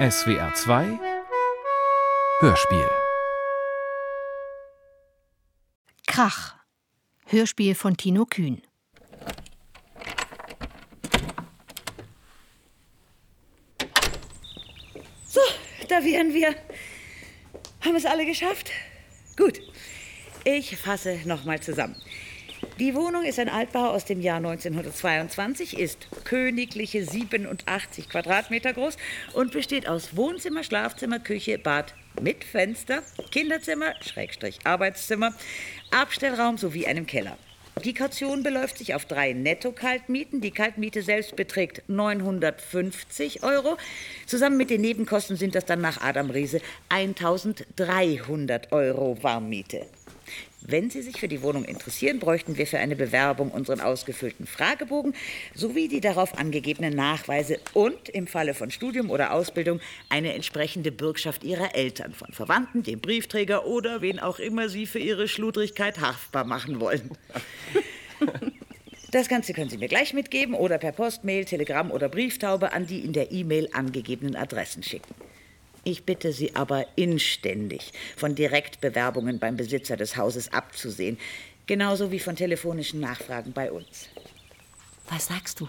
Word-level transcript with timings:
SWR 0.00 0.54
2 0.54 0.98
Hörspiel 2.40 2.90
Krach. 6.06 6.54
Hörspiel 7.26 7.74
von 7.74 7.98
Tino 7.98 8.24
Kühn. 8.24 8.62
So, 15.26 15.40
da 15.90 16.02
wären 16.02 16.32
wir. 16.32 16.54
Haben 17.82 17.96
es 17.96 18.06
alle 18.06 18.24
geschafft? 18.24 18.70
Gut. 19.36 19.60
Ich 20.44 20.78
fasse 20.78 21.18
nochmal 21.26 21.60
zusammen. 21.60 22.00
Die 22.80 22.94
Wohnung 22.94 23.24
ist 23.24 23.38
ein 23.38 23.50
Altbau 23.50 23.90
aus 23.90 24.06
dem 24.06 24.22
Jahr 24.22 24.38
1922, 24.38 25.78
ist 25.78 26.08
königliche 26.24 27.04
87 27.04 28.08
Quadratmeter 28.08 28.72
groß 28.72 28.96
und 29.34 29.52
besteht 29.52 29.86
aus 29.86 30.16
Wohnzimmer, 30.16 30.64
Schlafzimmer, 30.64 31.18
Küche, 31.18 31.58
Bad 31.58 31.94
mit 32.22 32.42
Fenster, 32.42 33.02
Kinderzimmer, 33.32 33.92
Schrägstrich 34.00 34.60
Arbeitszimmer, 34.64 35.34
Abstellraum 35.90 36.56
sowie 36.56 36.86
einem 36.86 37.06
Keller. 37.06 37.36
Die 37.84 37.92
Kaution 37.92 38.42
beläuft 38.42 38.78
sich 38.78 38.94
auf 38.94 39.04
drei 39.04 39.34
Netto-Kaltmieten. 39.34 40.40
Die 40.40 40.50
Kaltmiete 40.50 41.02
selbst 41.02 41.36
beträgt 41.36 41.82
950 41.86 43.42
Euro. 43.42 43.76
Zusammen 44.24 44.56
mit 44.56 44.70
den 44.70 44.80
Nebenkosten 44.80 45.36
sind 45.36 45.54
das 45.54 45.66
dann 45.66 45.82
nach 45.82 46.00
Adam 46.00 46.30
Riese 46.30 46.62
1300 46.88 48.72
Euro 48.72 49.22
Warmmiete. 49.22 49.86
Wenn 50.62 50.90
Sie 50.90 51.00
sich 51.00 51.18
für 51.18 51.28
die 51.28 51.42
Wohnung 51.42 51.64
interessieren, 51.64 52.18
bräuchten 52.18 52.58
wir 52.58 52.66
für 52.66 52.78
eine 52.78 52.94
Bewerbung 52.94 53.50
unseren 53.50 53.80
ausgefüllten 53.80 54.46
Fragebogen 54.46 55.14
sowie 55.54 55.88
die 55.88 56.00
darauf 56.00 56.36
angegebenen 56.38 56.94
Nachweise 56.94 57.58
und 57.72 58.10
im 58.10 58.26
Falle 58.26 58.52
von 58.52 58.70
Studium 58.70 59.10
oder 59.10 59.32
Ausbildung 59.32 59.80
eine 60.10 60.34
entsprechende 60.34 60.92
Bürgschaft 60.92 61.44
Ihrer 61.44 61.74
Eltern, 61.74 62.12
von 62.12 62.32
Verwandten, 62.32 62.82
dem 62.82 63.00
Briefträger 63.00 63.66
oder 63.66 64.02
wen 64.02 64.18
auch 64.18 64.38
immer 64.38 64.68
Sie 64.68 64.84
für 64.86 64.98
Ihre 64.98 65.28
Schludrigkeit 65.28 66.00
haftbar 66.00 66.44
machen 66.44 66.78
wollen. 66.78 67.10
Das 69.12 69.28
Ganze 69.28 69.54
können 69.54 69.70
Sie 69.70 69.78
mir 69.78 69.88
gleich 69.88 70.12
mitgeben 70.12 70.54
oder 70.54 70.78
per 70.78 70.92
Post, 70.92 71.24
Mail, 71.24 71.44
Telegramm 71.44 71.90
oder 71.90 72.08
Brieftaube 72.08 72.72
an 72.72 72.86
die 72.86 73.00
in 73.00 73.12
der 73.12 73.32
E-Mail 73.32 73.68
angegebenen 73.72 74.36
Adressen 74.36 74.82
schicken. 74.82 75.14
Ich 75.84 76.04
bitte 76.04 76.32
Sie 76.32 76.54
aber 76.56 76.86
inständig, 76.96 77.92
von 78.16 78.34
Direktbewerbungen 78.34 79.38
beim 79.38 79.56
Besitzer 79.56 79.96
des 79.96 80.16
Hauses 80.16 80.52
abzusehen, 80.52 81.18
genauso 81.66 82.10
wie 82.12 82.18
von 82.18 82.36
telefonischen 82.36 83.00
Nachfragen 83.00 83.52
bei 83.52 83.72
uns. 83.72 84.08
Was 85.08 85.26
sagst 85.26 85.60
du? 85.60 85.68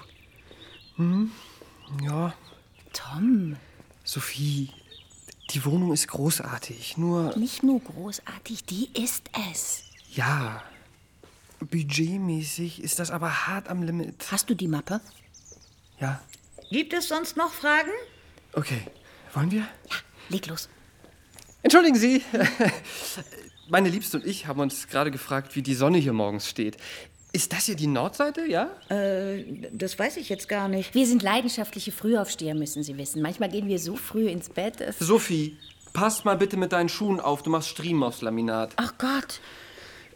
Ja, 2.04 2.34
Tom, 2.94 3.56
Sophie, 4.04 4.70
die 5.52 5.66
Wohnung 5.66 5.94
ist 5.94 6.08
großartig. 6.08 6.98
Nur, 6.98 7.36
nicht 7.38 7.64
nur 7.64 7.80
großartig, 7.80 8.66
die 8.66 8.90
ist 8.94 9.30
es. 9.52 9.84
ja, 10.14 10.64
budgetmäßig 11.60 12.82
ist 12.84 13.00
das 13.00 13.12
aber 13.12 13.48
hart 13.48 13.70
am 13.70 13.84
Limit. 13.84 14.32
Hast 14.32 14.50
du 14.50 14.56
die 14.56 14.68
Mappe? 14.68 15.00
Ja, 16.00 16.22
Gibt 16.72 16.94
es 16.94 17.08
sonst 17.08 17.38
noch 17.38 17.52
Fragen? 17.52 17.92
okay. 18.54 18.82
Wollen 19.34 19.52
wir? 19.52 19.62
Ja, 19.62 19.96
leg 20.30 20.48
los. 20.48 20.70
Entschuldigen 21.64 21.96
Sie. 21.98 22.22
Meine 23.70 23.90
Liebste 23.90 24.18
und 24.18 24.26
ich 24.26 24.48
haben 24.48 24.60
uns 24.60 24.88
gerade 24.88 25.12
gefragt, 25.12 25.56
wie 25.56 25.62
die 25.62 25.76
Sonne 25.76 25.98
hier 25.98 26.14
morgens 26.14 26.50
steht. 26.50 26.78
Ist 27.34 27.54
das 27.54 27.66
hier 27.66 27.76
die 27.76 27.88
Nordseite, 27.88 28.46
ja? 28.46 28.70
Äh, 28.90 29.46
das 29.72 29.98
weiß 29.98 30.18
ich 30.18 30.28
jetzt 30.28 30.50
gar 30.50 30.68
nicht. 30.68 30.94
Wir 30.94 31.08
sind 31.08 31.24
leidenschaftliche 31.24 31.94
Frühaufsteher, 31.94 32.56
müssen 32.56 32.84
Sie 32.84 32.98
wissen. 32.98 33.22
Manchmal 33.22 33.50
gehen 33.50 33.68
wir 33.70 33.80
so 33.80 33.96
früh 33.96 34.28
ins 34.28 34.50
Bett. 34.50 34.84
Sophie, 35.00 35.58
pass 35.94 36.26
mal 36.26 36.36
bitte 36.36 36.58
mit 36.58 36.74
deinen 36.74 36.90
Schuhen 36.90 37.22
auf. 37.22 37.42
Du 37.42 37.50
machst 37.50 37.70
Striemen 37.70 38.04
aufs 38.04 38.22
Laminat. 38.22 38.74
Ach 38.76 38.96
Gott. 38.98 39.40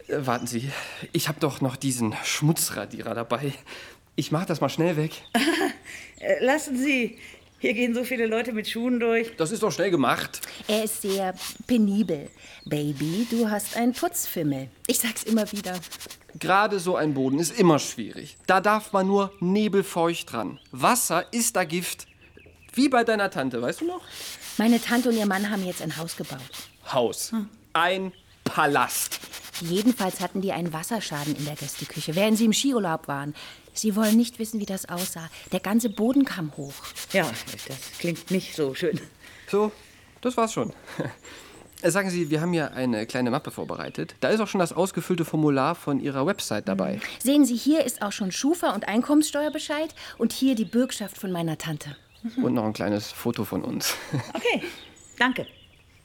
Äh, 0.08 0.26
warten 0.26 0.46
Sie, 0.46 0.70
ich 1.12 1.28
habe 1.28 1.40
doch 1.40 1.62
noch 1.62 1.76
diesen 1.76 2.14
Schmutzradierer 2.22 3.14
dabei. 3.14 3.54
Ich 4.14 4.30
mach 4.30 4.44
das 4.44 4.60
mal 4.60 4.68
schnell 4.68 4.96
weg. 4.96 5.12
Äh, 6.18 6.42
lassen 6.42 6.78
Sie. 6.78 7.18
Hier 7.66 7.74
gehen 7.74 7.96
so 7.96 8.04
viele 8.04 8.26
Leute 8.26 8.52
mit 8.52 8.68
Schuhen 8.68 9.00
durch. 9.00 9.34
Das 9.38 9.50
ist 9.50 9.64
doch 9.64 9.72
schnell 9.72 9.90
gemacht. 9.90 10.40
Er 10.68 10.84
ist 10.84 11.02
sehr 11.02 11.34
penibel. 11.66 12.30
Baby, 12.64 13.26
du 13.28 13.50
hast 13.50 13.76
einen 13.76 13.92
Putzfimmel. 13.92 14.68
Ich 14.86 15.00
sag's 15.00 15.24
immer 15.24 15.50
wieder. 15.50 15.72
Gerade 16.38 16.78
so 16.78 16.94
ein 16.94 17.12
Boden 17.12 17.40
ist 17.40 17.58
immer 17.58 17.80
schwierig. 17.80 18.36
Da 18.46 18.60
darf 18.60 18.92
man 18.92 19.08
nur 19.08 19.32
nebelfeucht 19.40 20.30
dran. 20.30 20.60
Wasser 20.70 21.24
ist 21.32 21.56
da 21.56 21.64
Gift. 21.64 22.06
Wie 22.72 22.88
bei 22.88 23.02
deiner 23.02 23.30
Tante, 23.30 23.60
weißt 23.60 23.80
du 23.80 23.86
noch? 23.86 24.02
Meine 24.58 24.80
Tante 24.80 25.08
und 25.08 25.16
ihr 25.16 25.26
Mann 25.26 25.50
haben 25.50 25.66
jetzt 25.66 25.82
ein 25.82 25.96
Haus 25.96 26.16
gebaut. 26.16 26.38
Haus. 26.92 27.32
Ein 27.72 28.12
Palast. 28.44 29.18
Jedenfalls 29.60 30.20
hatten 30.20 30.40
die 30.40 30.52
einen 30.52 30.72
Wasserschaden 30.72 31.36
in 31.36 31.44
der 31.44 31.54
Gästeküche, 31.56 32.14
während 32.14 32.38
sie 32.38 32.44
im 32.44 32.52
Skiurlaub 32.52 33.08
waren. 33.08 33.34
Sie 33.72 33.94
wollen 33.96 34.16
nicht 34.16 34.38
wissen, 34.38 34.60
wie 34.60 34.66
das 34.66 34.88
aussah. 34.88 35.28
Der 35.52 35.60
ganze 35.60 35.90
Boden 35.90 36.24
kam 36.24 36.56
hoch. 36.56 36.74
Ja, 37.12 37.30
das 37.68 37.98
klingt 37.98 38.30
nicht 38.30 38.54
so 38.54 38.74
schön. 38.74 39.00
So, 39.48 39.70
das 40.20 40.36
war's 40.36 40.52
schon. 40.52 40.72
Äh, 41.82 41.90
Sagen 41.90 42.08
Sie, 42.08 42.30
wir 42.30 42.40
haben 42.40 42.54
ja 42.54 42.68
eine 42.68 43.06
kleine 43.06 43.30
Mappe 43.30 43.50
vorbereitet. 43.50 44.14
Da 44.20 44.30
ist 44.30 44.40
auch 44.40 44.48
schon 44.48 44.60
das 44.60 44.72
ausgefüllte 44.72 45.26
Formular 45.26 45.74
von 45.74 46.00
Ihrer 46.00 46.26
Website 46.26 46.68
dabei. 46.68 47.00
Sehen 47.22 47.44
Sie, 47.44 47.54
hier 47.54 47.84
ist 47.84 48.00
auch 48.00 48.12
schon 48.12 48.32
Schufa 48.32 48.70
und 48.74 48.88
Einkommenssteuerbescheid 48.88 49.94
und 50.16 50.32
hier 50.32 50.54
die 50.54 50.64
Bürgschaft 50.64 51.18
von 51.18 51.30
meiner 51.30 51.58
Tante. 51.58 51.94
Und 52.42 52.54
noch 52.54 52.64
ein 52.64 52.72
kleines 52.72 53.12
Foto 53.12 53.44
von 53.44 53.62
uns. 53.62 53.94
Okay, 54.32 54.62
danke. 55.18 55.46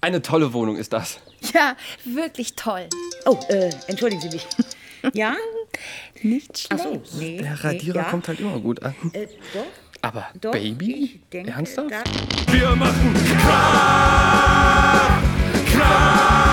Eine 0.01 0.22
tolle 0.22 0.51
Wohnung 0.53 0.78
ist 0.78 0.94
das. 0.94 1.19
Ja, 1.53 1.75
wirklich 2.06 2.56
toll. 2.56 2.88
Oh, 3.25 3.38
äh, 3.50 3.69
entschuldigen 3.88 4.22
Sie 4.22 4.29
mich. 4.29 4.45
Ja? 5.13 5.35
Nicht 6.22 6.67
Ach 6.69 6.78
schlecht. 6.78 7.07
so, 7.07 7.17
nee. 7.17 7.38
Der 7.41 7.63
Radierer 7.63 7.97
nee, 7.97 8.03
ja. 8.03 8.09
kommt 8.11 8.28
halt 8.28 8.40
immer 8.40 8.59
gut 8.59 8.84
an. 8.84 8.94
Äh, 9.13 9.25
doch, 9.51 9.66
Aber 10.03 10.28
doch. 10.40 10.51
Baby? 10.51 11.19
Denke, 11.34 11.50
Ernsthaft? 11.50 11.90
Da, 11.90 12.03
Wir 12.53 12.75
machen 12.75 13.16
Krach, 13.41 15.22
Krach. 15.73 16.50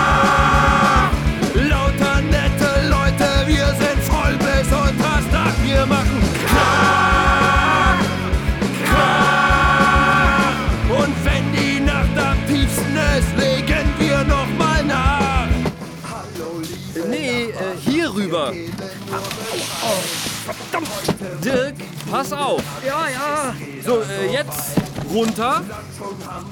Pass 22.29 22.39
auf. 22.39 22.63
Ja, 22.85 23.07
ja. 23.07 23.55
So, 23.85 24.01
äh, 24.01 24.31
jetzt 24.31 24.77
runter. 25.13 25.61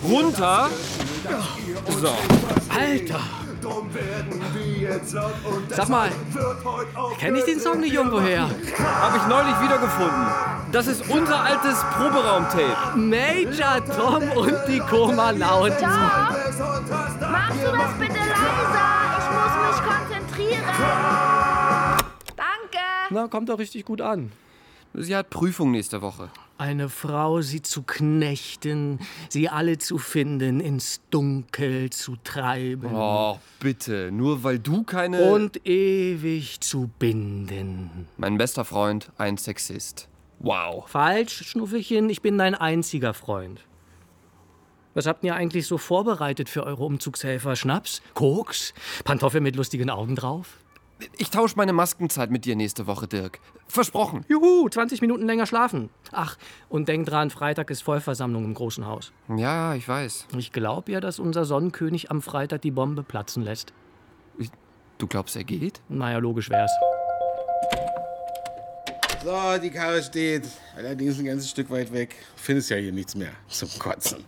Runter. 0.03 0.69
So. 2.01 2.15
Alter! 2.69 3.19
Sag 5.69 5.89
mal, 5.89 6.09
kenne 7.19 7.39
ich 7.39 7.45
den 7.45 7.59
Song 7.59 7.81
nicht 7.81 7.93
irgendwoher? 7.93 8.43
Habe 8.43 9.17
ich 9.17 9.27
neulich 9.27 9.61
wiedergefunden. 9.61 10.27
Das 10.71 10.87
ist 10.87 11.09
unser 11.09 11.41
altes 11.41 11.83
Proberaumtape. 11.95 12.97
Major 12.97 13.83
Tom 13.85 14.31
und 14.37 14.55
die 14.67 14.79
Koma 14.79 15.31
Laut. 15.31 15.73
Machst 15.81 16.59
du 16.59 17.71
das 17.71 17.93
bitte 17.99 18.19
leiser? 18.19 18.87
Ich 19.19 19.27
muss 19.33 19.53
mich 19.65 19.79
konzentrieren. 19.83 20.63
Danke. 22.35 22.85
Na, 23.09 23.27
kommt 23.27 23.49
doch 23.49 23.59
richtig 23.59 23.85
gut 23.85 24.01
an. 24.01 24.31
Sie 24.93 25.15
hat 25.15 25.29
Prüfung 25.29 25.71
nächste 25.71 26.01
Woche. 26.01 26.29
Eine 26.57 26.89
Frau, 26.89 27.41
sie 27.41 27.61
zu 27.61 27.83
knechten, 27.83 28.99
sie 29.29 29.47
alle 29.47 29.77
zu 29.77 29.99
finden, 29.99 30.59
ins 30.59 31.01
Dunkel 31.11 31.91
zu 31.91 32.15
treiben 32.23 32.89
Oh, 32.95 33.37
bitte. 33.59 34.09
Nur 34.11 34.43
weil 34.43 34.57
du 34.57 34.83
keine... 34.83 35.21
und 35.31 35.67
ewig 35.67 36.59
zu 36.61 36.89
binden. 36.97 38.07
Mein 38.17 38.39
bester 38.39 38.65
Freund, 38.65 39.11
ein 39.19 39.37
Sexist. 39.37 40.07
Wow. 40.39 40.89
Falsch, 40.89 41.43
Schnuffelchen, 41.47 42.09
ich 42.09 42.23
bin 42.23 42.39
dein 42.39 42.55
einziger 42.55 43.13
Freund. 43.13 43.61
Was 44.95 45.05
habt 45.05 45.23
ihr 45.23 45.35
eigentlich 45.35 45.67
so 45.67 45.77
vorbereitet 45.77 46.49
für 46.49 46.63
eure 46.63 46.83
Umzugshelfer? 46.83 47.55
Schnaps? 47.55 48.01
Koks? 48.15 48.73
Pantoffel 49.03 49.41
mit 49.41 49.55
lustigen 49.55 49.91
Augen 49.91 50.15
drauf? 50.15 50.57
Ich 51.17 51.29
tausche 51.29 51.55
meine 51.57 51.73
Maskenzeit 51.73 52.31
mit 52.31 52.45
dir 52.45 52.55
nächste 52.55 52.87
Woche, 52.87 53.07
Dirk. 53.07 53.39
Versprochen. 53.67 54.25
Juhu, 54.27 54.67
20 54.67 55.01
Minuten 55.01 55.27
länger 55.27 55.45
schlafen. 55.45 55.89
Ach, 56.11 56.37
und 56.69 56.87
denk 56.87 57.05
dran, 57.05 57.29
Freitag 57.29 57.69
ist 57.69 57.81
Vollversammlung 57.83 58.45
im 58.45 58.53
großen 58.53 58.85
Haus. 58.85 59.11
Ja, 59.35 59.75
ich 59.75 59.87
weiß. 59.87 60.27
Ich 60.37 60.51
glaube 60.51 60.91
ja, 60.91 60.99
dass 60.99 61.19
unser 61.19 61.45
Sonnenkönig 61.45 62.09
am 62.09 62.21
Freitag 62.21 62.61
die 62.61 62.71
Bombe 62.71 63.03
platzen 63.03 63.43
lässt. 63.43 63.73
Du 64.97 65.05
glaubst, 65.05 65.35
er 65.35 65.43
geht? 65.43 65.81
Naja, 65.89 66.17
logisch 66.17 66.49
wär's. 66.49 66.71
So, 69.23 69.57
die 69.61 69.69
Karre 69.69 70.01
steht. 70.01 70.47
Allerdings 70.75 71.19
ein 71.19 71.25
ganzes 71.25 71.49
Stück 71.49 71.69
weit 71.69 71.91
weg. 71.93 72.15
Findest 72.35 72.69
ja 72.69 72.77
hier 72.77 72.91
nichts 72.91 73.13
mehr 73.13 73.31
zum 73.47 73.69
Kotzen. 73.77 74.23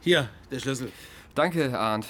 Hier, 0.00 0.28
der 0.50 0.60
Schlüssel. 0.60 0.90
Danke, 1.34 1.78
Arndt. 1.78 2.06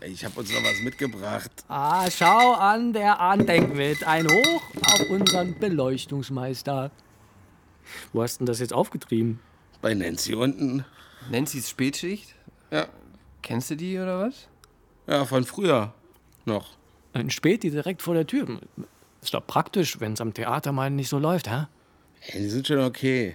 Ich 0.00 0.24
habe 0.24 0.38
uns 0.40 0.52
noch 0.52 0.62
was 0.62 0.80
mitgebracht. 0.80 1.47
Ah, 1.70 2.10
schau 2.10 2.54
an, 2.54 2.94
der 2.94 3.20
Arndt 3.20 3.74
mit. 3.74 4.02
Ein 4.06 4.26
Hoch 4.26 4.62
auf 4.86 5.10
unseren 5.10 5.58
Beleuchtungsmeister. 5.58 6.90
Wo 8.14 8.22
hast 8.22 8.38
denn 8.38 8.46
das 8.46 8.60
jetzt 8.60 8.72
aufgetrieben? 8.72 9.40
Bei 9.82 9.92
Nancy 9.92 10.34
unten. 10.34 10.86
Nancy's 11.30 11.68
Spätschicht? 11.68 12.34
Ja. 12.70 12.88
Kennst 13.42 13.70
du 13.70 13.76
die 13.76 13.98
oder 13.98 14.18
was? 14.18 14.48
Ja, 15.06 15.26
von 15.26 15.44
früher 15.44 15.92
noch. 16.46 16.70
Ein 17.12 17.28
Späti 17.28 17.70
direkt 17.70 18.00
vor 18.00 18.14
der 18.14 18.26
Tür. 18.26 18.60
Ist 19.20 19.34
doch 19.34 19.46
praktisch, 19.46 20.00
wenn 20.00 20.14
es 20.14 20.22
am 20.22 20.32
Theater 20.32 20.72
mal 20.72 20.88
nicht 20.90 21.10
so 21.10 21.18
läuft, 21.18 21.50
hä? 21.50 21.66
Ey, 22.28 22.40
die 22.40 22.48
sind 22.48 22.66
schon 22.66 22.80
okay. 22.80 23.34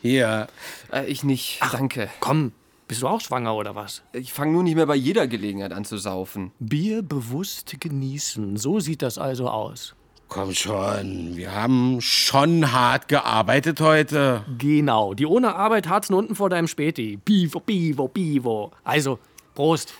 Hier. 0.00 0.48
Äh, 0.92 1.06
ich 1.06 1.22
nicht, 1.22 1.60
danke. 1.72 2.10
Komm, 2.18 2.52
bist 2.88 3.02
du 3.02 3.06
auch 3.06 3.20
schwanger 3.20 3.54
oder 3.54 3.74
was? 3.74 4.02
Ich 4.12 4.32
fange 4.32 4.52
nur 4.52 4.62
nicht 4.62 4.74
mehr 4.74 4.86
bei 4.86 4.96
jeder 4.96 5.26
Gelegenheit 5.28 5.72
an 5.72 5.84
zu 5.84 5.98
saufen. 5.98 6.52
Bier 6.58 7.02
bewusst 7.02 7.78
genießen. 7.78 8.56
So 8.56 8.80
sieht 8.80 9.02
das 9.02 9.18
also 9.18 9.48
aus. 9.50 9.94
Komm 10.28 10.54
schon, 10.54 11.36
wir 11.36 11.54
haben 11.54 12.00
schon 12.00 12.72
hart 12.72 13.08
gearbeitet 13.08 13.80
heute. 13.80 14.44
Genau, 14.58 15.14
die 15.14 15.26
ohne 15.26 15.54
Arbeit 15.54 15.88
harzen 15.88 16.14
unten 16.14 16.34
vor 16.34 16.50
deinem 16.50 16.66
Späti. 16.66 17.16
Bivo, 17.16 17.60
bivo, 17.60 18.08
bivo. 18.08 18.72
Also, 18.84 19.18
Prost. 19.54 19.94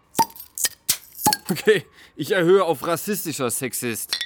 Okay, 1.51 1.85
ich 2.17 2.33
erhöhe 2.33 2.65
auf 2.65 2.87
rassistischer 2.87 3.51
Sexist. 3.51 4.19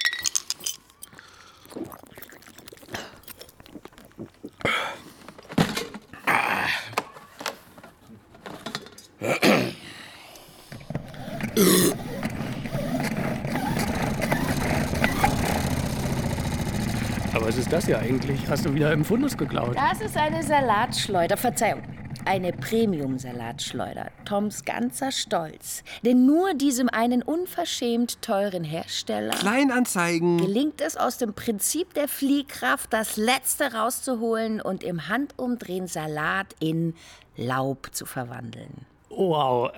Aber 17.33 17.47
was 17.47 17.57
ist 17.57 17.71
das 17.71 17.85
hier 17.85 17.99
eigentlich? 17.99 18.49
Hast 18.49 18.65
du 18.65 18.73
wieder 18.73 18.91
im 18.91 19.05
Fundus 19.05 19.37
geklaut? 19.37 19.77
Das 19.77 20.01
ist 20.01 20.17
eine 20.17 20.43
Salatschleuder. 20.43 21.37
Verzeihung. 21.37 21.83
Eine 22.25 22.51
Premium-Salatschleuder. 22.51 24.11
Toms 24.25 24.65
ganzer 24.65 25.13
Stolz. 25.13 25.83
Denn 26.05 26.25
nur 26.25 26.53
diesem 26.53 26.89
einen 26.89 27.21
unverschämt 27.21 28.21
teuren 28.21 28.65
Hersteller 28.65 29.35
Kleinanzeigen. 29.35 30.37
gelingt 30.37 30.81
es 30.81 30.97
aus 30.97 31.17
dem 31.17 31.33
Prinzip 31.33 31.93
der 31.93 32.09
Fliehkraft, 32.09 32.91
das 32.91 33.15
Letzte 33.15 33.73
rauszuholen 33.73 34.59
und 34.59 34.83
im 34.83 35.07
Handumdrehen 35.07 35.87
Salat 35.87 36.47
in 36.59 36.93
Laub 37.37 37.89
zu 37.93 38.05
verwandeln. 38.05 38.85
Wow. 39.15 39.71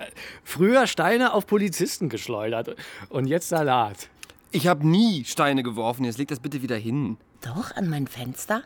Früher 0.44 0.86
Steine 0.86 1.34
auf 1.34 1.46
Polizisten 1.46 2.08
geschleudert. 2.08 2.76
Und 3.08 3.26
jetzt 3.26 3.48
Salat. 3.48 4.08
Ich 4.50 4.66
habe 4.66 4.86
nie 4.86 5.24
Steine 5.24 5.62
geworfen. 5.62 6.04
Jetzt 6.04 6.18
leg 6.18 6.28
das 6.28 6.40
bitte 6.40 6.62
wieder 6.62 6.76
hin. 6.76 7.18
Doch, 7.42 7.76
an 7.76 7.88
mein 7.88 8.06
Fenster? 8.06 8.62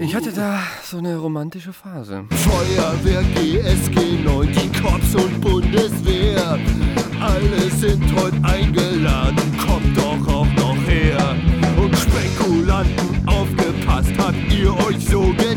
Ich 0.00 0.14
hatte 0.14 0.32
da 0.32 0.60
so 0.84 0.98
eine 0.98 1.16
romantische 1.16 1.72
Phase. 1.72 2.24
Feuerwehr, 2.30 3.22
GSG 3.34 4.22
9, 4.22 4.52
die 4.52 4.80
Cops 4.80 5.14
und 5.14 5.40
Bundeswehr. 5.40 6.58
Alle 7.20 7.70
sind 7.70 8.04
heute 8.14 8.36
eingeladen, 8.44 9.58
kommt 9.58 9.96
doch 9.96 10.28
auch 10.32 10.46
noch 10.54 10.76
her. 10.86 11.34
Und 11.76 11.96
Spekulanten, 11.96 13.26
aufgepasst, 13.26 14.12
habt 14.18 14.52
ihr 14.52 14.72
euch 14.86 15.04
so 15.08 15.32
gedacht? 15.32 15.55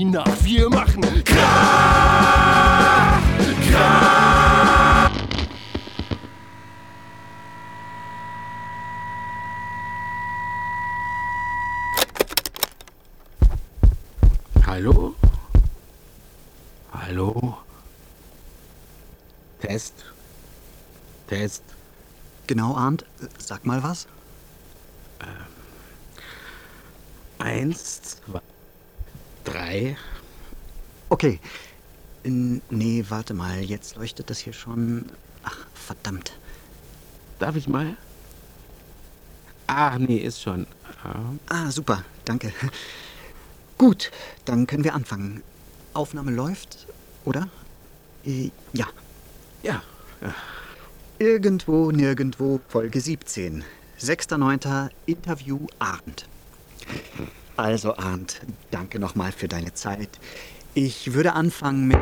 Die 0.00 0.06
Nacht. 0.06 0.44
Wir 0.44 0.70
machen 0.70 1.02
Krach, 1.24 3.20
Krach. 3.70 5.10
Hallo? 14.66 15.14
Hallo? 16.92 17.58
Test. 19.60 19.92
Test. 21.26 21.62
Genau, 22.46 22.74
Arndt. 22.74 23.04
Sag 23.38 23.66
mal 23.66 23.82
was. 23.82 24.06
Eins, 27.38 28.02
zwei, 28.02 28.40
drei. 29.50 29.96
Okay. 31.08 31.40
Nee, 32.22 33.04
warte 33.08 33.34
mal. 33.34 33.60
Jetzt 33.60 33.96
leuchtet 33.96 34.30
das 34.30 34.38
hier 34.38 34.52
schon. 34.52 35.06
Ach, 35.42 35.66
verdammt. 35.74 36.32
Darf 37.38 37.56
ich 37.56 37.68
mal? 37.68 37.96
Ah, 39.66 39.98
nee, 39.98 40.18
ist 40.18 40.42
schon. 40.42 40.66
Ah. 41.02 41.32
Ah, 41.48 41.70
super. 41.70 42.04
Danke. 42.24 42.52
Gut, 43.78 44.10
dann 44.44 44.66
können 44.66 44.84
wir 44.84 44.94
anfangen. 44.94 45.42
Aufnahme 45.94 46.30
läuft, 46.30 46.86
oder? 47.24 47.48
Äh, 48.24 48.50
ja. 48.72 48.86
Ja. 49.62 49.82
Irgendwo, 51.18 51.90
nirgendwo, 51.90 52.60
Folge 52.68 53.00
17. 53.00 53.64
6.9. 53.98 54.90
Interview 55.06 55.66
Arndt. 55.78 56.26
Also, 57.60 57.94
Arndt, 57.94 58.40
danke 58.70 58.98
nochmal 58.98 59.32
für 59.32 59.46
deine 59.46 59.74
Zeit. 59.74 60.08
Ich 60.72 61.12
würde 61.12 61.34
anfangen 61.34 61.88
mit. 61.88 61.98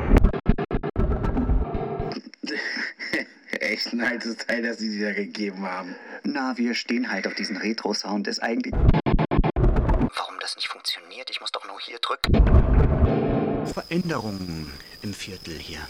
Echt 3.50 3.93
ein 3.93 4.00
altes 4.00 4.37
Teil, 4.37 4.62
das 4.62 4.78
sie 4.78 4.96
dir 4.96 5.12
gegeben 5.14 5.62
haben. 5.62 5.96
Na, 6.22 6.56
wir 6.56 6.76
stehen 6.76 7.10
halt 7.10 7.26
auf 7.26 7.34
diesen 7.34 7.56
Retro-Sound, 7.56 8.28
ist 8.28 8.40
eigentlich. 8.40 8.72
Warum 8.72 10.37
das 10.40 10.55
nicht 10.55 10.69
funktioniert? 10.69 11.28
Ich 11.28 11.40
muss 11.40 11.50
doch 11.50 11.66
nur 11.66 11.81
hier 11.81 11.99
drücken. 11.99 13.66
Veränderungen 13.66 14.72
im 15.02 15.12
Viertel 15.12 15.54
hier. 15.54 15.81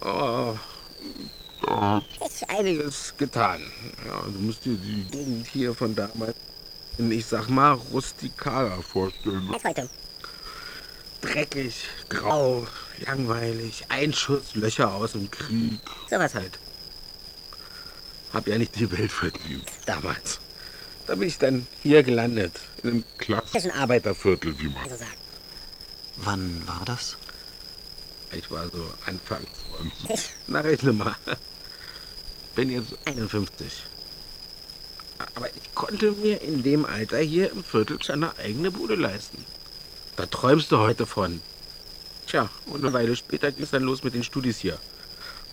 Oh. 0.00 0.56
Da 1.66 2.02
ist 2.24 2.48
einiges 2.48 3.16
getan. 3.16 3.60
Ja, 4.06 4.22
du 4.26 4.38
musst 4.38 4.64
dir 4.64 4.76
die 4.76 5.04
Gegend 5.10 5.48
hier 5.48 5.74
von 5.74 5.94
damals, 5.96 6.36
in, 6.98 7.10
ich 7.10 7.26
sag 7.26 7.48
mal, 7.48 7.72
rustikaler 7.72 8.82
vorstellen. 8.82 9.48
Was 9.50 9.64
heute? 9.64 9.88
Dreckig, 11.20 11.84
grau, 12.08 12.66
langweilig, 12.98 13.84
Einschusslöcher 13.88 14.92
aus 14.92 15.12
dem 15.12 15.30
Krieg. 15.30 15.80
Sowas 16.10 16.34
halt. 16.34 16.58
Hab 18.32 18.46
ja 18.48 18.58
nicht 18.58 18.74
die 18.76 18.90
Welt 18.90 19.12
verdient, 19.12 19.68
damals. 19.86 20.40
Da 21.06 21.14
bin 21.14 21.28
ich 21.28 21.38
dann 21.38 21.66
hier 21.82 22.02
gelandet, 22.02 22.58
in 22.82 22.90
einem 22.90 23.04
klassischen 23.18 23.70
Arbeiterviertel, 23.72 24.58
wie 24.58 24.68
man 24.68 24.82
Also 24.84 24.96
sagt. 24.96 25.16
Wann 26.16 26.66
war 26.66 26.82
das? 26.84 27.16
Ich 28.32 28.50
war 28.50 28.68
so 28.68 28.92
Anfang 29.06 29.44
20. 30.06 30.30
Na, 30.46 30.60
rechne 30.60 30.92
mal. 30.92 31.16
Bin 32.54 32.70
jetzt 32.70 32.94
51. 33.04 33.84
Aber 35.34 35.48
ich 35.48 35.74
konnte 35.74 36.12
mir 36.12 36.40
in 36.42 36.62
dem 36.62 36.84
Alter 36.84 37.18
hier 37.18 37.50
im 37.52 37.64
Viertel 37.64 38.02
schon 38.02 38.24
eine 38.24 38.38
eigene 38.38 38.70
Bude 38.70 38.94
leisten. 38.94 39.44
Da 40.16 40.26
träumst 40.26 40.70
du 40.72 40.78
heute 40.78 41.06
von. 41.06 41.40
Tja, 42.26 42.48
und 42.66 42.84
eine 42.84 42.92
Weile 42.92 43.16
später 43.16 43.50
ging 43.50 43.64
es 43.64 43.70
dann 43.70 43.82
los 43.82 44.04
mit 44.04 44.14
den 44.14 44.24
Studis 44.24 44.58
hier. 44.58 44.78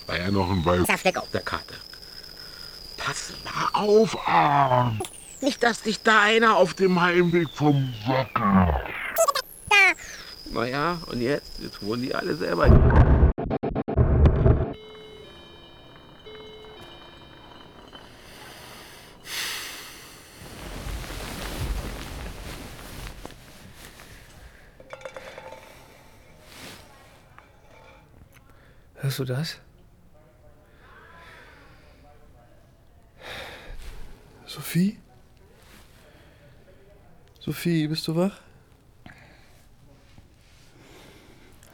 War 0.06 0.18
ja 0.18 0.32
noch 0.32 0.50
ein 0.50 0.66
Wald 0.66 0.90
auf 0.90 1.32
der 1.32 1.42
Karte. 1.42 1.76
Pass 2.98 3.34
mal 3.46 3.70
auf, 3.74 4.28
Arm. 4.28 5.00
Nicht, 5.42 5.64
dass 5.64 5.82
dich 5.82 6.02
da 6.02 6.22
einer 6.22 6.58
auf 6.58 6.74
dem 6.74 7.00
Heimweg 7.00 7.48
vom 7.54 7.94
Sack 8.06 8.42
Naja, 10.52 10.98
und 11.08 11.22
jetzt? 11.22 11.52
Jetzt 11.60 11.82
wohnen 11.82 12.02
die 12.02 12.14
alle 12.14 12.36
selber. 12.36 12.68
Hörst 29.20 29.30
du 29.30 29.34
das? 29.34 29.58
Sophie? 34.46 34.98
Sophie, 37.42 37.88
bist 37.90 38.08
du 38.08 38.16
wach? 38.16 38.40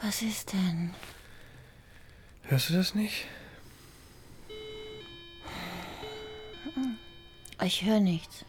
Was 0.01 0.23
ist 0.23 0.53
denn? 0.53 0.95
Hörst 2.45 2.71
du 2.71 2.73
das 2.73 2.95
nicht? 2.95 3.27
Ich 7.63 7.85
höre 7.85 7.99
nichts. 7.99 8.43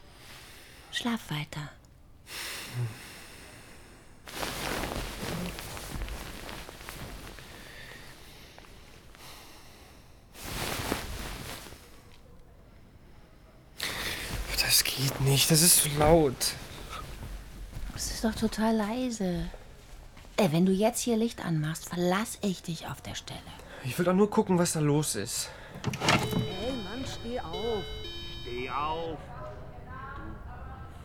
Schlaf 0.91 1.31
weiter. 1.31 1.71
Das 14.77 14.85
geht 14.85 15.23
nicht, 15.23 15.51
das 15.51 15.63
ist 15.63 15.89
laut. 15.97 16.53
Es 17.95 18.11
ist 18.11 18.23
doch 18.23 18.35
total 18.35 18.77
leise. 18.77 19.47
Ey, 20.37 20.53
wenn 20.53 20.67
du 20.67 20.73
jetzt 20.73 21.01
hier 21.01 21.17
Licht 21.17 21.43
anmachst, 21.43 21.89
verlass 21.89 22.37
ich 22.43 22.61
dich 22.61 22.87
auf 22.87 23.01
der 23.01 23.15
Stelle. 23.15 23.41
Ich 23.85 23.99
will 23.99 24.05
doch 24.05 24.13
nur 24.13 24.29
gucken, 24.29 24.59
was 24.59 24.75
da 24.75 24.81
los 24.81 25.17
ist. 25.17 25.49
Ey, 26.11 26.73
Mann, 26.85 27.03
steh 27.07 27.41
auf. 27.41 27.83
Steh 28.43 28.69
auf. 28.69 29.17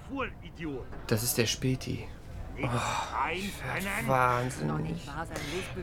Du 0.10 0.16
Vollidiot. 0.18 0.86
Das 1.08 1.24
ist 1.24 1.38
der 1.38 1.46
Späti. 1.46 2.10
Einpennen. 2.58 4.06
Wahnsinn. 4.06 5.00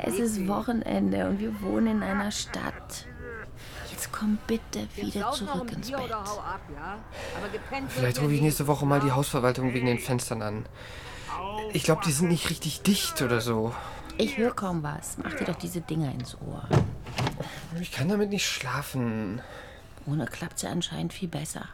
Es 0.00 0.18
ist 0.18 0.46
Wochenende 0.46 1.26
und 1.26 1.40
wir 1.40 1.58
wohnen 1.62 1.86
in 1.86 2.02
einer 2.02 2.30
Stadt. 2.32 2.74
Komm 4.18 4.38
bitte 4.46 4.88
wieder 4.96 5.30
zurück 5.32 5.70
ins 5.72 5.90
Bett. 5.90 6.10
Vielleicht 7.88 8.20
rufe 8.20 8.32
ich 8.32 8.40
nächste 8.40 8.66
Woche 8.66 8.84
mal 8.84 9.00
die 9.00 9.12
Hausverwaltung 9.12 9.74
wegen 9.74 9.86
den 9.86 9.98
Fenstern 9.98 10.42
an. 10.42 10.66
Ich 11.72 11.84
glaube, 11.84 12.02
die 12.04 12.12
sind 12.12 12.28
nicht 12.28 12.50
richtig 12.50 12.82
dicht 12.82 13.22
oder 13.22 13.40
so. 13.40 13.72
Ich 14.16 14.36
höre 14.36 14.54
kaum 14.54 14.82
was. 14.82 15.18
Mach 15.22 15.34
dir 15.34 15.44
doch 15.44 15.54
diese 15.54 15.80
Dinger 15.80 16.10
ins 16.10 16.34
Ohr. 16.40 16.66
Ich 17.80 17.92
kann 17.92 18.08
damit 18.08 18.30
nicht 18.30 18.46
schlafen. 18.46 19.40
Ohne 20.06 20.26
klappt's 20.26 20.62
ja 20.62 20.70
anscheinend 20.70 21.12
viel 21.12 21.28
besser. 21.28 21.68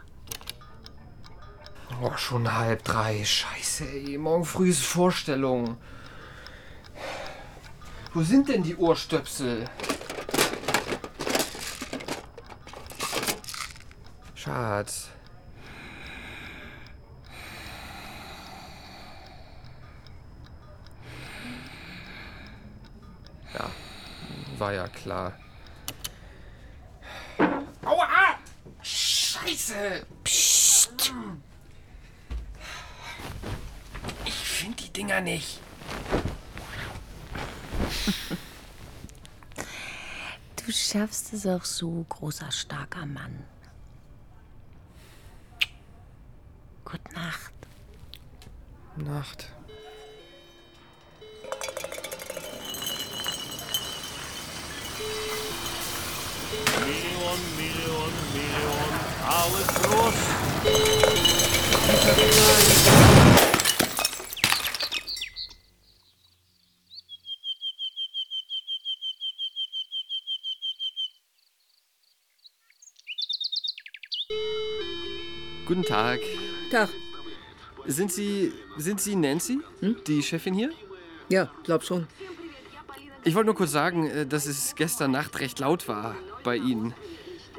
Oh, 2.01 2.15
schon 2.17 2.53
halb 2.53 2.83
drei. 2.83 3.23
Scheiße, 3.23 3.85
ey. 3.85 4.17
Morgen 4.17 4.45
früh 4.45 4.69
ist 4.69 4.83
Vorstellung. 4.83 5.77
Wo 8.13 8.21
sind 8.21 8.49
denn 8.49 8.61
die 8.61 8.75
Ohrstöpsel? 8.75 9.67
Schatz. 14.45 15.09
Ja, 23.55 23.71
war 24.59 24.73
ja 24.73 24.87
klar. 24.89 25.33
Aua! 27.83 28.37
Scheiße! 28.83 30.05
Psst! 30.23 31.11
Ich 34.25 34.33
finde 34.33 34.83
die 34.83 34.93
Dinger 34.93 35.21
nicht. 35.21 35.59
Du 40.63 40.71
schaffst 40.71 41.33
es 41.33 41.47
auch 41.47 41.65
so, 41.65 42.05
großer, 42.09 42.51
starker 42.51 43.07
Mann. 43.07 43.43
Gute 46.95 47.13
Nacht. 47.13 47.53
Nacht. 48.95 49.49
Million, 56.85 57.39
Million, 57.57 58.11
Million. 58.31 58.91
Alles 59.27 59.67
groß. 59.83 60.15
Guten 75.65 75.83
Tag. 75.83 76.21
Tag. 76.69 76.89
Sind 77.85 78.11
Sie, 78.11 78.51
sind 78.77 78.99
Sie 78.99 79.15
Nancy, 79.15 79.59
die 80.07 80.23
Chefin 80.23 80.53
hier? 80.53 80.71
Ja, 81.29 81.49
glaub 81.63 81.83
schon. 81.83 82.07
Ich 83.23 83.33
wollte 83.35 83.47
nur 83.47 83.55
kurz 83.55 83.71
sagen, 83.71 84.07
äh, 84.07 84.25
dass 84.25 84.45
es 84.45 84.75
gestern 84.75 85.11
Nacht 85.11 85.39
recht 85.39 85.59
laut 85.59 85.87
war 85.87 86.15
bei 86.43 86.57
Ihnen. 86.57 86.93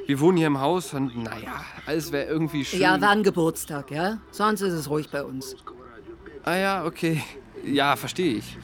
Wir 0.05 0.19
wohnen 0.21 0.37
hier 0.37 0.47
im 0.47 0.59
Haus 0.61 0.93
und 0.93 1.17
naja, 1.21 1.65
alles 1.85 2.11
wäre 2.13 2.27
irgendwie 2.27 2.63
schön. 2.63 2.79
Ja, 2.79 2.99
war 3.01 3.09
ein 3.09 3.23
Geburtstag, 3.23 3.91
ja? 3.91 4.19
Sonst 4.31 4.61
ist 4.61 4.73
es 4.73 4.89
ruhig 4.89 5.09
bei 5.09 5.23
uns. 5.23 5.55
Ah 6.43 6.55
ja, 6.55 6.85
okay. 6.85 7.21
Ja, 7.65 7.97
verstehe 7.97 8.35
ich. 8.35 8.57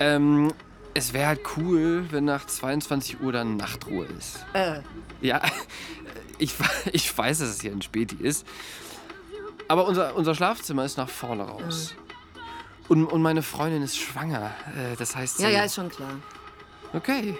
Ähm, 0.00 0.52
es 0.94 1.12
wäre 1.12 1.28
halt 1.28 1.40
cool, 1.56 2.06
wenn 2.10 2.24
nach 2.24 2.46
22 2.46 3.20
Uhr 3.20 3.30
dann 3.32 3.56
Nachtruhe 3.56 4.06
ist. 4.18 4.44
Äh, 4.52 4.80
Ja, 5.20 5.40
ich, 6.38 6.54
ich 6.92 7.16
weiß, 7.16 7.38
dass 7.38 7.48
es 7.50 7.60
hier 7.60 7.70
ein 7.70 7.82
Späti 7.82 8.16
ist. 8.20 8.44
Aber 9.68 9.86
unser, 9.86 10.14
unser 10.14 10.34
Schlafzimmer 10.34 10.84
ist 10.84 10.96
nach 10.98 11.08
vorne 11.08 11.44
raus. 11.44 11.94
Und, 12.88 13.06
und 13.06 13.22
meine 13.22 13.42
Freundin 13.42 13.82
ist 13.82 13.96
schwanger. 13.96 14.50
Äh, 14.76 14.96
Das 14.96 15.16
heißt. 15.16 15.40
ja, 15.40 15.48
ja, 15.48 15.64
ist 15.64 15.74
schon 15.74 15.88
klar. 15.88 16.10
Okay. 16.92 17.36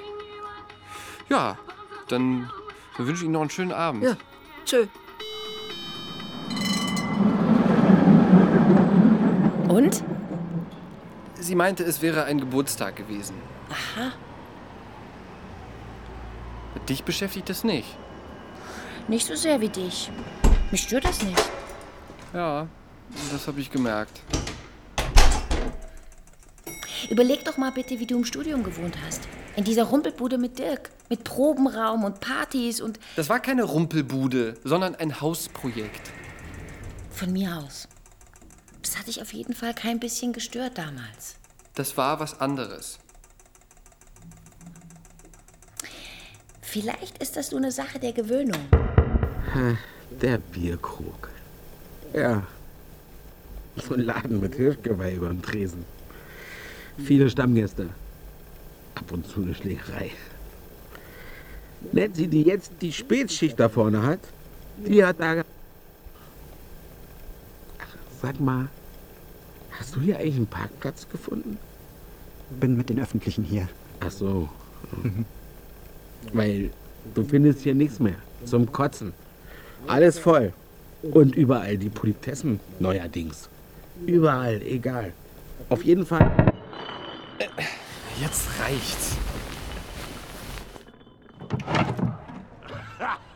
Ja, 1.28 1.57
dann 2.09 2.50
wünsche 2.97 3.14
ich 3.21 3.23
Ihnen 3.25 3.33
noch 3.33 3.40
einen 3.43 3.50
schönen 3.50 3.73
Abend. 3.73 4.04
Ja, 4.04 4.16
tschö. 4.64 4.87
Und? 9.69 10.02
Sie 11.35 11.54
meinte, 11.54 11.85
es 11.85 12.00
wäre 12.00 12.25
ein 12.25 12.38
Geburtstag 12.38 12.97
gewesen. 12.97 13.35
Aha. 13.71 14.12
Dich 16.88 17.04
beschäftigt 17.04 17.49
das 17.49 17.64
nicht. 17.64 17.97
Nicht 19.09 19.26
so 19.26 19.35
sehr 19.35 19.61
wie 19.61 19.69
dich. 19.69 20.11
Mich 20.71 20.83
stört 20.83 21.04
das 21.04 21.23
nicht. 21.23 21.43
Ja, 22.35 22.67
das 23.33 23.47
habe 23.47 23.61
ich 23.61 23.71
gemerkt. 23.71 24.21
Überleg 27.11 27.45
doch 27.45 27.57
mal 27.59 27.71
bitte, 27.71 28.00
wie 28.00 28.07
du 28.07 28.17
im 28.19 28.25
Studium 28.25 28.64
gewohnt 28.64 28.97
hast. 29.07 29.23
In 29.57 29.64
dieser 29.64 29.85
Rumpelbude 29.85 30.38
mit 30.38 30.59
Dirk. 30.59 30.91
Mit 31.11 31.23
Probenraum 31.23 32.03
und 32.03 32.19
Partys 32.21 32.81
und 32.81 32.99
Das 33.14 33.29
war 33.29 33.41
keine 33.41 33.62
Rumpelbude, 33.64 34.55
sondern 34.64 34.95
ein 34.97 35.21
Hausprojekt. 35.21 36.11
von 37.11 37.33
mir 37.33 37.57
aus. 37.59 37.87
Das 38.83 38.99
hat 38.99 39.07
dich 39.07 39.23
auf 39.23 39.33
jeden 39.33 39.55
Fall 39.55 39.73
kein 39.75 40.00
bisschen 40.00 40.33
gestört 40.33 40.79
damals. 40.79 41.37
Das 41.75 41.97
war 41.97 42.19
was 42.21 42.41
anderes. 42.41 42.99
Vielleicht 46.61 47.19
ist 47.19 47.37
das 47.37 47.53
nur 47.53 47.61
eine 47.61 47.71
Sache 47.71 48.00
der 48.00 48.12
Gewöhnung. 48.12 48.61
Ha, 49.55 49.76
Der 50.21 50.38
Bierkrug. 50.38 51.29
Ja. 52.14 52.44
So 53.76 53.94
ein 53.94 54.00
Laden 54.00 54.40
mit 54.40 54.54
Hirschgeweih 54.54 55.14
über 55.14 55.28
dem 55.28 55.42
Tresen. 55.42 55.85
Viele 56.97 57.28
Stammgäste. 57.28 57.88
Ab 58.94 59.11
und 59.11 59.26
zu 59.26 59.42
eine 59.42 59.54
Schlägerei. 59.54 60.12
Nancy, 61.92 62.28
die 62.28 62.42
jetzt 62.42 62.71
die 62.80 62.92
Spätschicht 62.92 63.59
da 63.59 63.68
vorne 63.68 64.02
hat, 64.02 64.21
die 64.78 65.04
hat 65.04 65.18
da. 65.18 65.42
Ach, 67.78 67.97
sag 68.23 68.38
mal, 68.40 68.68
hast 69.73 69.97
du 69.97 70.00
hier 70.00 70.18
eigentlich 70.18 70.37
einen 70.37 70.47
Parkplatz 70.47 71.09
gefunden? 71.09 71.59
Bin 72.61 72.76
mit 72.76 72.88
den 72.88 73.00
Öffentlichen 73.00 73.42
hier. 73.42 73.68
Ach 74.00 74.11
so. 74.11 74.49
Weil 76.33 76.71
du 77.14 77.25
findest 77.25 77.62
hier 77.62 77.75
nichts 77.75 77.99
mehr. 77.99 78.16
Zum 78.44 78.71
Kotzen. 78.71 79.12
Alles 79.88 80.18
voll. 80.18 80.52
Und 81.12 81.37
überall 81.37 81.76
die 81.76 81.90
Politessen 81.90 82.61
neuerdings. 82.78 83.49
Überall, 84.06 84.61
egal. 84.62 85.12
Auf 85.68 85.84
jeden 85.84 86.06
Fall. 86.06 86.30
Jetzt 88.20 88.49
reicht's. 88.61 89.16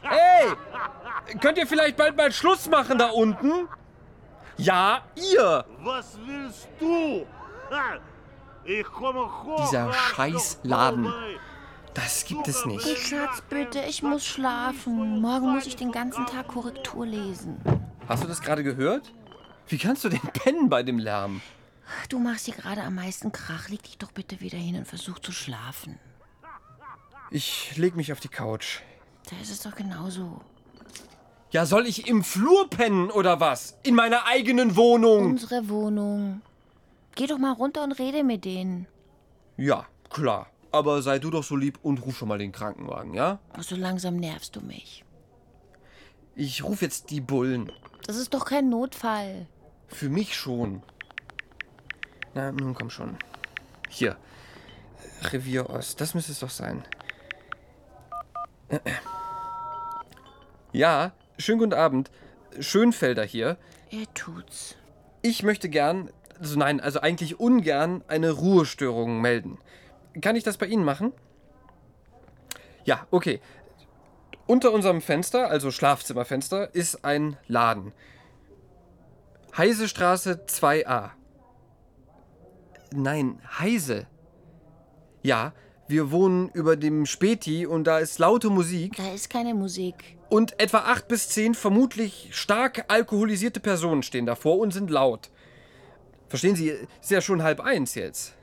Ey! 0.03 1.37
Könnt 1.41 1.59
ihr 1.59 1.67
vielleicht 1.67 1.97
bald 1.97 2.17
mal 2.17 2.33
Schluss 2.33 2.69
machen 2.69 2.99
da 2.99 3.11
unten? 3.11 3.69
Ja, 4.57 5.03
ihr! 5.15 5.65
Was 5.83 6.19
willst 6.27 6.69
du? 6.81 7.27
Ich 8.65 8.85
komme 8.85 9.21
hoch. 9.21 9.65
Dieser 9.65 9.93
Scheißladen. 9.93 11.13
Das 12.05 12.25
gibt 12.25 12.47
es 12.47 12.65
nicht. 12.65 12.87
Schatz, 12.97 13.43
bitte, 13.51 13.81
ich 13.81 14.05
muss 14.05 14.25
schlafen. 14.25 15.21
Morgen 15.21 15.53
muss 15.53 15.67
ich 15.67 15.75
den 15.75 15.91
ganzen 15.91 16.25
Tag 16.27 16.47
Korrektur 16.47 17.05
lesen. 17.05 17.57
Hast 18.07 18.23
du 18.23 18.29
das 18.29 18.41
gerade 18.41 18.63
gehört? 18.63 19.13
Wie 19.67 19.79
kannst 19.79 20.05
du 20.05 20.09
denn 20.09 20.21
pennen 20.33 20.69
bei 20.69 20.85
dem 20.85 21.01
Lärm? 21.01 21.41
Du 22.09 22.21
machst 22.21 22.45
hier 22.45 22.55
gerade 22.55 22.85
am 22.85 22.95
meisten 22.95 23.33
Krach. 23.33 23.69
Leg 23.69 23.83
dich 23.83 23.99
doch 23.99 24.13
bitte 24.13 24.41
wieder 24.41 24.59
hin 24.59 24.77
und 24.77 24.87
versuch 24.87 25.19
zu 25.19 25.33
schlafen. 25.33 25.99
Ich 27.33 27.77
leg 27.77 27.97
mich 27.97 28.13
auf 28.13 28.21
die 28.21 28.29
Couch. 28.29 28.79
Da 29.29 29.37
ist 29.43 29.51
es 29.51 29.63
doch 29.63 29.75
genauso. 29.75 30.41
Ja, 31.51 31.67
soll 31.67 31.89
ich 31.89 32.07
im 32.07 32.23
Flur 32.23 32.71
pennen 32.71 33.11
oder 33.11 33.41
was? 33.41 33.77
In 33.83 33.97
meiner 33.97 34.25
eigenen 34.27 34.77
Wohnung? 34.77 35.27
Unsere 35.33 35.69
Wohnung. 35.69 36.43
Geh 37.17 37.27
doch 37.27 37.39
mal 37.39 37.53
runter 37.55 37.83
und 37.83 37.99
rede 37.99 38.23
mit 38.23 38.45
denen. 38.45 38.87
Ja, 39.57 39.85
klar. 40.11 40.47
Aber 40.71 41.03
sei 41.03 41.19
du 41.19 41.31
doch 41.31 41.45
so 41.45 41.57
lieb 41.57 41.79
und 41.83 42.05
ruf 42.05 42.19
schon 42.19 42.29
mal 42.29 42.39
den 42.39 42.53
Krankenwagen, 42.53 43.15
ja? 43.15 43.39
So 43.61 43.75
langsam 43.75 44.17
nervst 44.17 44.55
du 44.55 44.61
mich. 44.61 45.05
Ich 46.35 46.63
ruf 46.63 46.83
jetzt 46.83 47.11
die 47.11 47.21
Bullen. 47.21 47.73
Das 48.07 48.17
ist 48.17 48.35
doch 48.35 48.45
kein 48.45 48.69
Notfall. 48.69 49.47
Für 49.89 50.09
mich 50.09 50.37
schon. 50.37 50.83
Na, 52.35 52.53
nun 52.53 52.75
komm 52.75 52.91
schon. 52.91 53.17
Hier. 53.89 54.17
Revier 55.33 55.71
Ost, 55.71 56.01
das 56.01 56.15
müsste 56.15 56.33
es 56.33 56.41
doch 56.41 56.51
sein. 56.51 56.85
Ja, 60.73 61.13
schönen 61.39 61.59
guten 61.59 61.73
Abend. 61.73 62.11
Schönfelder 62.61 63.25
hier. 63.25 63.57
Er 63.91 64.13
tut's. 64.15 64.77
Ich 65.23 65.43
möchte 65.43 65.69
gern, 65.69 66.11
also 66.39 66.59
nein, 66.59 66.81
also 66.81 67.01
eigentlich 67.01 67.41
ungern 67.41 68.05
eine 68.07 68.31
Ruhestörung 68.31 69.21
melden. 69.21 69.59
Kann 70.21 70.37
ich 70.37 70.45
das 70.45 70.57
bei 70.57 70.67
Ihnen 70.67 70.85
machen? 70.85 71.13
Ja, 72.85 73.07
okay. 73.11 73.41
Unter 74.47 74.73
unserem 74.73 75.03
Fenster, 75.03 75.51
also 75.51 75.71
Schlafzimmerfenster, 75.71 76.75
ist 76.75 77.05
ein 77.05 77.37
Laden. 77.47 77.93
Heisestraße 79.57 80.45
2a. 80.47 81.11
Nein, 82.95 83.41
Heise. 83.59 84.07
Ja, 85.23 85.53
wir 85.89 86.11
wohnen 86.11 86.49
über 86.51 86.77
dem 86.77 87.07
Späti 87.07 87.67
und 87.67 87.85
da 87.85 87.99
ist 87.99 88.19
laute 88.19 88.51
Musik. 88.51 88.97
Da 88.97 89.13
ist 89.13 89.29
keine 89.29 89.55
Musik. 89.55 90.17
Und 90.31 90.61
etwa 90.61 90.79
acht 90.79 91.09
bis 91.09 91.29
zehn 91.29 91.55
vermutlich 91.55 92.31
stark 92.33 92.85
alkoholisierte 92.89 93.61
Personen 93.61 94.03
stehen 94.03 94.27
davor 94.27 94.59
und 94.59 94.73
sind 94.73 94.91
laut. 94.91 95.31
Verstehen 96.29 96.57
Sie, 96.57 96.69
ist 96.69 97.11
ja 97.11 97.21
schon 97.21 97.43
halb 97.43 97.61
eins 97.61 97.95
jetzt. 97.95 98.35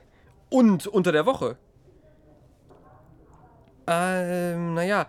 Und 0.48 0.86
unter 0.86 1.12
der 1.12 1.26
Woche. 1.26 1.56
Ähm, 3.86 4.74
naja, 4.74 5.06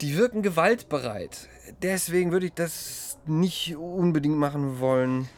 die 0.00 0.16
wirken 0.16 0.42
gewaltbereit. 0.42 1.48
Deswegen 1.82 2.32
würde 2.32 2.46
ich 2.46 2.54
das 2.54 3.18
nicht 3.26 3.76
unbedingt 3.76 4.36
machen 4.36 4.78
wollen. 4.78 5.28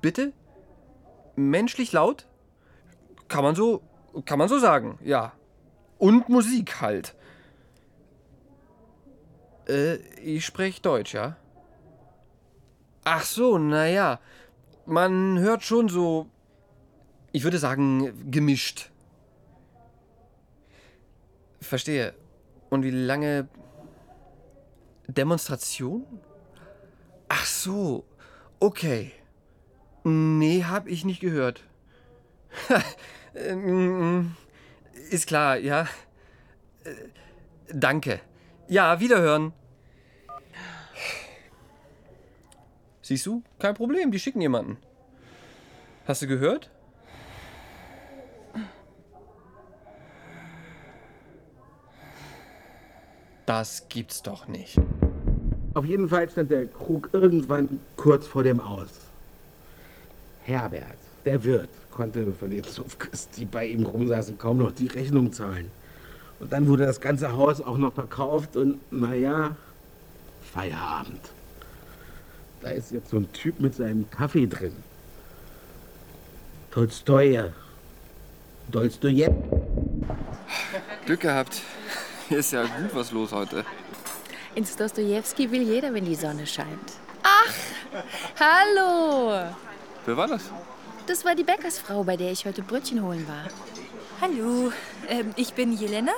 Bitte? 0.00 0.32
Menschlich 1.34 1.92
laut? 1.92 2.26
Kann 3.28 3.42
man 3.42 3.54
so, 3.54 3.82
kann 4.24 4.38
man 4.38 4.48
so 4.48 4.58
sagen, 4.58 4.98
ja. 5.02 5.32
Und 5.98 6.28
Musik 6.28 6.80
halt. 6.80 7.14
Äh, 9.68 9.96
ich 10.22 10.46
spreche 10.46 10.80
Deutsch, 10.80 11.14
ja? 11.14 11.36
Ach 13.04 13.24
so, 13.24 13.58
naja. 13.58 14.20
Man 14.84 15.38
hört 15.40 15.64
schon 15.64 15.88
so, 15.88 16.28
ich 17.36 17.44
würde 17.44 17.58
sagen, 17.58 18.30
gemischt. 18.30 18.90
Verstehe. 21.60 22.14
Und 22.70 22.82
wie 22.82 22.90
lange 22.90 23.46
Demonstration? 25.06 26.06
Ach 27.28 27.44
so, 27.44 28.06
okay. 28.58 29.12
Nee, 30.02 30.64
hab 30.64 30.88
ich 30.88 31.04
nicht 31.04 31.20
gehört. 31.20 31.62
Ähm, 33.38 34.34
Ist 35.10 35.26
klar, 35.26 35.58
ja. 35.58 35.82
Äh, 36.84 36.94
Danke. 37.68 38.22
Ja, 38.66 38.98
wiederhören. 38.98 39.52
Siehst 43.02 43.26
du? 43.26 43.42
Kein 43.58 43.74
Problem, 43.74 44.10
die 44.10 44.18
schicken 44.18 44.40
jemanden. 44.40 44.78
Hast 46.06 46.22
du 46.22 46.26
gehört? 46.26 46.70
Das 53.46 53.84
gibt's 53.88 54.22
doch 54.22 54.48
nicht. 54.48 54.76
Auf 55.74 55.84
jeden 55.84 56.08
Fall 56.08 56.28
stand 56.28 56.50
der 56.50 56.66
Krug 56.66 57.10
irgendwann 57.12 57.80
kurz 57.96 58.26
vor 58.26 58.42
dem 58.42 58.60
Aus. 58.60 58.88
Herbert, 60.44 60.98
der 61.24 61.44
Wirt, 61.44 61.68
konnte 61.92 62.32
von 62.32 62.50
den 62.50 62.64
Zufkes, 62.64 63.28
die 63.30 63.44
bei 63.44 63.66
ihm 63.66 63.86
rumsaßen, 63.86 64.36
kaum 64.36 64.58
noch 64.58 64.72
die 64.72 64.88
Rechnung 64.88 65.32
zahlen. 65.32 65.70
Und 66.40 66.52
dann 66.52 66.66
wurde 66.66 66.86
das 66.86 67.00
ganze 67.00 67.32
Haus 67.32 67.60
auch 67.60 67.78
noch 67.78 67.94
verkauft 67.94 68.56
und, 68.56 68.80
naja, 68.92 69.54
Feierabend. 70.52 71.20
Da 72.62 72.70
ist 72.70 72.90
jetzt 72.90 73.10
so 73.10 73.18
ein 73.18 73.30
Typ 73.32 73.60
mit 73.60 73.74
seinem 73.74 74.10
Kaffee 74.10 74.46
drin. 74.46 74.72
Tolstoy. 76.72 77.44
Dolstojew. 78.72 79.32
Glück 81.06 81.20
gehabt. 81.20 81.62
Hier 82.28 82.38
ist 82.38 82.52
ja 82.52 82.62
gut 82.62 82.94
was 82.94 83.12
los 83.12 83.32
heute. 83.32 83.64
Ins 84.54 84.76
Dostojewski 84.76 85.50
will 85.50 85.62
jeder, 85.62 85.92
wenn 85.92 86.04
die 86.04 86.14
Sonne 86.14 86.46
scheint. 86.46 86.92
Ach, 87.22 87.54
hallo. 88.40 89.52
Wer 90.04 90.16
war 90.16 90.26
das? 90.26 90.44
Das 91.06 91.24
war 91.24 91.34
die 91.34 91.44
Bäckersfrau, 91.44 92.04
bei 92.04 92.16
der 92.16 92.32
ich 92.32 92.46
heute 92.46 92.62
Brötchen 92.62 93.02
holen 93.02 93.26
war. 93.28 93.44
Hallo, 94.20 94.72
ähm, 95.08 95.32
ich 95.36 95.52
bin 95.52 95.72
Jelena. 95.72 96.12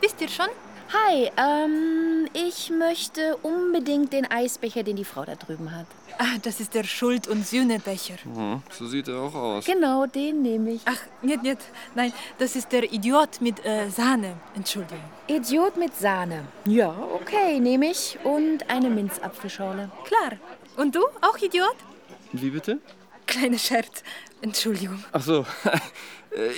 Wisst 0.00 0.20
ihr 0.20 0.28
schon? 0.28 0.48
Hi, 0.92 1.30
ähm, 1.36 2.28
ich 2.32 2.68
möchte 2.70 3.36
unbedingt 3.42 4.12
den 4.12 4.28
Eisbecher, 4.28 4.82
den 4.82 4.96
die 4.96 5.04
Frau 5.04 5.24
da 5.24 5.36
drüben 5.36 5.70
hat. 5.70 5.86
Ah, 6.18 6.36
das 6.42 6.58
ist 6.58 6.74
der 6.74 6.82
Schuld- 6.82 7.28
und 7.28 7.46
Sühnebecher. 7.46 8.14
Mhm, 8.24 8.62
so 8.72 8.86
sieht 8.86 9.06
er 9.06 9.20
auch 9.20 9.34
aus. 9.34 9.64
Genau, 9.64 10.06
den 10.06 10.42
nehme 10.42 10.72
ich. 10.72 10.82
Ach, 10.86 10.98
nicht, 11.22 11.44
nicht. 11.44 11.58
Nein, 11.94 12.12
das 12.38 12.56
ist 12.56 12.72
der 12.72 12.92
Idiot 12.92 13.40
mit 13.40 13.64
äh, 13.64 13.88
Sahne. 13.88 14.34
Entschuldigung. 14.56 14.98
Idiot 15.28 15.76
mit 15.76 15.94
Sahne. 15.96 16.44
Ja, 16.66 16.92
okay, 17.14 17.60
nehme 17.60 17.92
ich. 17.92 18.18
Und 18.24 18.68
eine 18.68 18.90
Minzapfelschorle. 18.90 19.92
Klar. 20.04 20.38
Und 20.76 20.96
du, 20.96 21.06
auch 21.20 21.38
Idiot? 21.38 21.76
Wie 22.32 22.50
bitte? 22.50 22.80
Kleiner 23.26 23.58
Scherz. 23.58 24.02
Entschuldigung. 24.42 25.04
Ach 25.12 25.22
so. 25.22 25.46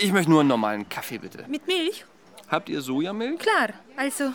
Ich 0.03 0.13
möchte 0.13 0.31
nur 0.31 0.41
einen 0.41 0.51
normalen 0.51 0.87
Kaffee, 0.87 1.17
bitte. 1.17 1.47
Mit 1.49 1.67
Milch? 1.67 2.05
Habt 2.53 2.69
ihr 2.69 2.83
Sojamilch? 2.83 3.39
Klar. 3.39 3.71
Also, 3.97 4.33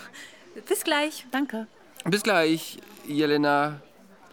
bis 0.67 0.83
gleich. 0.83 1.27
Danke. 1.31 1.67
Bis 2.03 2.23
gleich, 2.23 2.79
Jelena. 3.05 3.79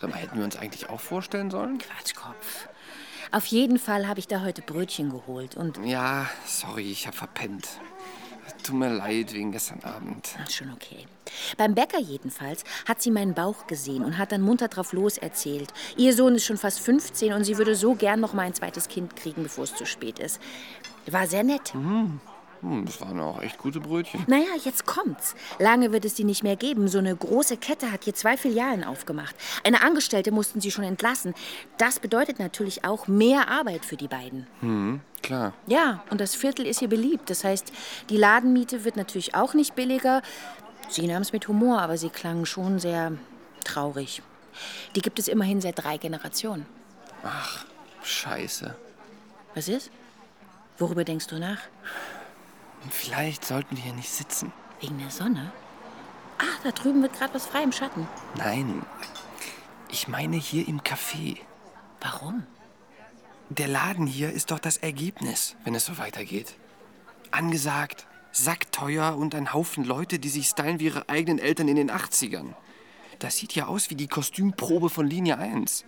Sag 0.01 0.09
mal, 0.09 0.17
hätten 0.17 0.39
wir 0.39 0.45
uns 0.45 0.57
eigentlich 0.57 0.89
auch 0.89 1.01
vorstellen 1.01 1.51
sollen? 1.51 1.77
Quatschkopf. 1.77 2.69
Auf 3.31 3.45
jeden 3.47 3.79
Fall 3.79 4.09
habe 4.09 4.21
ich 4.21 4.27
da 4.27 4.41
heute 4.41 4.63
Brötchen 4.63 5.11
geholt 5.11 5.55
und. 5.55 5.79
Ja, 5.85 6.31
sorry, 6.47 6.91
ich 6.91 7.07
habe 7.07 7.15
verpennt. 7.15 7.69
Tut 8.63 8.77
mir 8.77 8.89
leid 8.89 9.35
wegen 9.35 9.53
gestern 9.53 9.81
Abend. 9.85 10.31
Ach, 10.43 10.49
schon 10.49 10.73
okay. 10.73 11.07
Beim 11.59 11.75
Bäcker 11.75 12.01
jedenfalls 12.01 12.65
hat 12.89 13.03
sie 13.03 13.11
meinen 13.11 13.35
Bauch 13.35 13.67
gesehen 13.67 14.03
und 14.03 14.17
hat 14.17 14.33
dann 14.33 14.41
munter 14.41 14.69
drauf 14.69 14.95
los 14.95 15.19
erzählt. 15.19 15.75
Ihr 15.99 16.15
Sohn 16.15 16.37
ist 16.37 16.47
schon 16.47 16.57
fast 16.57 16.81
15 16.81 17.35
und 17.35 17.45
sie 17.45 17.59
würde 17.59 17.75
so 17.75 17.95
gern 17.95 18.21
noch 18.21 18.33
mal 18.33 18.47
ein 18.47 18.55
zweites 18.55 18.89
Kind 18.89 19.15
kriegen, 19.17 19.43
bevor 19.43 19.65
es 19.65 19.75
zu 19.75 19.85
spät 19.85 20.19
ist. 20.19 20.41
War 21.07 21.27
sehr 21.27 21.45
nett. 21.45 21.75
Mhm. 21.75 22.21
Hm, 22.65 22.87
Das 22.87 23.01
waren 23.03 23.21
auch 23.21 23.43
echt 23.43 23.59
gute 23.59 23.79
Brötchen. 23.79 24.25
Naja, 24.27 24.47
jetzt 24.65 24.87
kommt's. 24.87 25.35
Lange 25.59 25.93
wird 25.93 26.05
es 26.07 26.15
die 26.15 26.25
nicht 26.25 26.43
mehr 26.43 26.57
geben. 26.57 26.89
So 26.89 26.99
eine 26.99 27.15
große 27.15 27.59
Kette 27.59 27.93
hat 27.93 28.05
hier 28.05 28.15
zwei 28.15 28.37
Filialen 28.39 28.85
aufgemacht. 28.85 29.35
Eine 29.65 29.83
Angestellte 29.83 30.31
mussten 30.33 30.61
sie 30.63 30.71
schon 30.71 30.85
entlassen. 30.85 31.35
Das 31.77 32.01
bedeutet 32.01 32.39
natürlich 32.39 32.85
auch 32.85 33.07
mehr 33.07 33.49
Arbeit 33.49 33.85
für 33.85 33.97
die 33.97 34.09
beiden. 34.09 34.47
Hm, 34.61 35.01
klar. 35.23 35.53
Ja, 35.67 36.03
und 36.11 36.21
das 36.23 36.35
Viertel 36.35 36.67
ist 36.67 36.79
hier 36.79 36.89
beliebt. 36.89 37.29
Das 37.29 37.45
heißt, 37.45 37.71
die 38.09 38.17
Ladenmiete 38.17 38.85
wird 38.85 38.97
natürlich 38.97 39.35
auch 39.35 39.53
nicht 39.53 39.75
billiger. 39.75 40.23
Sie 40.89 41.07
nahm 41.07 41.23
es 41.23 41.33
mit 41.33 41.47
Humor, 41.49 41.83
aber 41.83 41.99
sie 41.99 42.09
klang 42.09 42.47
schon 42.47 42.79
sehr 42.79 43.13
traurig. 43.65 44.23
Die 44.97 45.03
gibt 45.03 45.19
es 45.19 45.29
immerhin 45.29 45.61
seit 45.61 45.83
drei 45.83 45.99
Generationen. 45.99 46.65
Ach, 47.25 47.67
scheiße. 48.03 48.75
Was 49.55 49.69
ist? 49.69 49.91
Worüber 50.79 51.05
denkst 51.05 51.27
du 51.27 51.39
nach? 51.39 51.59
Vielleicht 52.91 53.45
sollten 53.45 53.77
wir 53.77 53.85
hier 53.85 53.95
nicht 53.95 54.11
sitzen. 54.11 54.53
Wegen 54.81 54.99
der 54.99 55.11
Sonne? 55.11 55.53
Ach, 56.39 56.63
da 56.63 56.71
drüben 56.73 57.03
wird 57.03 57.15
gerade 57.15 57.35
was 57.35 57.47
frei 57.47 57.63
im 57.63 57.73
Schatten. 57.73 58.09
Nein, 58.37 58.85
ich 59.91 60.09
meine 60.09 60.37
hier 60.37 60.67
im 60.67 60.81
Café. 60.81 61.39
Warum? 62.01 62.45
Der 63.49 63.69
Laden 63.69 64.07
hier 64.07 64.33
ist 64.33 64.51
doch 64.51 64.59
das 64.59 64.79
Ergebnis, 64.79 65.55
wenn 65.65 65.75
es 65.75 65.87
so 65.87 65.99
weitergeht. 65.99 66.55
Angesagt, 67.31 68.07
sackteuer 68.33 69.17
und 69.17 69.35
ein 69.35 69.53
Haufen 69.53 69.85
Leute, 69.85 70.19
die 70.19 70.29
sich 70.29 70.49
stylen 70.49 70.81
wie 70.81 70.87
ihre 70.87 71.09
eigenen 71.09 71.39
Eltern 71.39 71.69
in 71.69 71.77
den 71.77 71.91
80ern. 71.91 72.55
Das 73.21 73.37
sieht 73.37 73.55
ja 73.55 73.67
aus 73.67 73.91
wie 73.91 73.95
die 73.95 74.09
Kostümprobe 74.09 74.91
von 74.91 75.07
Linie 75.07 75.39
1. 75.39 75.85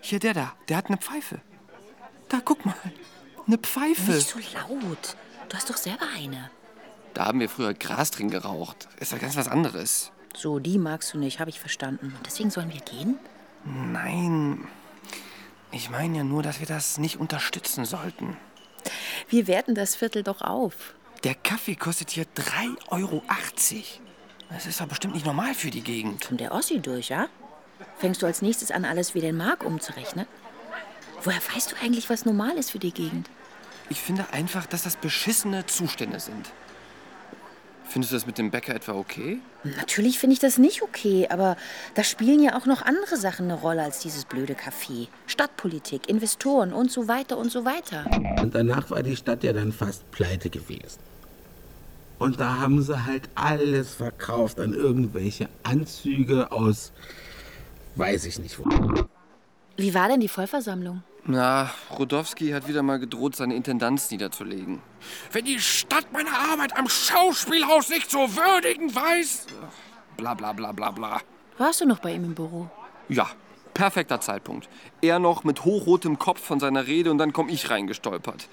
Hier, 0.00 0.18
der 0.18 0.34
da, 0.34 0.52
der 0.68 0.76
hat 0.76 0.86
eine 0.88 0.98
Pfeife. 0.98 1.40
Da, 2.28 2.40
guck 2.44 2.66
mal. 2.66 2.74
Eine 3.46 3.58
Pfeife. 3.58 4.12
Nicht 4.12 4.28
so 4.28 4.38
laut. 4.38 5.16
Du 5.52 5.58
hast 5.58 5.68
doch 5.68 5.76
selber 5.76 6.06
eine. 6.16 6.50
Da 7.12 7.26
haben 7.26 7.38
wir 7.38 7.50
früher 7.50 7.74
Gras 7.74 8.10
drin 8.10 8.30
geraucht. 8.30 8.88
Ist 8.98 9.12
ja 9.12 9.18
ganz 9.18 9.36
was 9.36 9.48
anderes. 9.48 10.10
So, 10.34 10.58
die 10.58 10.78
magst 10.78 11.12
du 11.12 11.18
nicht, 11.18 11.40
habe 11.40 11.50
ich 11.50 11.60
verstanden. 11.60 12.14
Und 12.16 12.24
deswegen 12.24 12.48
sollen 12.48 12.72
wir 12.72 12.80
gehen? 12.80 13.18
Nein. 13.66 14.66
Ich 15.70 15.90
meine 15.90 16.16
ja 16.16 16.24
nur, 16.24 16.42
dass 16.42 16.60
wir 16.60 16.66
das 16.66 16.96
nicht 16.96 17.20
unterstützen 17.20 17.84
sollten. 17.84 18.38
Wir 19.28 19.46
werten 19.46 19.74
das 19.74 19.94
Viertel 19.94 20.22
doch 20.22 20.40
auf. 20.40 20.94
Der 21.22 21.34
Kaffee 21.34 21.76
kostet 21.76 22.08
hier 22.08 22.24
3,80 22.34 22.88
Euro. 22.88 23.22
Das 24.48 24.64
ist 24.64 24.80
doch 24.80 24.86
bestimmt 24.86 25.12
nicht 25.12 25.26
normal 25.26 25.54
für 25.54 25.70
die 25.70 25.82
Gegend. 25.82 26.30
Und 26.30 26.40
der 26.40 26.52
Ossi 26.52 26.80
durch, 26.80 27.10
ja? 27.10 27.28
Fängst 27.98 28.22
du 28.22 28.26
als 28.26 28.40
nächstes 28.40 28.70
an, 28.70 28.86
alles 28.86 29.14
wieder 29.14 29.28
in 29.28 29.36
Mark 29.36 29.64
umzurechnen? 29.64 30.26
Woher 31.22 31.42
weißt 31.54 31.72
du 31.72 31.76
eigentlich, 31.82 32.08
was 32.08 32.24
normal 32.24 32.56
ist 32.56 32.70
für 32.70 32.78
die 32.78 32.92
Gegend? 32.92 33.28
Ich 33.88 34.00
finde 34.00 34.26
einfach, 34.32 34.66
dass 34.66 34.82
das 34.82 34.96
beschissene 34.96 35.66
Zustände 35.66 36.20
sind. 36.20 36.50
Findest 37.92 38.12
du 38.12 38.16
das 38.16 38.26
mit 38.26 38.38
dem 38.38 38.50
Bäcker 38.50 38.74
etwa 38.74 38.92
okay? 38.92 39.38
Natürlich 39.64 40.18
finde 40.18 40.32
ich 40.32 40.40
das 40.40 40.56
nicht 40.56 40.80
okay, 40.80 41.28
aber 41.28 41.58
da 41.94 42.02
spielen 42.02 42.42
ja 42.42 42.56
auch 42.56 42.64
noch 42.64 42.80
andere 42.80 43.18
Sachen 43.18 43.50
eine 43.50 43.60
Rolle 43.60 43.82
als 43.82 43.98
dieses 43.98 44.24
blöde 44.24 44.54
Café. 44.54 45.08
Stadtpolitik, 45.26 46.08
Investoren 46.08 46.72
und 46.72 46.90
so 46.90 47.06
weiter 47.06 47.36
und 47.36 47.52
so 47.52 47.66
weiter. 47.66 48.06
Und 48.40 48.54
danach 48.54 48.90
war 48.90 49.02
die 49.02 49.14
Stadt 49.14 49.44
ja 49.44 49.52
dann 49.52 49.72
fast 49.72 50.10
pleite 50.10 50.48
gewesen. 50.48 51.00
Und 52.18 52.40
da 52.40 52.58
haben 52.58 52.80
sie 52.80 53.04
halt 53.04 53.28
alles 53.34 53.94
verkauft 53.94 54.58
an 54.58 54.72
irgendwelche 54.72 55.50
Anzüge 55.62 56.50
aus, 56.50 56.92
weiß 57.96 58.24
ich 58.24 58.38
nicht 58.38 58.58
wo. 58.58 59.08
Wie 59.82 59.94
war 59.94 60.06
denn 60.06 60.20
die 60.20 60.28
Vollversammlung? 60.28 61.02
Na, 61.24 61.68
Rodowski 61.98 62.50
hat 62.50 62.68
wieder 62.68 62.84
mal 62.84 63.00
gedroht, 63.00 63.34
seine 63.34 63.56
Intendanz 63.56 64.12
niederzulegen. 64.12 64.80
Wenn 65.32 65.44
die 65.44 65.58
Stadt 65.58 66.12
meine 66.12 66.30
Arbeit 66.30 66.76
am 66.78 66.88
Schauspielhaus 66.88 67.88
nicht 67.88 68.08
zu 68.08 68.18
würdigen 68.18 68.94
weiß. 68.94 69.46
Bla 70.16 70.34
bla 70.34 70.52
bla 70.52 70.70
bla 70.70 70.92
bla. 70.92 71.20
Warst 71.58 71.80
du 71.80 71.86
noch 71.86 71.98
bei 71.98 72.14
ihm 72.14 72.22
im 72.22 72.34
Büro? 72.36 72.70
Ja, 73.08 73.26
perfekter 73.74 74.20
Zeitpunkt. 74.20 74.68
Er 75.00 75.18
noch 75.18 75.44
mit 75.44 75.64
hochrotem 75.64 76.18
Kopf 76.18 76.40
von 76.40 76.60
seiner 76.60 76.86
Rede 76.86 77.10
und 77.10 77.18
dann 77.18 77.32
komme 77.32 77.52
ich 77.52 77.70
reingestolpert. 77.70 78.48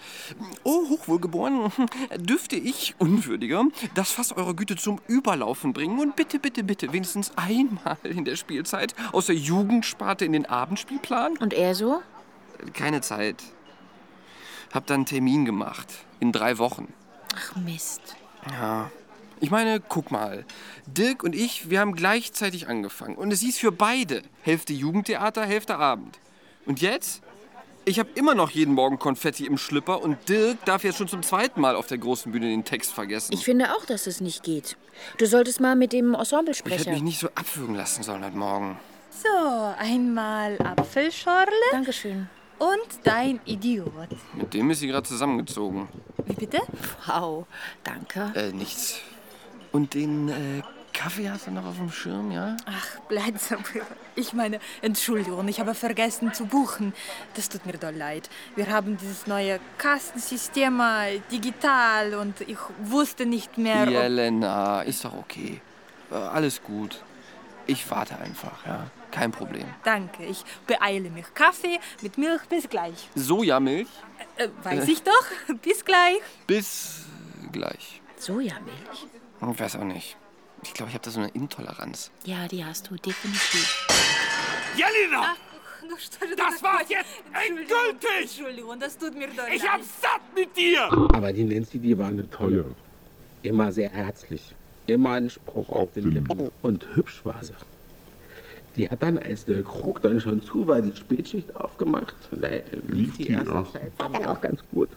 Oh, 0.63 0.89
Hochwohlgeboren, 0.89 1.71
dürfte 2.17 2.55
ich, 2.55 2.95
Unwürdiger, 2.99 3.65
das 3.95 4.11
Fass 4.11 4.31
eurer 4.31 4.53
Güte 4.53 4.75
zum 4.75 4.99
Überlaufen 5.07 5.73
bringen 5.73 5.99
und 5.99 6.15
bitte, 6.15 6.39
bitte, 6.39 6.63
bitte 6.63 6.93
wenigstens 6.93 7.31
einmal 7.35 7.97
in 8.03 8.25
der 8.25 8.35
Spielzeit 8.35 8.95
aus 9.11 9.27
der 9.27 9.35
Jugendsparte 9.35 10.25
in 10.25 10.33
den 10.33 10.45
Abendspielplan? 10.45 11.37
Und 11.37 11.53
er 11.53 11.75
so? 11.75 12.01
Keine 12.73 13.01
Zeit. 13.01 13.43
Hab 14.73 14.85
dann 14.87 14.97
einen 14.97 15.05
Termin 15.05 15.45
gemacht. 15.45 15.87
In 16.19 16.31
drei 16.31 16.57
Wochen. 16.57 16.93
Ach 17.35 17.55
Mist. 17.55 18.15
Ja. 18.51 18.91
Ich 19.41 19.51
meine, 19.51 19.79
guck 19.79 20.11
mal. 20.11 20.45
Dirk 20.85 21.23
und 21.23 21.33
ich, 21.33 21.69
wir 21.69 21.79
haben 21.79 21.93
gleichzeitig 21.95 22.67
angefangen. 22.67 23.15
Und 23.15 23.31
es 23.31 23.39
hieß 23.39 23.57
für 23.57 23.71
beide. 23.71 24.21
Hälfte 24.41 24.73
Jugendtheater, 24.73 25.45
Hälfte 25.45 25.77
Abend. 25.77 26.19
Und 26.65 26.81
jetzt? 26.81 27.21
Ich 27.85 27.97
habe 27.97 28.09
immer 28.15 28.35
noch 28.35 28.49
jeden 28.51 28.73
Morgen 28.73 28.99
Konfetti 28.99 29.45
im 29.45 29.57
Schlipper 29.57 30.01
und 30.03 30.27
Dirk 30.29 30.63
darf 30.65 30.83
jetzt 30.83 30.97
schon 30.97 31.07
zum 31.07 31.23
zweiten 31.23 31.61
Mal 31.61 31.75
auf 31.75 31.87
der 31.87 31.97
großen 31.97 32.31
Bühne 32.31 32.47
den 32.47 32.65
Text 32.65 32.91
vergessen. 32.91 33.33
Ich 33.33 33.45
finde 33.45 33.73
auch, 33.75 33.85
dass 33.85 34.05
es 34.05 34.19
nicht 34.21 34.43
geht. 34.43 34.77
Du 35.17 35.25
solltest 35.25 35.59
mal 35.61 35.75
mit 35.75 35.93
dem 35.93 36.13
Ensemble 36.13 36.51
Ich 36.51 36.59
hätte 36.59 36.69
sprechen. 36.69 36.93
mich 36.93 37.01
nicht 37.01 37.19
so 37.19 37.27
abwürgen 37.29 37.75
lassen 37.75 38.03
sollen 38.03 38.23
heute 38.23 38.37
Morgen. 38.37 38.77
So, 39.09 39.73
einmal 39.79 40.57
Apfelschorle. 40.61 41.49
Dankeschön. 41.71 42.29
Und 42.59 42.99
dein 43.05 43.39
Idiot. 43.45 43.91
Mit 44.33 44.53
dem 44.53 44.69
ist 44.69 44.79
sie 44.81 44.87
gerade 44.87 45.07
zusammengezogen. 45.07 45.87
Wie 46.25 46.33
bitte? 46.33 46.59
Wow, 47.07 47.45
danke. 47.83 48.33
Äh, 48.35 48.51
nichts. 48.51 48.99
Und 49.71 49.93
den 49.93 50.29
äh, 50.29 50.61
Kaffee 50.93 51.29
hast 51.29 51.47
du 51.47 51.51
noch 51.51 51.65
auf 51.65 51.77
dem 51.77 51.91
Schirm, 51.91 52.31
ja? 52.31 52.57
Ach, 52.65 52.87
bleib 53.07 53.37
so. 53.37 53.55
Ich 54.15 54.33
meine, 54.33 54.59
Entschuldigung, 54.81 55.47
ich 55.47 55.59
habe 55.59 55.73
vergessen 55.75 56.33
zu 56.33 56.45
buchen. 56.45 56.93
Das 57.35 57.47
tut 57.49 57.65
mir 57.65 57.73
doll 57.77 57.93
leid. 57.95 58.29
Wir 58.55 58.67
haben 58.69 58.97
dieses 58.97 59.27
neue 59.27 59.59
Kassensystem 59.77 60.75
mal 60.75 61.19
digital 61.31 62.15
und 62.15 62.41
ich 62.41 62.57
wusste 62.81 63.25
nicht 63.25 63.57
mehr. 63.57 63.87
Jelena, 63.87 64.81
ist 64.81 65.05
doch 65.05 65.13
okay. 65.13 65.61
Äh, 66.11 66.15
alles 66.15 66.61
gut. 66.63 67.01
Ich 67.67 67.89
warte 67.91 68.17
einfach, 68.17 68.65
ja. 68.65 68.87
Kein 69.11 69.31
Problem. 69.31 69.65
Danke, 69.83 70.23
ich 70.25 70.43
beeile 70.67 71.09
mich. 71.09 71.25
Kaffee 71.33 71.79
mit 72.01 72.17
Milch, 72.17 72.41
bis 72.49 72.67
gleich. 72.69 73.09
Sojamilch? 73.15 73.87
Äh, 74.37 74.49
weiß 74.63 74.87
Äh. 74.87 74.91
ich 74.91 75.01
doch. 75.03 75.25
Bis 75.61 75.83
gleich. 75.83 76.19
Bis 76.45 77.05
gleich. 77.51 78.01
Sojamilch? 78.17 79.07
Ich 79.41 79.59
weiß 79.59 79.77
auch 79.77 79.83
nicht. 79.83 80.17
Ich 80.63 80.73
glaube, 80.73 80.89
ich 80.89 80.95
habe 80.95 81.05
da 81.05 81.11
so 81.11 81.19
eine 81.21 81.29
Intoleranz. 81.29 82.11
Ja, 82.25 82.47
die 82.47 82.63
hast 82.63 82.89
du 82.89 82.95
definitiv. 82.95 83.87
Jelena! 84.75 85.35
Das 86.37 86.61
war's 86.61 86.89
jetzt 86.89 87.23
endgültig! 87.33 88.09
Entschuldigung, 88.21 88.79
das 88.79 88.97
tut 88.97 89.15
mir 89.17 89.27
doll 89.27 89.45
Ich 89.53 89.63
leid. 89.63 89.71
hab's 89.71 90.01
satt 90.01 90.21
mit 90.35 90.55
dir! 90.55 90.83
Aber 91.13 91.31
die 91.33 91.43
Nancy, 91.45 91.79
die 91.79 91.97
war 91.97 92.07
eine 92.07 92.29
tolle. 92.29 92.65
Immer 93.41 93.71
sehr 93.71 93.89
herzlich. 93.89 94.53
Immer 94.87 95.13
ein 95.13 95.29
Spruch 95.29 95.69
auf 95.69 95.93
den 95.93 96.11
Lippen. 96.11 96.51
Und 96.61 96.85
hübsch 96.95 97.21
war 97.23 97.41
sie. 97.43 97.53
Die 98.75 98.89
hat 98.89 99.01
dann, 99.01 99.17
als 99.17 99.45
der 99.45 99.63
Krug 99.63 100.01
dann 100.01 100.19
schon 100.21 100.43
zu 100.43 100.67
war, 100.67 100.81
die 100.81 100.95
Spätschicht 100.95 101.55
aufgemacht. 101.55 102.13
Da 102.31 102.49
lief 102.87 103.17
die 103.17 103.25
die 103.25 103.29
erste 103.31 103.55
auch? 103.55 103.71
Zeit 103.71 103.91
dann 103.97 104.15
auch 104.25 104.41
ganz 104.41 104.61
gut. 104.71 104.89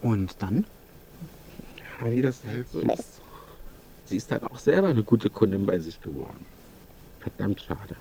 Und 0.00 0.34
dann? 0.40 0.64
Ja, 2.00 2.10
wie 2.10 2.22
das 2.22 2.40
halt 2.46 2.68
so 2.70 2.80
ist. 2.80 3.20
Sie 4.12 4.18
ist 4.18 4.30
dann 4.30 4.42
auch 4.42 4.58
selber 4.58 4.88
eine 4.88 5.02
gute 5.02 5.30
Kundin 5.30 5.64
bei 5.64 5.78
sich 5.78 5.98
geworden. 6.02 6.44
Verdammt 7.20 7.62
schade. 7.62 7.96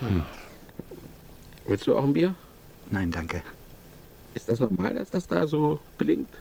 Hm. 0.00 0.24
Willst 1.68 1.86
du 1.86 1.96
auch 1.96 2.02
ein 2.02 2.14
Bier? 2.14 2.34
Nein, 2.90 3.12
danke. 3.12 3.42
Ist 4.34 4.48
das 4.48 4.58
normal, 4.58 4.94
dass 4.94 5.10
das 5.10 5.28
da 5.28 5.46
so 5.46 5.78
blinkt? 5.98 6.34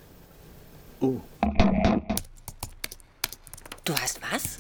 Oh. 1.02 1.22
Du 3.86 3.94
hast 3.94 4.20
was? 4.34 4.58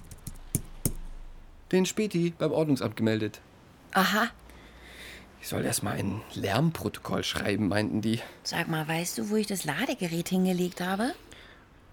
Den 1.71 1.87
Späti 1.87 2.35
beim 2.37 2.51
Ordnungsamt 2.51 2.95
gemeldet. 2.95 3.41
Aha. 3.93 4.27
Ich 5.41 5.47
soll 5.47 5.65
erst 5.65 5.81
mal 5.81 5.95
ein 5.95 6.21
Lärmprotokoll 6.35 7.23
schreiben, 7.23 7.67
meinten 7.67 7.99
die. 8.03 8.19
Sag 8.43 8.67
mal, 8.67 8.87
weißt 8.87 9.17
du, 9.17 9.31
wo 9.31 9.37
ich 9.37 9.47
das 9.47 9.63
Ladegerät 9.63 10.29
hingelegt 10.29 10.81
habe? 10.81 11.15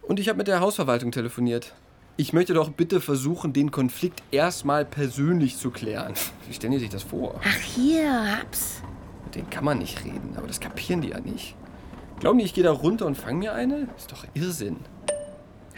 Und 0.06 0.20
ich 0.20 0.28
habe 0.28 0.38
mit 0.38 0.48
der 0.48 0.60
Hausverwaltung 0.60 1.12
telefoniert. 1.12 1.72
Ich 2.16 2.32
möchte 2.32 2.54
doch 2.54 2.70
bitte 2.70 3.00
versuchen, 3.00 3.52
den 3.52 3.70
Konflikt 3.70 4.22
erstmal 4.30 4.84
persönlich 4.84 5.56
zu 5.56 5.70
klären. 5.70 6.14
Wie 6.48 6.54
stellen 6.54 6.72
die 6.72 6.78
sich 6.78 6.90
das 6.90 7.02
vor? 7.02 7.40
Ach, 7.42 7.60
hier, 7.60 8.38
hab's. 8.38 8.82
Mit 9.24 9.34
denen 9.34 9.50
kann 9.50 9.64
man 9.64 9.78
nicht 9.78 10.04
reden, 10.04 10.34
aber 10.36 10.46
das 10.46 10.60
kapieren 10.60 11.00
die 11.00 11.08
ja 11.08 11.20
nicht. 11.20 11.56
Glauben 12.20 12.38
die, 12.38 12.44
ich 12.44 12.54
gehe 12.54 12.62
da 12.62 12.70
runter 12.70 13.06
und 13.06 13.16
fange 13.16 13.38
mir 13.38 13.54
eine? 13.54 13.88
Ist 13.96 14.12
doch 14.12 14.24
Irrsinn. 14.34 14.76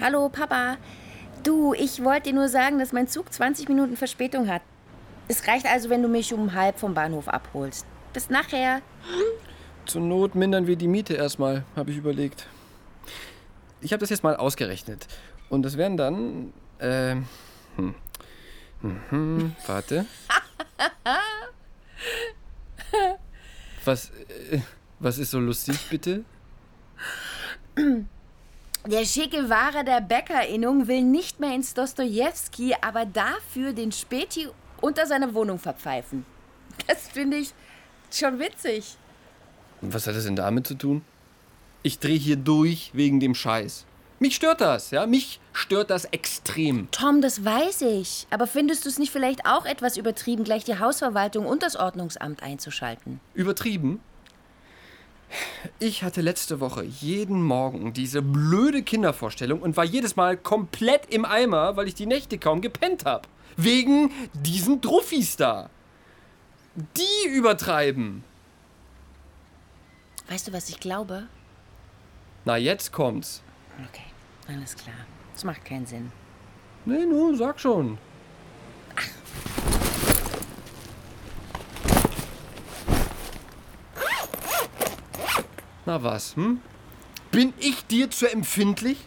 Hallo, 0.01 0.29
Papa. 0.29 0.77
Du, 1.43 1.73
ich 1.73 2.03
wollte 2.05 2.31
dir 2.31 2.35
nur 2.35 2.49
sagen, 2.49 2.79
dass 2.79 2.93
mein 2.93 3.09
Zug 3.09 3.33
20 3.33 3.69
Minuten 3.69 3.97
Verspätung 3.97 4.49
hat. 4.49 4.63
Es 5.29 5.47
reicht 5.47 5.67
also, 5.67 5.89
wenn 5.89 6.03
du 6.03 6.09
mich 6.09 6.35
um 6.35 6.53
halb 6.53 6.79
vom 6.79 6.93
Bahnhof 6.93 7.29
abholst. 7.29 7.87
Bis 8.13 8.29
nachher. 8.29 8.83
Zur 9.87 10.03
Not 10.03 10.35
mindern 10.35 10.67
wir 10.67 10.77
die 10.77 10.89
Miete 10.89 11.15
erstmal, 11.15 11.65
habe 11.77 11.93
ich 11.93 11.97
überlegt. 11.97 12.47
Ich 13.87 13.93
habe 13.93 14.01
das 14.01 14.11
jetzt 14.11 14.25
mal 14.25 14.35
ausgerechnet. 14.35 15.07
Und 15.49 15.63
das 15.63 15.77
wären 15.77 15.97
dann. 15.97 16.53
Äh, 16.81 17.15
hm. 17.77 17.95
Mhm, 18.83 19.55
warte. 19.65 20.07
Was, 23.85 24.11
äh, 24.51 24.59
was 24.99 25.19
ist 25.19 25.31
so 25.31 25.39
lustig, 25.39 25.79
bitte? 25.89 26.25
Der 28.87 29.05
schicke 29.05 29.49
Wahrer 29.49 29.85
der 29.85 30.01
Bäckerinnung 30.01 30.89
will 30.89 31.05
nicht 31.05 31.39
mehr 31.39 31.55
ins 31.55 31.73
Dostojewski, 31.73 32.75
aber 32.81 33.07
dafür 33.07 33.73
den 33.73 33.93
Späti 33.93 34.49
unter 34.81 35.07
seine 35.07 35.33
Wohnung 35.33 35.61
verpfeifen. 35.61 36.27
Das 36.89 37.07
finde 37.07 37.37
ich 37.37 37.55
schon 38.11 38.41
witzig. 38.41 38.97
Und 39.81 39.95
was 39.95 40.09
hat 40.09 40.17
das 40.17 40.25
denn 40.25 40.35
damit 40.35 40.67
zu 40.67 40.75
tun? 40.75 41.05
Ich 41.87 42.01
drehe 42.01 42.19
hier 42.19 42.35
durch 42.35 42.91
wegen 42.95 43.21
dem 43.21 43.37
Scheiß. 43.37 43.87
Mich 44.19 44.35
stört 44.35 44.61
das, 44.61 44.91
ja? 44.91 45.07
Mich 45.07 45.39
stört 45.53 45.91
das 45.91 46.05
extrem. 46.07 46.91
Tom, 46.91 47.23
das 47.23 47.45
weiß 47.45 47.83
ich. 47.83 48.27
Aber 48.31 48.49
findest 48.49 48.85
du 48.85 48.89
es 48.89 48.99
nicht 48.99 49.13
vielleicht 49.13 49.47
auch 49.47 49.65
etwas 49.65 49.97
übertrieben, 49.97 50.43
gleich 50.43 50.65
die 50.65 50.81
Hausverwaltung 50.81 51.47
und 51.47 51.63
das 51.63 51.77
Ordnungsamt 51.77 52.43
einzuschalten? 52.43 53.21
Übertrieben? 53.35 54.01
Ich 55.79 56.03
hatte 56.03 56.23
letzte 56.23 56.59
Woche 56.59 56.83
jeden 56.83 57.41
Morgen 57.41 57.93
diese 57.93 58.21
blöde 58.21 58.83
Kindervorstellung 58.83 59.63
und 59.63 59.77
war 59.77 59.85
jedes 59.85 60.17
Mal 60.17 60.37
komplett 60.37 61.15
im 61.15 61.25
Eimer, 61.25 61.77
weil 61.77 61.87
ich 61.87 61.95
die 61.95 62.07
Nächte 62.07 62.37
kaum 62.39 62.63
gepennt 62.63 63.05
habe. 63.05 63.29
Wegen 63.57 64.11
diesen 64.33 64.81
Druffis 64.81 65.37
da. 65.37 65.71
Die 66.75 67.29
übertreiben. 67.29 68.25
Weißt 70.29 70.49
du, 70.49 70.53
was 70.53 70.69
ich 70.69 70.81
glaube? 70.81 71.29
Na, 72.47 72.57
jetzt 72.57 72.93
kommt's. 72.93 73.43
Okay, 73.89 74.05
alles 74.47 74.77
klar. 74.77 74.95
Das 75.35 75.43
macht 75.43 75.65
keinen 75.65 75.85
Sinn. 75.85 76.13
Nee, 76.85 77.05
nur, 77.05 77.37
sag 77.37 77.59
schon. 77.59 77.99
Na 85.87 86.01
was, 86.05 86.37
hm? 86.37 86.61
Bin 87.33 87.53
ich 87.59 87.85
dir 87.87 88.13
zu 88.13 88.31
empfindlich? 88.31 88.99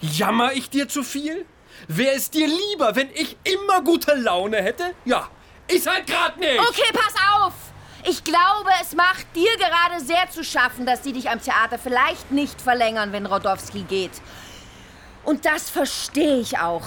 Jammer 0.00 0.54
ich 0.54 0.70
dir 0.70 0.88
zu 0.88 1.02
viel? 1.02 1.44
Wäre 1.86 2.14
es 2.14 2.30
dir 2.30 2.46
lieber, 2.46 2.96
wenn 2.96 3.10
ich 3.10 3.36
immer 3.44 3.82
gute 3.82 4.14
Laune 4.14 4.62
hätte? 4.62 4.94
Ja, 5.04 5.28
ist 5.68 5.86
halt 5.86 6.06
grad 6.06 6.38
nicht. 6.38 6.60
Okay, 6.60 6.90
pass 6.94 7.14
auf! 7.36 7.63
Ich 8.06 8.22
glaube, 8.22 8.70
es 8.82 8.94
macht 8.94 9.26
dir 9.34 9.50
gerade 9.56 10.04
sehr 10.04 10.28
zu 10.30 10.44
schaffen, 10.44 10.84
dass 10.84 11.02
sie 11.02 11.12
dich 11.12 11.30
am 11.30 11.40
Theater 11.40 11.78
vielleicht 11.78 12.30
nicht 12.30 12.60
verlängern, 12.60 13.12
wenn 13.12 13.24
Rodowski 13.24 13.82
geht. 13.82 14.12
Und 15.24 15.46
das 15.46 15.70
verstehe 15.70 16.38
ich 16.38 16.58
auch. 16.58 16.86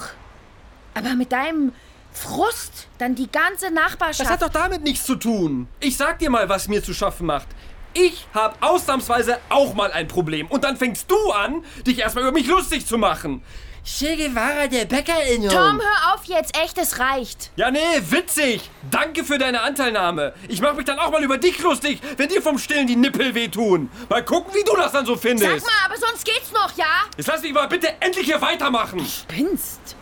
Aber 0.93 1.15
mit 1.15 1.31
deinem 1.31 1.73
Frust 2.11 2.87
dann 2.99 3.15
die 3.15 3.31
ganze 3.31 3.71
Nachbarschaft. 3.71 4.21
Das 4.21 4.29
hat 4.29 4.41
doch 4.41 4.49
damit 4.49 4.83
nichts 4.83 5.05
zu 5.05 5.15
tun. 5.15 5.67
Ich 5.79 5.97
sag 5.97 6.19
dir 6.19 6.29
mal, 6.29 6.47
was 6.49 6.67
mir 6.67 6.83
zu 6.83 6.93
schaffen 6.93 7.25
macht. 7.25 7.47
Ich 7.93 8.27
hab 8.33 8.63
ausnahmsweise 8.63 9.39
auch 9.49 9.73
mal 9.73 9.91
ein 9.91 10.07
Problem. 10.07 10.47
Und 10.47 10.63
dann 10.63 10.77
fängst 10.77 11.09
du 11.09 11.31
an, 11.31 11.63
dich 11.85 11.99
erstmal 11.99 12.25
über 12.25 12.33
mich 12.33 12.47
lustig 12.47 12.85
zu 12.85 12.97
machen. 12.97 13.43
Che 13.87 14.17
Guevara, 14.17 14.67
der 14.67 14.83
Bäckerinnung. 14.83 15.47
Tom, 15.47 15.79
hör 15.79 16.13
auf 16.13 16.25
jetzt, 16.25 16.57
echt, 16.57 16.77
es 16.77 16.99
reicht. 16.99 17.51
Ja, 17.55 17.71
nee, 17.71 17.79
witzig. 18.01 18.69
Danke 18.91 19.23
für 19.23 19.37
deine 19.37 19.61
Anteilnahme. 19.61 20.33
Ich 20.49 20.59
mach 20.59 20.75
mich 20.75 20.83
dann 20.83 20.99
auch 20.99 21.09
mal 21.09 21.23
über 21.23 21.37
dich 21.37 21.57
lustig, 21.59 22.01
wenn 22.17 22.27
dir 22.27 22.41
vom 22.41 22.57
Stillen 22.57 22.85
die 22.85 22.97
Nippel 22.97 23.33
wehtun. 23.33 23.89
Mal 24.09 24.25
gucken, 24.25 24.53
wie 24.53 24.63
du 24.65 24.75
das 24.75 24.91
dann 24.91 25.05
so 25.05 25.15
findest. 25.15 25.49
Sag 25.49 25.61
mal, 25.61 25.85
aber 25.85 25.97
sonst 25.97 26.25
geht's 26.25 26.51
noch, 26.51 26.77
ja? 26.77 26.85
Jetzt 27.15 27.27
lass 27.27 27.41
mich 27.41 27.53
mal 27.53 27.67
bitte 27.69 28.01
endlich 28.01 28.25
hier 28.25 28.41
weitermachen. 28.41 28.99
Spinnst. 29.07 29.95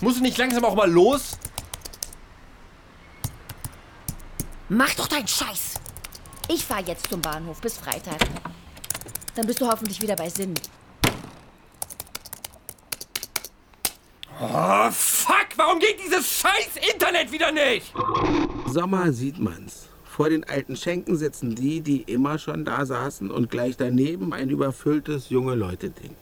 Muss 0.00 0.16
ich 0.16 0.22
nicht 0.22 0.36
langsam 0.36 0.64
auch 0.64 0.74
mal 0.74 0.90
los? 0.90 1.38
Mach 4.68 4.92
doch 4.94 5.06
deinen 5.06 5.28
Scheiß. 5.28 5.74
Ich 6.48 6.64
fahr 6.64 6.80
jetzt 6.80 7.08
zum 7.08 7.22
Bahnhof 7.22 7.60
bis 7.60 7.78
Freitag. 7.78 8.18
Dann 9.36 9.46
bist 9.46 9.60
du 9.60 9.68
hoffentlich 9.68 10.02
wieder 10.02 10.16
bei 10.16 10.28
Sinn. 10.28 10.54
Oh, 14.40 14.90
fuck, 14.92 15.48
warum 15.56 15.80
geht 15.80 15.98
dieses 16.04 16.30
scheiß 16.38 16.92
Internet 16.92 17.32
wieder 17.32 17.50
nicht? 17.50 17.92
Sommer 18.66 19.12
sieht 19.12 19.38
man's. 19.40 19.88
Vor 20.04 20.30
den 20.30 20.44
alten 20.44 20.76
Schenken 20.76 21.16
sitzen 21.16 21.56
die, 21.56 21.80
die 21.80 22.02
immer 22.02 22.38
schon 22.38 22.64
da 22.64 22.86
saßen 22.86 23.32
und 23.32 23.50
gleich 23.50 23.76
daneben 23.76 24.32
ein 24.32 24.48
überfülltes 24.50 25.30
junge 25.30 25.56
Leute-Ding. 25.56 26.14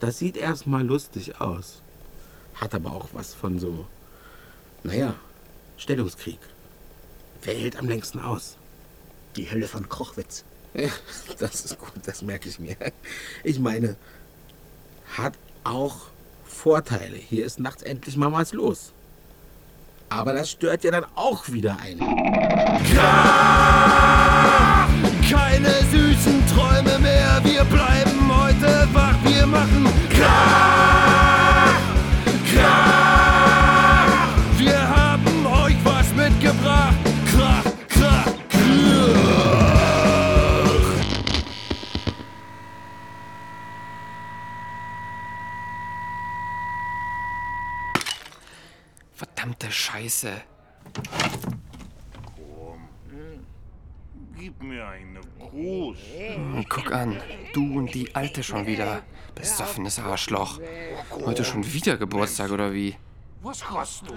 Das 0.00 0.18
sieht 0.18 0.36
erstmal 0.38 0.84
lustig 0.84 1.40
aus. 1.40 1.82
Hat 2.54 2.74
aber 2.74 2.92
auch 2.92 3.08
was 3.12 3.34
von 3.34 3.58
so, 3.58 3.86
naja, 4.82 5.14
Stellungskrieg. 5.76 6.38
Wer 7.42 7.54
hält 7.54 7.78
am 7.78 7.86
längsten 7.86 8.20
aus? 8.20 8.56
Die 9.36 9.50
Hölle 9.50 9.68
von 9.68 9.88
Kochwitz. 9.88 10.44
Ja, 10.74 10.88
das 11.38 11.66
ist 11.66 11.78
gut, 11.78 11.92
das 12.04 12.22
merke 12.22 12.48
ich 12.48 12.58
mir. 12.58 12.76
Ich 13.44 13.58
meine, 13.58 13.96
hat 15.16 15.34
auch 15.64 16.11
Vorteile. 16.62 17.16
Hier 17.16 17.44
ist 17.44 17.58
nachts 17.58 17.82
endlich 17.82 18.16
mal 18.16 18.32
was 18.32 18.52
los. 18.52 18.92
Aber 20.10 20.32
das 20.32 20.48
stört 20.48 20.84
ja 20.84 20.92
dann 20.92 21.04
auch 21.16 21.48
wieder 21.48 21.76
einen. 21.80 21.98
Keine 25.28 25.72
süßen 25.90 26.46
Träume 26.54 27.00
mehr, 27.00 27.40
wir 27.42 27.64
bleiben 27.64 28.30
heute 28.32 28.88
wach, 28.92 29.16
wir 29.24 29.44
machen 29.44 29.88
Krach, 30.10 30.91
Scheiße. 49.82 50.30
Gib 54.38 54.62
mir 54.62 54.86
einen 54.86 55.18
Gruß. 55.40 55.98
Hm, 56.36 56.64
Guck 56.68 56.92
an, 56.92 57.20
du 57.52 57.78
und 57.78 57.92
die 57.92 58.14
Alte 58.14 58.44
schon 58.44 58.64
wieder. 58.68 59.02
Besoffenes 59.34 59.98
Arschloch. 59.98 60.60
Heute 61.10 61.44
schon 61.44 61.64
wieder 61.72 61.96
Geburtstag 61.96 62.52
oder 62.52 62.72
wie? 62.72 62.94
Was 63.42 63.68
hast 63.68 64.04
du? 64.08 64.14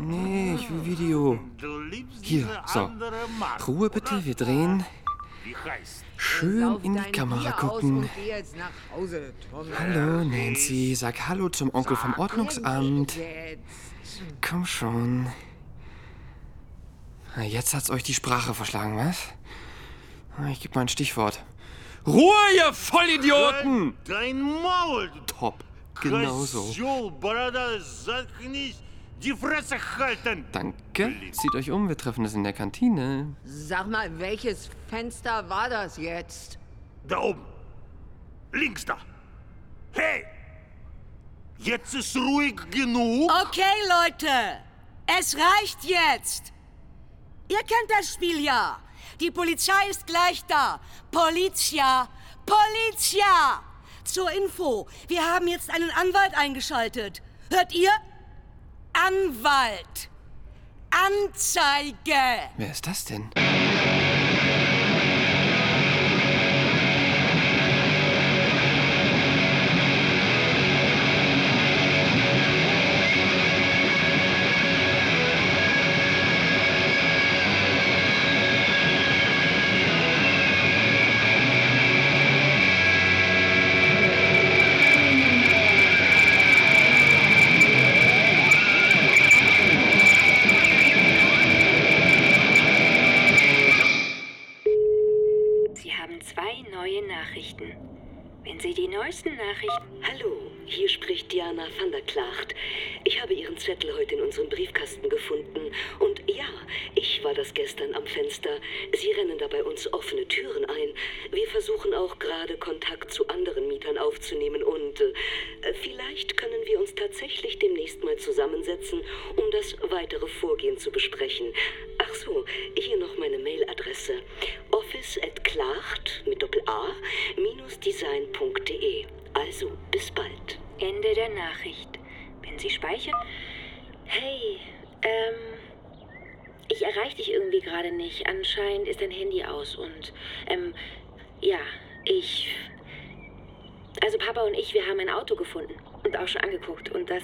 Nee, 0.00 0.54
ich 0.56 0.68
will 0.68 0.84
Video. 0.84 1.38
Hier, 2.20 2.64
so. 2.66 2.90
Ruhe 3.68 3.88
bitte, 3.88 4.24
wir 4.24 4.34
drehen. 4.34 4.84
Wie 5.44 5.54
heißt 5.54 6.04
Schön 6.20 6.80
in 6.82 6.96
die 6.96 7.12
Kamera 7.12 7.52
gucken. 7.52 8.10
Hallo, 9.78 10.24
Nancy. 10.24 10.94
Sag 10.96 11.28
Hallo 11.28 11.48
zum 11.48 11.72
Onkel 11.72 11.96
vom 11.96 12.14
Ordnungsamt. 12.18 13.16
Komm 14.40 14.66
schon. 14.66 15.28
Jetzt 17.40 17.72
hat's 17.72 17.88
euch 17.88 18.02
die 18.02 18.14
Sprache 18.14 18.52
verschlagen, 18.52 18.96
was? 18.96 19.28
Ich 20.50 20.60
gebe 20.60 20.74
mal 20.74 20.82
ein 20.82 20.88
Stichwort. 20.88 21.42
Ruhe, 22.04 22.34
ihr 22.56 22.72
Vollidioten! 22.72 23.94
Dein 24.04 24.40
Maul! 24.40 25.10
Top. 25.26 25.62
Genau 26.00 26.42
so. 26.44 26.72
Die 29.22 29.32
Fresse 29.32 29.76
halten! 29.98 30.46
Danke. 30.52 31.12
Zieht 31.32 31.54
euch 31.54 31.70
um, 31.70 31.88
wir 31.88 31.96
treffen 31.96 32.24
uns 32.24 32.34
in 32.34 32.44
der 32.44 32.52
Kantine. 32.52 33.34
Sag 33.44 33.88
mal, 33.88 34.16
welches 34.18 34.70
Fenster 34.88 35.48
war 35.48 35.68
das 35.68 35.96
jetzt? 35.96 36.58
Da 37.06 37.18
oben. 37.18 37.44
Links 38.52 38.84
da. 38.84 38.98
Hey! 39.92 40.24
Jetzt 41.58 41.94
ist 41.94 42.16
ruhig 42.16 42.56
genug. 42.70 43.30
Okay, 43.46 43.62
Leute. 43.88 44.28
Es 45.06 45.36
reicht 45.36 45.82
jetzt. 45.84 46.52
Ihr 47.48 47.58
kennt 47.58 47.90
das 47.98 48.14
Spiel 48.14 48.38
ja. 48.38 48.78
Die 49.20 49.32
Polizei 49.32 49.88
ist 49.90 50.06
gleich 50.06 50.44
da. 50.46 50.80
Polizia. 51.10 52.08
Polizia! 52.46 53.62
Zur 54.04 54.30
Info, 54.30 54.86
wir 55.08 55.22
haben 55.22 55.48
jetzt 55.48 55.70
einen 55.70 55.90
Anwalt 55.90 56.34
eingeschaltet. 56.36 57.20
Hört 57.50 57.74
ihr? 57.74 57.90
Anwalt. 58.92 60.08
Anzeige. 60.90 62.48
Wer 62.56 62.70
ist 62.70 62.86
das 62.86 63.04
denn? 63.04 63.30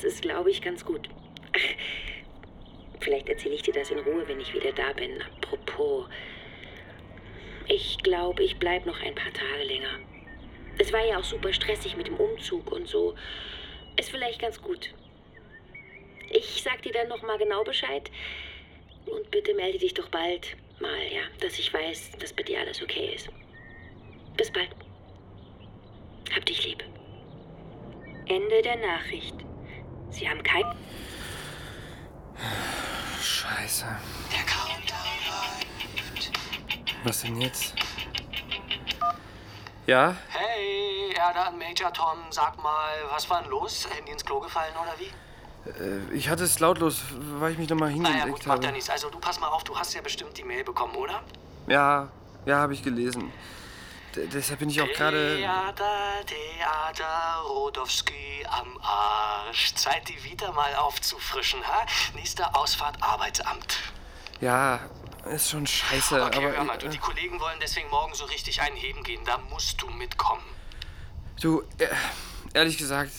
Das 0.05 0.15
ist, 0.15 0.23
glaube 0.23 0.51
ich, 0.51 0.61
ganz 0.61 0.85
gut. 0.85 1.09
Ach, 1.57 1.61
vielleicht 3.01 3.29
erzähle 3.29 3.55
ich 3.55 3.63
dir 3.63 3.75
das 3.75 3.91
in 3.91 3.99
Ruhe, 3.99 4.29
wenn 4.29 4.41
ich 4.41 4.55
wieder 4.55 4.73
da 4.73 4.93
bin. 4.93 5.23
Apropos, 5.23 6.07
ich 7.67 7.99
glaube, 7.99 8.43
ich 8.43 8.59
bleib 8.59 8.87
noch 8.87 9.01
ein 9.01 9.15
paar 9.15 9.33
Tage 9.33 9.65
länger. 9.65 9.99
Es 10.79 10.93
war 10.93 11.05
ja 11.05 11.19
auch 11.19 11.25
super 11.25 11.53
stressig 11.53 11.97
mit 11.97 12.09
dem 12.09 12.17
Umzug 12.17 12.71
und 12.73 12.87
so. 12.87 13.15
Ist 13.97 14.11
vielleicht 14.11 14.41
ganz 14.41 14.61
gut. 14.61 14.93
Ich 16.31 16.63
sag 16.63 16.83
dir 16.83 16.93
dann 16.93 17.09
noch 17.09 17.23
mal 17.23 17.39
genau 17.39 17.65
Bescheid. 17.65 18.11
Und 19.07 19.31
bitte 19.31 19.55
melde 19.55 19.79
dich 19.79 19.95
doch 19.95 20.09
bald 20.09 20.57
mal, 20.81 21.03
ja, 21.13 21.23
dass 21.41 21.59
ich 21.59 21.73
weiß, 21.73 22.13
dass 22.19 22.33
bei 22.33 22.43
dir 22.43 22.61
alles 22.61 22.83
okay 22.83 23.15
ist. 23.15 23.29
Bis 24.37 24.51
bald. 24.51 24.71
Hab 26.35 26.45
dich 26.47 26.67
lieb. 26.67 26.83
Ende 28.27 28.63
der 28.63 28.77
Nachricht. 28.77 29.37
Sie 30.11 30.29
haben 30.29 30.43
kein. 30.43 30.65
Scheiße. 33.21 33.87
Was 37.05 37.21
denn 37.21 37.41
jetzt? 37.41 37.75
Ja? 39.87 40.17
Hey, 40.31 41.13
Erde 41.15 41.41
an 41.41 41.59
Major 41.59 41.93
Tom, 41.93 42.19
sag 42.31 42.57
mal, 42.63 42.95
was 43.11 43.29
war 43.29 43.43
denn 43.43 43.51
los? 43.51 43.87
Handy 43.95 44.13
ins 44.13 44.25
Klo 44.25 44.41
gefallen 44.41 44.73
oder 44.81 44.95
wie? 44.99 45.11
Äh, 46.13 46.17
Ich 46.17 46.31
hatte 46.31 46.45
es 46.45 46.59
lautlos, 46.61 47.03
weil 47.39 47.53
ich 47.53 47.59
mich 47.59 47.69
nochmal 47.69 47.91
Naja, 47.91 48.03
hingelegt 48.13 48.39
gut, 48.39 48.47
macht 48.47 48.57
habe. 48.59 48.67
ja 48.67 48.73
nichts. 48.73 48.89
Also, 48.89 49.11
du 49.11 49.19
pass 49.19 49.39
mal 49.41 49.49
auf, 49.49 49.63
du 49.65 49.77
hast 49.79 49.93
ja 49.93 50.01
bestimmt 50.01 50.37
die 50.39 50.45
Mail 50.45 50.65
bekommen, 50.65 50.95
oder? 50.97 51.23
Ja, 51.67 52.09
ja, 52.47 52.57
habe 52.59 52.73
ich 52.73 52.83
gelesen. 52.83 53.31
Deshalb 54.17 54.61
bin 54.61 54.71
ich 54.71 54.81
auch 54.81 54.89
gerade. 54.93 55.37
Theater, 55.37 55.85
Theater, 56.27 57.43
Rodowski 57.49 58.47
am 58.49 58.79
Arsch. 58.81 59.75
Zeit, 59.75 60.09
die 60.09 60.23
wieder 60.25 60.53
mal 60.53 60.75
aufzufrischen, 60.77 61.67
ha? 61.67 61.85
Nächste 62.15 62.55
Ausfahrt, 62.55 63.03
Arbeitsamt. 63.03 63.79
Ja, 64.41 64.81
ist 65.31 65.51
schon 65.51 65.67
scheiße, 65.67 66.23
Okay, 66.23 66.39
aber. 66.39 66.57
hör 66.57 66.65
mal, 66.65 66.79
du, 66.79 66.87
äh, 66.87 66.91
die 66.91 66.99
Kollegen 66.99 67.41
wollen 67.41 67.59
deswegen 67.61 67.89
morgen 67.91 68.15
so 68.15 68.25
richtig 68.27 68.61
einheben 68.61 69.03
gehen. 69.03 69.25
Da 69.25 69.39
musst 69.39 69.81
du 69.83 69.89
mitkommen. 69.91 70.45
Du, 71.41 71.63
äh, 71.79 71.89
ehrlich 72.53 72.79
gesagt, 72.79 73.13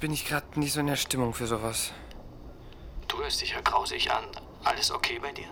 bin 0.00 0.12
ich 0.12 0.26
gerade 0.26 0.58
nicht 0.58 0.72
so 0.72 0.80
in 0.80 0.86
der 0.86 0.96
Stimmung 0.96 1.32
für 1.32 1.46
sowas. 1.46 1.92
Du 3.08 3.18
hörst 3.18 3.40
dich 3.40 3.52
ja 3.52 3.60
grausig 3.60 4.10
an. 4.10 4.24
Alles 4.64 4.90
okay 4.90 5.18
bei 5.20 5.32
dir? 5.32 5.46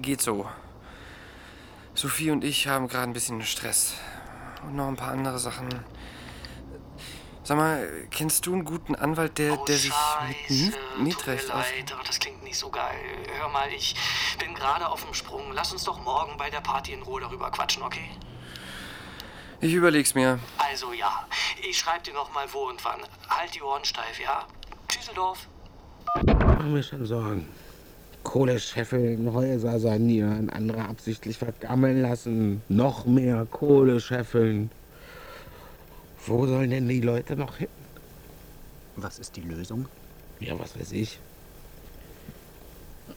Geht 0.00 0.22
so. 0.22 0.48
Sophie 1.94 2.30
und 2.30 2.42
ich 2.44 2.66
haben 2.66 2.88
gerade 2.88 3.04
ein 3.04 3.12
bisschen 3.12 3.42
Stress. 3.42 3.94
Und 4.64 4.76
noch 4.76 4.88
ein 4.88 4.96
paar 4.96 5.12
andere 5.12 5.38
Sachen. 5.38 5.68
Sag 7.44 7.58
mal, 7.58 7.86
kennst 8.10 8.46
du 8.46 8.54
einen 8.54 8.64
guten 8.64 8.94
Anwalt, 8.94 9.36
der, 9.38 9.58
der 9.58 9.76
sich 9.76 9.92
mit 10.26 10.50
Miet 10.50 10.78
Mietrecht 10.98 11.46
Tut 11.46 11.54
aus... 11.54 11.66
mir 11.70 11.76
leid, 11.78 11.92
aber 11.92 12.02
das 12.02 12.18
klingt 12.18 12.42
nicht 12.42 12.58
so 12.58 12.70
geil. 12.70 12.98
Hör 13.38 13.48
mal, 13.48 13.70
ich 13.70 13.94
bin 14.38 14.54
gerade 14.54 14.88
auf 14.88 15.04
dem 15.04 15.12
Sprung. 15.12 15.52
Lass 15.52 15.72
uns 15.72 15.84
doch 15.84 16.02
morgen 16.02 16.36
bei 16.38 16.48
der 16.48 16.62
Party 16.62 16.94
in 16.94 17.02
Ruhe 17.02 17.20
darüber 17.20 17.50
quatschen, 17.50 17.82
okay? 17.82 18.10
Ich 19.60 19.72
überleg's 19.72 20.14
mir. 20.14 20.38
Also 20.58 20.92
ja, 20.92 21.26
ich 21.62 21.78
schreib 21.78 22.02
dir 22.04 22.14
noch 22.14 22.32
mal 22.32 22.50
wo 22.52 22.68
und 22.68 22.82
wann. 22.84 23.00
Halt 23.28 23.54
die 23.54 23.62
Ohren 23.62 23.84
steif, 23.84 24.18
ja? 24.20 24.46
Düsseldorf. 24.94 25.46
Mach 26.24 26.64
mir 26.64 26.82
schon 26.82 27.04
Sorgen. 27.04 27.48
Kohle 28.24 28.58
scheffeln, 28.58 29.32
Häuser 29.32 29.78
sanieren, 29.78 30.50
andere 30.50 30.86
absichtlich 30.86 31.38
vergammeln 31.38 32.02
lassen, 32.02 32.62
noch 32.68 33.06
mehr 33.06 33.46
Kohle 33.50 34.00
scheffeln. 34.00 34.70
Wo 36.26 36.46
sollen 36.46 36.70
denn 36.70 36.88
die 36.88 37.00
Leute 37.00 37.36
noch 37.36 37.58
hin? 37.58 37.68
Was 38.96 39.18
ist 39.18 39.36
die 39.36 39.42
Lösung? 39.42 39.86
Ja, 40.40 40.58
was 40.58 40.78
weiß 40.78 40.92
ich. 40.92 41.20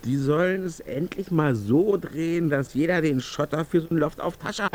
Die 0.03 0.17
sollen 0.17 0.65
es 0.65 0.79
endlich 0.81 1.31
mal 1.31 1.55
so 1.55 1.97
drehen, 1.97 2.49
dass 2.49 2.73
jeder 2.73 3.01
den 3.01 3.21
Schotter 3.21 3.65
für 3.65 3.81
so 3.81 3.87
ein 3.89 3.97
Loft 3.97 4.21
auf 4.21 4.37
Tasche 4.37 4.65
hat. 4.65 4.73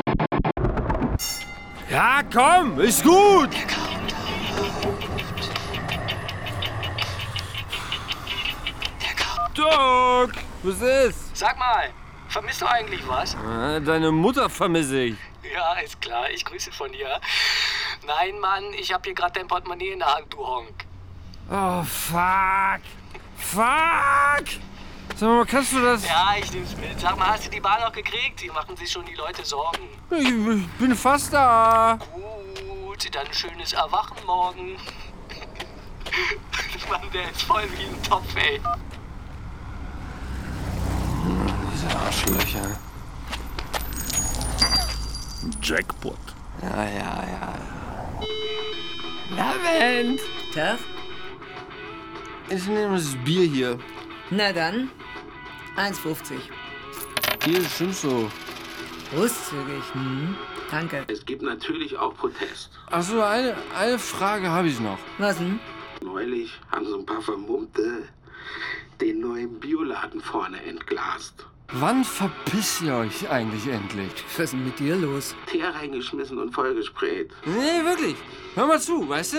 Ja, 1.89 2.21
komm, 2.33 2.79
ist 2.79 3.03
gut. 3.03 3.49
Doc, 9.53 10.31
was 10.63 10.81
ist? 10.81 11.37
Sag 11.37 11.57
mal, 11.59 11.91
vermisst 12.27 12.61
du 12.61 12.65
eigentlich 12.65 13.07
was? 13.07 13.35
Äh, 13.35 13.81
Deine 13.81 14.11
Mutter 14.11 14.49
vermisse 14.49 14.99
ich. 15.01 15.15
Ja, 15.53 15.73
ist 15.75 16.01
klar, 16.01 16.29
ich 16.31 16.43
grüße 16.43 16.71
von 16.71 16.91
dir. 16.91 17.19
Nein, 18.07 18.39
Mann, 18.39 18.63
ich 18.73 18.91
hab 18.91 19.05
hier 19.05 19.13
gerade 19.13 19.33
dein 19.33 19.47
Portemonnaie 19.47 19.91
in 19.91 19.99
der 19.99 20.15
Hand, 20.15 20.33
du 20.33 20.39
Honk. 20.45 20.85
Oh, 21.51 21.83
fuck. 21.83 22.81
Fuck. 23.37 24.47
Sag 25.15 25.29
mal, 25.29 25.45
kannst 25.45 25.73
du 25.73 25.81
das... 25.81 26.07
Ja, 26.07 26.33
ich 26.39 26.51
nehm's 26.51 26.75
mit. 26.77 26.99
Sag 26.99 27.17
mal, 27.19 27.27
hast 27.27 27.45
du 27.45 27.49
die 27.51 27.59
Bar 27.59 27.79
noch 27.81 27.91
gekriegt? 27.91 28.39
Hier 28.39 28.53
machen 28.53 28.75
sich 28.75 28.91
schon 28.91 29.05
die 29.05 29.13
Leute 29.13 29.45
Sorgen. 29.45 29.87
Ich, 30.09 30.27
ich 30.29 30.67
bin 30.79 30.95
fast 30.95 31.31
da. 31.33 31.99
Gut, 32.85 33.13
dann 33.13 33.31
schönes 33.31 33.73
Erwachen 33.73 34.17
morgen. 34.25 34.77
Mann, 36.89 37.01
der 37.13 37.29
ist 37.29 37.43
voll 37.43 37.63
wie 37.77 37.83
ein 37.85 38.03
Topf, 38.03 38.35
ey. 38.35 38.59
Diese 41.83 41.97
Arschlöcher. 41.99 42.79
Jackpot. 45.61 46.17
Ja, 46.61 46.83
ja, 46.85 47.23
ja. 47.33 47.53
Lavend! 49.35 50.21
Tag? 50.53 50.79
Ich 52.49 52.67
nehme 52.67 52.95
das 52.95 53.15
Bier 53.25 53.45
hier. 53.47 53.79
Na 54.29 54.53
dann, 54.53 54.91
1,50. 55.75 56.35
Hier 57.43 57.63
stimmt 57.65 57.95
so. 57.95 58.31
Großzügig, 59.13 59.83
hm? 59.93 60.37
Danke. 60.71 61.03
Es 61.07 61.25
gibt 61.25 61.41
natürlich 61.41 61.97
auch 61.97 62.15
Protest. 62.15 62.71
Achso, 62.91 63.21
eine, 63.21 63.55
eine 63.77 63.99
Frage 63.99 64.49
habe 64.49 64.67
ich 64.67 64.79
noch. 64.79 64.99
Was 65.17 65.37
denn? 65.37 65.59
Neulich 66.01 66.59
haben 66.71 66.85
so 66.85 66.97
ein 66.99 67.05
paar 67.05 67.21
Vermummte 67.21 68.07
den 69.01 69.19
neuen 69.19 69.59
Bioladen 69.59 70.21
vorne 70.21 70.63
entglast. 70.63 71.45
Wann 71.77 72.03
verpisst 72.03 72.83
ihr 72.83 72.93
euch 72.93 73.27
eigentlich 73.31 73.65
endlich? 73.65 74.11
Was 74.33 74.39
ist 74.39 74.53
denn 74.53 74.63
mit 74.63 74.77
dir 74.77 74.95
los? 74.95 75.35
Teer 75.47 75.73
reingeschmissen 75.73 76.37
und 76.37 76.51
vollgesprayt. 76.53 77.31
Nee, 77.45 77.83
wirklich. 77.83 78.15
Hör 78.53 78.67
mal 78.67 78.79
zu, 78.79 79.09
weißt 79.09 79.33
du? 79.33 79.37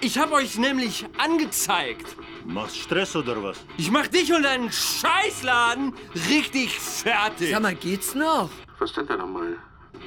Ich 0.00 0.18
hab 0.18 0.32
euch 0.32 0.58
nämlich 0.58 1.06
angezeigt. 1.18 2.16
Machst 2.44 2.78
Stress 2.78 3.14
oder 3.14 3.40
was? 3.40 3.64
Ich 3.76 3.92
mach 3.92 4.08
dich 4.08 4.32
und 4.32 4.42
deinen 4.42 4.72
Scheißladen 4.72 5.94
richtig 6.28 6.80
fertig. 6.80 7.52
Sag 7.52 7.62
mal, 7.62 7.76
geht's 7.76 8.16
noch? 8.16 8.50
Was 8.80 8.90
stand 8.90 9.10
da 9.10 9.16
nochmal? 9.16 9.56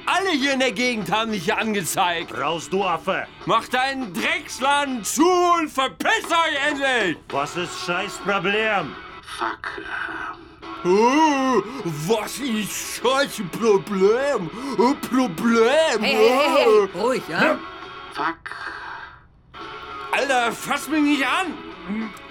Alle 0.04 0.30
hier 0.32 0.52
in 0.52 0.60
der 0.60 0.72
Gegend 0.72 1.10
haben 1.10 1.30
mich 1.30 1.44
hier 1.44 1.56
angezeigt. 1.56 2.36
Raus, 2.36 2.68
du 2.68 2.84
Affe! 2.84 3.26
Mach 3.46 3.66
deinen 3.68 4.12
Drecksladen 4.12 5.02
zu 5.04 5.26
und 5.26 5.70
verpiss 5.70 6.26
euch 6.26 6.68
endlich! 6.68 7.16
Was 7.30 7.56
ist 7.56 7.86
scheiß 7.86 8.18
Problem? 8.18 8.94
Fuck. 9.38 9.70
Oh, 10.84 11.62
was 12.06 12.38
ist 12.38 13.00
scheiße 13.02 13.44
Problem? 13.44 14.50
Problem. 15.10 16.00
Hey, 16.00 16.14
hey, 16.14 16.28
hey, 16.28 16.88
hey. 16.92 17.00
ruhig, 17.00 17.22
ja? 17.28 17.58
Fuck. 18.12 18.50
Alter, 20.12 20.52
fass 20.52 20.88
mich 20.88 21.02
nicht 21.02 21.26
an. 21.26 21.58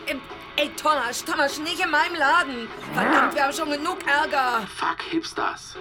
Ey, 0.05 0.19
ey 0.55 0.71
Thomas, 0.75 1.23
Thomas, 1.23 1.59
nicht 1.59 1.79
in 1.83 1.89
meinem 1.89 2.15
Laden. 2.15 2.67
Verdammt, 2.93 3.35
wir 3.35 3.43
haben 3.43 3.53
schon 3.53 3.69
genug 3.71 3.97
Ärger. 4.07 4.67
Fuck 4.77 5.01
Hipsters. 5.11 5.75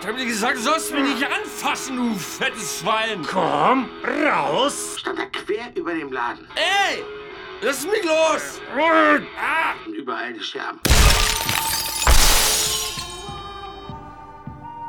Ich 0.00 0.06
hab 0.06 0.16
dir 0.16 0.26
gesagt, 0.26 0.56
du 0.56 0.62
sollst 0.62 0.92
mich 0.92 1.02
nicht 1.02 1.26
anfassen, 1.26 1.96
du 1.96 2.14
fettes 2.14 2.80
Schwein. 2.80 3.26
Komm, 3.28 3.90
raus! 4.04 4.96
Stand 4.98 5.18
da 5.18 5.26
quer 5.26 5.74
über 5.74 5.92
dem 5.92 6.12
Laden. 6.12 6.46
Ey, 6.54 7.02
lass 7.60 7.84
mich 7.84 8.04
los. 8.04 8.60
Ah. 8.76 9.74
Und 9.86 9.94
überall 9.94 10.32
die 10.32 10.42
Scherben. 10.42 10.80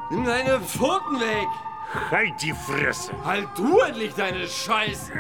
Nimm 0.10 0.26
deine 0.26 0.60
Pfoten 0.60 1.20
weg. 1.20 1.48
Halt 2.12 2.42
die 2.42 2.54
Fresse! 2.54 3.12
Halt 3.24 3.48
du 3.56 3.80
endlich 3.80 4.14
deine 4.16 4.48
Scheiße. 4.48 5.12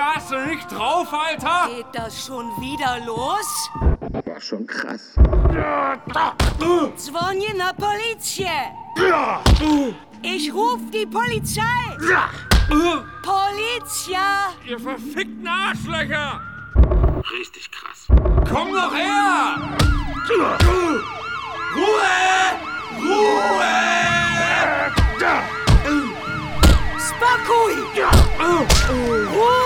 Hast 0.00 0.30
du 0.30 0.38
nicht 0.46 0.70
drauf, 0.70 1.08
Alter? 1.12 1.68
Geht 1.74 1.86
das 1.92 2.26
schon 2.26 2.46
wieder 2.60 2.98
los? 3.04 3.70
War 4.26 4.40
schon 4.40 4.66
krass. 4.66 5.14
Dzwonię 6.96 7.54
na 7.56 7.72
policję. 7.72 8.50
Ich 10.22 10.52
ruf 10.52 10.80
die 10.92 11.06
Polizei. 11.06 11.62
Policja! 13.22 14.52
Ihr 14.66 14.78
verfickten 14.78 15.48
Arschlöcher! 15.48 16.40
Richtig 17.38 17.70
krass. 17.70 18.06
Komm 18.50 18.72
doch 18.72 18.94
her! 18.94 19.56
Ruhe! 21.74 22.79
Ruhe! 23.00 23.80
Spokój! 26.98 27.74
Ruhe! 29.34 29.60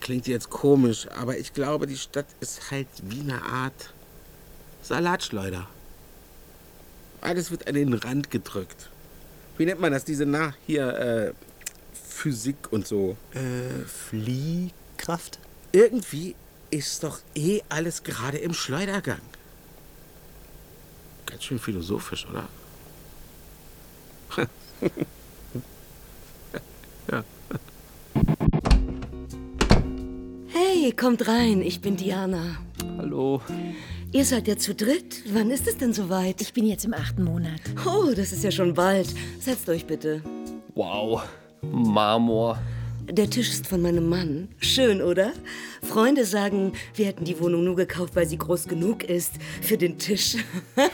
Klingt 0.00 0.26
jetzt 0.26 0.50
komisch, 0.50 1.08
aber 1.18 1.38
ich 1.38 1.54
glaube, 1.54 1.86
die 1.86 1.96
Stadt 1.96 2.26
ist 2.40 2.70
halt 2.70 2.88
wie 3.04 3.20
eine 3.20 3.42
Art 3.42 3.94
Salatschleuder. 4.82 5.66
Alles 7.22 7.50
wird 7.50 7.66
an 7.66 7.74
den 7.74 7.94
Rand 7.94 8.30
gedrückt. 8.30 8.90
Wie 9.56 9.64
nennt 9.64 9.80
man 9.80 9.92
das? 9.92 10.04
Diese, 10.04 10.26
na, 10.26 10.52
hier, 10.66 10.88
äh, 10.88 11.32
Physik 12.24 12.72
und 12.72 12.86
so. 12.86 13.18
Äh, 13.34 13.84
Fliehkraft? 13.84 15.38
Irgendwie 15.72 16.34
ist 16.70 17.04
doch 17.04 17.18
eh 17.34 17.60
alles 17.68 18.02
gerade 18.02 18.38
im 18.38 18.54
Schleudergang. 18.54 19.20
Ganz 21.26 21.44
schön 21.44 21.58
philosophisch, 21.58 22.26
oder? 22.30 22.48
ja. 27.12 27.24
Hey, 30.48 30.92
kommt 30.92 31.28
rein, 31.28 31.60
ich 31.60 31.82
bin 31.82 31.98
Diana. 31.98 32.56
Hallo. 32.96 33.42
Ihr 34.12 34.24
seid 34.24 34.48
ja 34.48 34.56
zu 34.56 34.74
dritt. 34.74 35.24
Wann 35.30 35.50
ist 35.50 35.66
es 35.66 35.76
denn 35.76 35.92
soweit? 35.92 36.40
Ich 36.40 36.54
bin 36.54 36.64
jetzt 36.64 36.86
im 36.86 36.94
achten 36.94 37.22
Monat. 37.22 37.60
Oh, 37.84 38.14
das 38.16 38.32
ist 38.32 38.44
ja 38.44 38.50
schon 38.50 38.72
bald. 38.72 39.14
Setzt 39.40 39.68
euch 39.68 39.84
bitte. 39.84 40.22
Wow. 40.74 41.22
Marmor. 41.72 42.58
Der 43.10 43.28
Tisch 43.28 43.50
ist 43.50 43.66
von 43.66 43.82
meinem 43.82 44.08
Mann. 44.08 44.48
Schön, 44.58 45.02
oder? 45.02 45.32
Freunde 45.82 46.24
sagen, 46.24 46.72
wir 46.94 47.06
hätten 47.06 47.24
die 47.24 47.38
Wohnung 47.38 47.64
nur 47.64 47.76
gekauft, 47.76 48.16
weil 48.16 48.26
sie 48.26 48.38
groß 48.38 48.66
genug 48.66 49.04
ist 49.04 49.32
für 49.60 49.76
den 49.76 49.98
Tisch. 49.98 50.36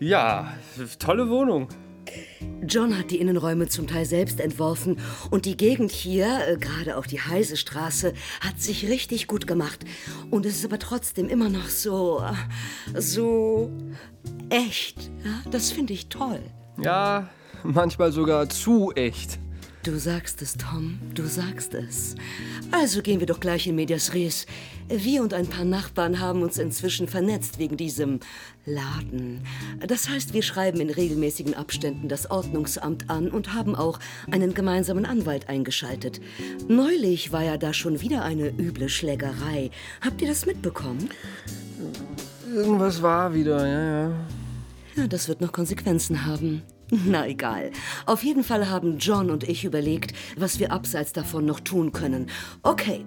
Ja, 0.00 0.52
tolle 0.98 1.30
Wohnung. 1.30 1.68
John 2.66 2.98
hat 2.98 3.10
die 3.10 3.20
Innenräume 3.20 3.68
zum 3.68 3.86
Teil 3.86 4.04
selbst 4.04 4.40
entworfen 4.40 4.98
und 5.30 5.46
die 5.46 5.56
Gegend 5.56 5.92
hier, 5.92 6.46
äh, 6.46 6.56
gerade 6.56 6.96
auch 6.96 7.06
die 7.06 7.20
Heise 7.20 7.56
Straße, 7.56 8.12
hat 8.40 8.60
sich 8.60 8.88
richtig 8.88 9.26
gut 9.26 9.46
gemacht. 9.46 9.84
Und 10.30 10.46
es 10.46 10.56
ist 10.56 10.64
aber 10.64 10.78
trotzdem 10.78 11.28
immer 11.28 11.48
noch 11.48 11.68
so, 11.68 12.22
äh, 12.22 13.00
so 13.00 13.70
echt. 14.50 15.10
Ja, 15.24 15.50
das 15.50 15.72
finde 15.72 15.92
ich 15.92 16.08
toll. 16.08 16.40
Ja, 16.82 17.28
manchmal 17.64 18.12
sogar 18.12 18.48
zu 18.48 18.92
echt. 18.94 19.38
Du 19.84 19.98
sagst 19.98 20.40
es, 20.40 20.54
Tom, 20.54 20.98
du 21.14 21.26
sagst 21.26 21.74
es. 21.74 22.14
Also 22.70 23.02
gehen 23.02 23.20
wir 23.20 23.26
doch 23.26 23.38
gleich 23.38 23.66
in 23.66 23.74
Medias 23.74 24.14
Res. 24.14 24.46
Wir 24.88 25.20
und 25.22 25.34
ein 25.34 25.46
paar 25.46 25.66
Nachbarn 25.66 26.20
haben 26.20 26.40
uns 26.40 26.56
inzwischen 26.56 27.06
vernetzt 27.06 27.58
wegen 27.58 27.76
diesem 27.76 28.20
Laden. 28.64 29.42
Das 29.86 30.08
heißt, 30.08 30.32
wir 30.32 30.42
schreiben 30.42 30.80
in 30.80 30.88
regelmäßigen 30.88 31.52
Abständen 31.52 32.08
das 32.08 32.30
Ordnungsamt 32.30 33.10
an 33.10 33.28
und 33.28 33.52
haben 33.52 33.74
auch 33.74 33.98
einen 34.30 34.54
gemeinsamen 34.54 35.04
Anwalt 35.04 35.50
eingeschaltet. 35.50 36.18
Neulich 36.66 37.30
war 37.30 37.44
ja 37.44 37.58
da 37.58 37.74
schon 37.74 38.00
wieder 38.00 38.22
eine 38.24 38.48
üble 38.48 38.88
Schlägerei. 38.88 39.70
Habt 40.00 40.22
ihr 40.22 40.28
das 40.28 40.46
mitbekommen? 40.46 41.10
Irgendwas 42.50 43.02
war 43.02 43.34
wieder, 43.34 43.66
ja, 43.66 44.06
ja. 44.06 44.12
Ja, 44.96 45.06
das 45.08 45.28
wird 45.28 45.42
noch 45.42 45.52
Konsequenzen 45.52 46.24
haben. 46.24 46.62
Na 47.06 47.26
egal. 47.26 47.70
Auf 48.06 48.22
jeden 48.24 48.44
Fall 48.44 48.68
haben 48.68 48.98
John 48.98 49.30
und 49.30 49.48
ich 49.48 49.64
überlegt, 49.64 50.12
was 50.36 50.58
wir 50.58 50.72
abseits 50.72 51.12
davon 51.12 51.44
noch 51.44 51.60
tun 51.60 51.92
können. 51.92 52.30
Okay, 52.62 53.04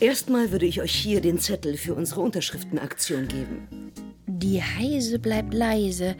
erstmal 0.00 0.52
würde 0.52 0.66
ich 0.66 0.80
euch 0.80 0.94
hier 0.94 1.20
den 1.20 1.38
Zettel 1.38 1.76
für 1.76 1.94
unsere 1.94 2.20
Unterschriftenaktion 2.20 3.28
geben. 3.28 3.92
Die 4.26 4.62
Heise 4.62 5.18
bleibt 5.18 5.54
leise. 5.54 6.16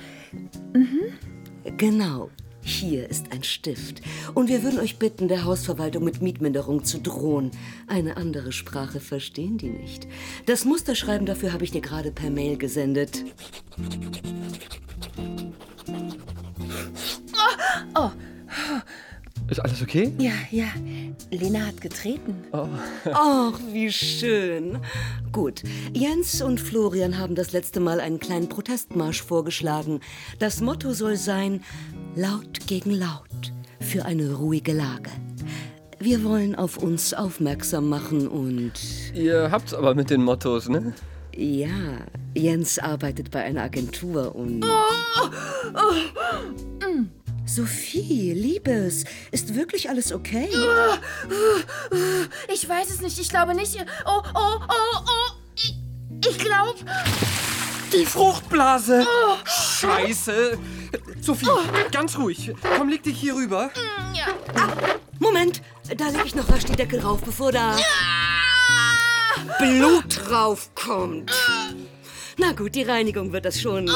Genau. 1.77 2.31
Hier 2.63 3.09
ist 3.09 3.31
ein 3.31 3.45
Stift. 3.45 4.03
Und 4.35 4.49
wir 4.49 4.65
würden 4.65 4.81
euch 4.81 4.99
bitten, 4.99 5.29
der 5.29 5.45
Hausverwaltung 5.45 6.03
mit 6.03 6.21
Mietminderung 6.21 6.83
zu 6.83 6.99
drohen. 6.99 7.53
Eine 7.87 8.17
andere 8.17 8.51
Sprache 8.51 8.99
verstehen 8.99 9.57
die 9.57 9.71
nicht. 9.71 10.09
Das 10.47 10.65
Musterschreiben 10.65 11.27
dafür 11.27 11.53
habe 11.53 11.63
ich 11.63 11.71
dir 11.71 11.81
gerade 11.81 12.11
per 12.11 12.29
Mail 12.29 12.57
gesendet. 12.57 13.25
Oh, 17.95 18.11
Ist 19.49 19.61
alles 19.61 19.81
okay? 19.83 20.13
ja, 20.19 20.33
ja. 20.51 20.67
Lena 21.31 21.67
hat 21.67 21.81
getreten. 21.81 22.35
Oh. 22.53 22.67
Ach, 23.13 23.59
wie 23.73 23.91
schön. 23.93 24.79
Gut, 25.33 25.63
Jens 25.93 26.43
und 26.43 26.61
Florian 26.61 27.19
haben 27.19 27.35
das 27.35 27.53
letzte 27.53 27.81
Mal 27.81 28.01
einen 28.01 28.19
kleinen 28.19 28.49
Protestmarsch 28.49 29.23
vorgeschlagen. 29.23 30.01
Das 30.39 30.61
Motto 30.61 30.93
soll 30.93 31.17
sein, 31.17 31.63
laut 32.15 32.67
gegen 32.67 32.91
laut, 32.93 33.53
für 33.81 34.05
eine 34.05 34.35
ruhige 34.35 34.73
Lage. 34.73 35.11
Wir 35.99 36.25
wollen 36.25 36.55
auf 36.55 36.77
uns 36.77 37.15
aufmerksam 37.15 37.89
machen 37.89 38.29
und... 38.29 38.73
Ihr 39.15 39.51
habt's 39.51 39.73
aber 39.73 39.95
mit 39.95 40.11
den 40.11 40.23
Mottos, 40.23 40.69
ne? 40.69 40.93
Ja, 41.37 41.99
Jens 42.35 42.79
arbeitet 42.79 43.31
bei 43.31 43.45
einer 43.45 43.63
Agentur 43.65 44.35
und... 44.35 44.65
Sophie, 47.45 48.33
Liebes, 48.33 49.05
ist 49.31 49.55
wirklich 49.55 49.89
alles 49.89 50.13
okay? 50.13 50.49
Ich 52.53 52.69
weiß 52.69 52.91
es 52.91 53.01
nicht. 53.03 53.19
Ich 53.21 53.29
glaube 53.29 53.55
nicht. 53.55 53.77
Oh, 54.07 54.23
oh, 54.35 54.59
oh, 54.69 54.99
oh. 55.07 55.33
Ich, 55.55 55.77
ich 56.27 56.39
glaube. 56.39 56.75
Die 57.93 58.05
Fruchtblase! 58.05 59.07
Scheiße! 59.45 60.59
Sophie, 61.21 61.47
ganz 61.93 62.19
ruhig. 62.19 62.53
Komm, 62.77 62.89
leg 62.89 63.03
dich 63.03 63.19
hier 63.19 63.37
rüber. 63.37 63.71
Ja. 64.15 64.27
Moment, 65.19 65.63
da 65.97 66.09
lege 66.09 66.25
ich 66.27 66.35
noch 66.35 66.49
rasch 66.51 66.65
die 66.65 66.77
Decke 66.77 67.03
rauf, 67.03 67.21
bevor 67.21 67.53
da 67.53 67.77
Blut 69.59 70.05
draufkommt. 70.29 71.33
Na 72.39 72.53
gut, 72.53 72.75
die 72.75 72.83
Reinigung 72.83 73.33
wird 73.33 73.45
das 73.47 73.61
schon. 73.61 73.89
äh, 73.89 73.93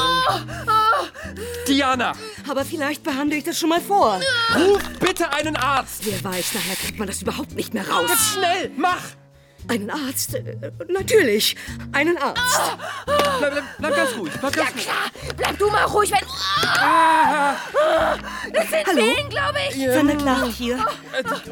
Diana, 1.67 2.13
Aber 2.49 2.65
vielleicht 2.65 3.03
behandle 3.03 3.37
ich 3.37 3.43
das 3.43 3.59
schon 3.59 3.69
mal 3.69 3.81
vor. 3.81 4.19
ruf 4.55 4.81
bitte 4.99 5.31
einen 5.33 5.55
Arzt! 5.55 6.01
Wer 6.05 6.23
weiß, 6.23 6.53
nachher 6.55 6.75
kriegt 6.75 6.97
man 6.97 7.07
das 7.07 7.21
überhaupt 7.21 7.53
nicht 7.53 7.73
mehr 7.73 7.87
raus. 7.87 8.09
Jetzt 8.09 8.33
schnell, 8.33 8.71
mach! 8.77 8.97
Einen 9.67 9.91
Arzt? 9.91 10.33
Äh, 10.33 10.71
Natürlich, 10.89 11.55
einen 11.91 12.17
Arzt. 12.17 12.61
Bleib, 13.05 13.39
bleib, 13.51 13.63
bleib 13.77 13.95
ganz 13.95 14.09
ruhig, 14.17 14.33
bleib 14.41 14.55
ganz 14.55 14.71
ruhig. 14.73 14.87
Bleib 15.37 15.59
du 15.59 15.69
mal 15.69 15.83
ruhig, 15.85 16.11
wenn. 16.11 16.27
Ah, 16.83 17.55
Das 18.51 18.69
sind 18.71 18.87
Hallo? 18.87 18.97
Wehen, 18.97 19.29
glaube 19.29 19.59
ich. 19.69 19.87
Van 19.87 20.07
der 20.07 20.17
Klacht 20.17 20.45
hier. 20.57 20.79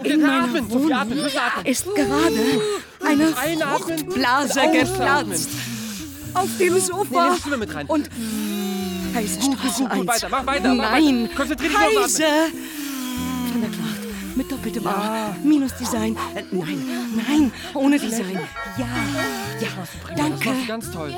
äh, 0.04 0.08
In 0.10 0.22
meiner 0.22 0.44
atmen, 0.46 0.64
Sophie, 0.70 0.74
Wohnung 0.86 0.94
atmen, 0.94 1.22
müssen 1.22 1.38
atmen. 1.38 1.66
ist 1.68 1.86
gerade 1.86 2.62
eine 3.10 3.38
Einatmen. 3.38 3.98
Fruchtblase 4.00 4.62
geplatzt. 4.72 5.50
Auf 6.34 6.50
dem 6.60 6.74
Nee, 6.74 6.80
Sofa. 6.80 7.36
Stimme 7.40 7.58
mit 7.58 7.74
rein. 7.74 7.88
Und 7.88 8.10
Heise 9.16 9.40
Gut, 9.40 9.58
Straße 9.58 9.84
gut, 9.84 9.92
gut, 9.92 10.00
1. 10.00 10.08
weiter, 10.08 10.30
mach 10.30 10.46
weiter, 10.46 10.74
mach 10.76 10.92
Nein, 10.92 11.24
weiter. 11.24 11.36
Konzentrier 11.36 11.70
dich 11.70 11.78
der 13.62 13.70
Klacht. 13.70 14.36
Mit 14.36 14.52
doppeltem 14.52 14.88
A. 14.88 15.36
Minus 15.44 15.76
Design. 15.76 16.16
Äh, 16.36 16.44
nein, 16.52 16.86
nein, 17.16 17.52
ohne 17.74 18.00
Design. 18.00 18.40
Ja, 18.78 18.88
ja, 19.60 19.68
danke. 20.16 20.50
Das 20.50 20.68
ganz 20.68 20.92
toll. 20.92 21.14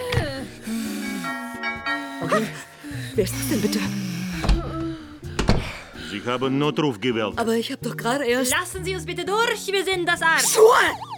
Wer 3.16 3.24
ist 3.26 3.34
das 3.34 3.50
denn 3.50 3.62
bitte? 3.62 3.80
Sie 6.12 6.22
haben 6.26 6.58
Notruf 6.58 7.00
gewählt. 7.00 7.36
Aber 7.38 7.54
ich 7.56 7.72
habe 7.72 7.82
doch 7.88 7.96
gerade 7.96 8.26
erst... 8.26 8.52
Lassen 8.52 8.84
Sie 8.84 8.94
uns 8.94 9.06
bitte 9.06 9.24
durch, 9.24 9.66
wir 9.72 9.86
sind 9.86 10.06
das 10.06 10.22
Arzt. 10.22 10.54
Schuhe! 10.54 10.66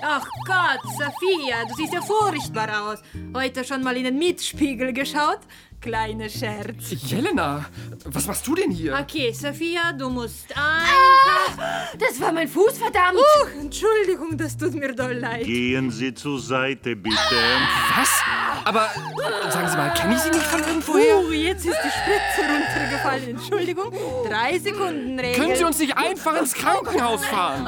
Ach 0.04 0.24
Gott, 0.46 0.82
Sophia, 0.84 1.66
du 1.68 1.74
siehst 1.76 1.94
ja 1.94 2.02
furchtbar 2.02 2.70
aus. 2.92 3.00
Heute 3.34 3.64
schon 3.64 3.82
mal 3.82 3.98
in 3.98 4.04
den 4.04 4.20
Mietspiegel 4.20 4.94
geschaut? 4.94 5.40
Kleiner 5.84 6.30
Scherz. 6.30 6.92
Jelena, 6.92 7.66
was 8.06 8.26
machst 8.26 8.48
du 8.48 8.56
denn 8.56 8.72
hier? 8.72 8.98
Okay, 9.02 9.34
Sophia, 9.34 9.92
du 9.92 10.10
musst 10.10 10.46
einfach... 10.56 11.98
Das 12.00 12.22
war 12.22 12.32
mein 12.32 12.48
Fuß, 12.48 12.78
verdammt. 12.78 13.18
Uh, 13.18 13.60
Entschuldigung, 13.60 14.38
das 14.38 14.56
tut 14.56 14.74
mir 14.76 14.96
doll 14.96 15.16
leid. 15.16 15.44
Gehen 15.44 15.92
Sie 15.92 16.14
zur 16.14 16.40
Seite, 16.40 16.96
bitte. 16.96 17.18
Was? 17.98 18.10
Aber 18.64 18.88
sagen 19.50 19.68
Sie 19.68 19.76
mal, 19.76 19.94
kenne 19.94 20.16
ich 20.16 20.22
Sie 20.22 20.30
nicht 20.30 20.44
von 20.44 20.62
irgendwoher? 20.62 21.20
Uh, 21.20 21.32
jetzt 21.34 21.66
ist 21.66 21.78
die 21.84 21.90
Spitze 21.90 22.50
runtergefallen. 22.50 23.30
Entschuldigung, 23.32 23.92
drei 24.26 24.58
Sekunden 24.60 25.20
Regel. 25.20 25.36
Können 25.36 25.56
Sie 25.58 25.66
uns 25.66 25.80
nicht 25.80 25.98
einfach 25.98 26.40
ins 26.40 26.54
Krankenhaus 26.54 27.26
fahren? 27.26 27.68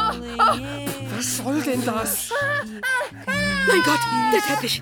Was 1.17 1.37
soll 1.37 1.61
denn 1.61 1.83
das? 1.83 2.29
Mein 3.67 3.83
Gott, 3.83 3.99
der 4.33 4.41
Teppich. 4.41 4.81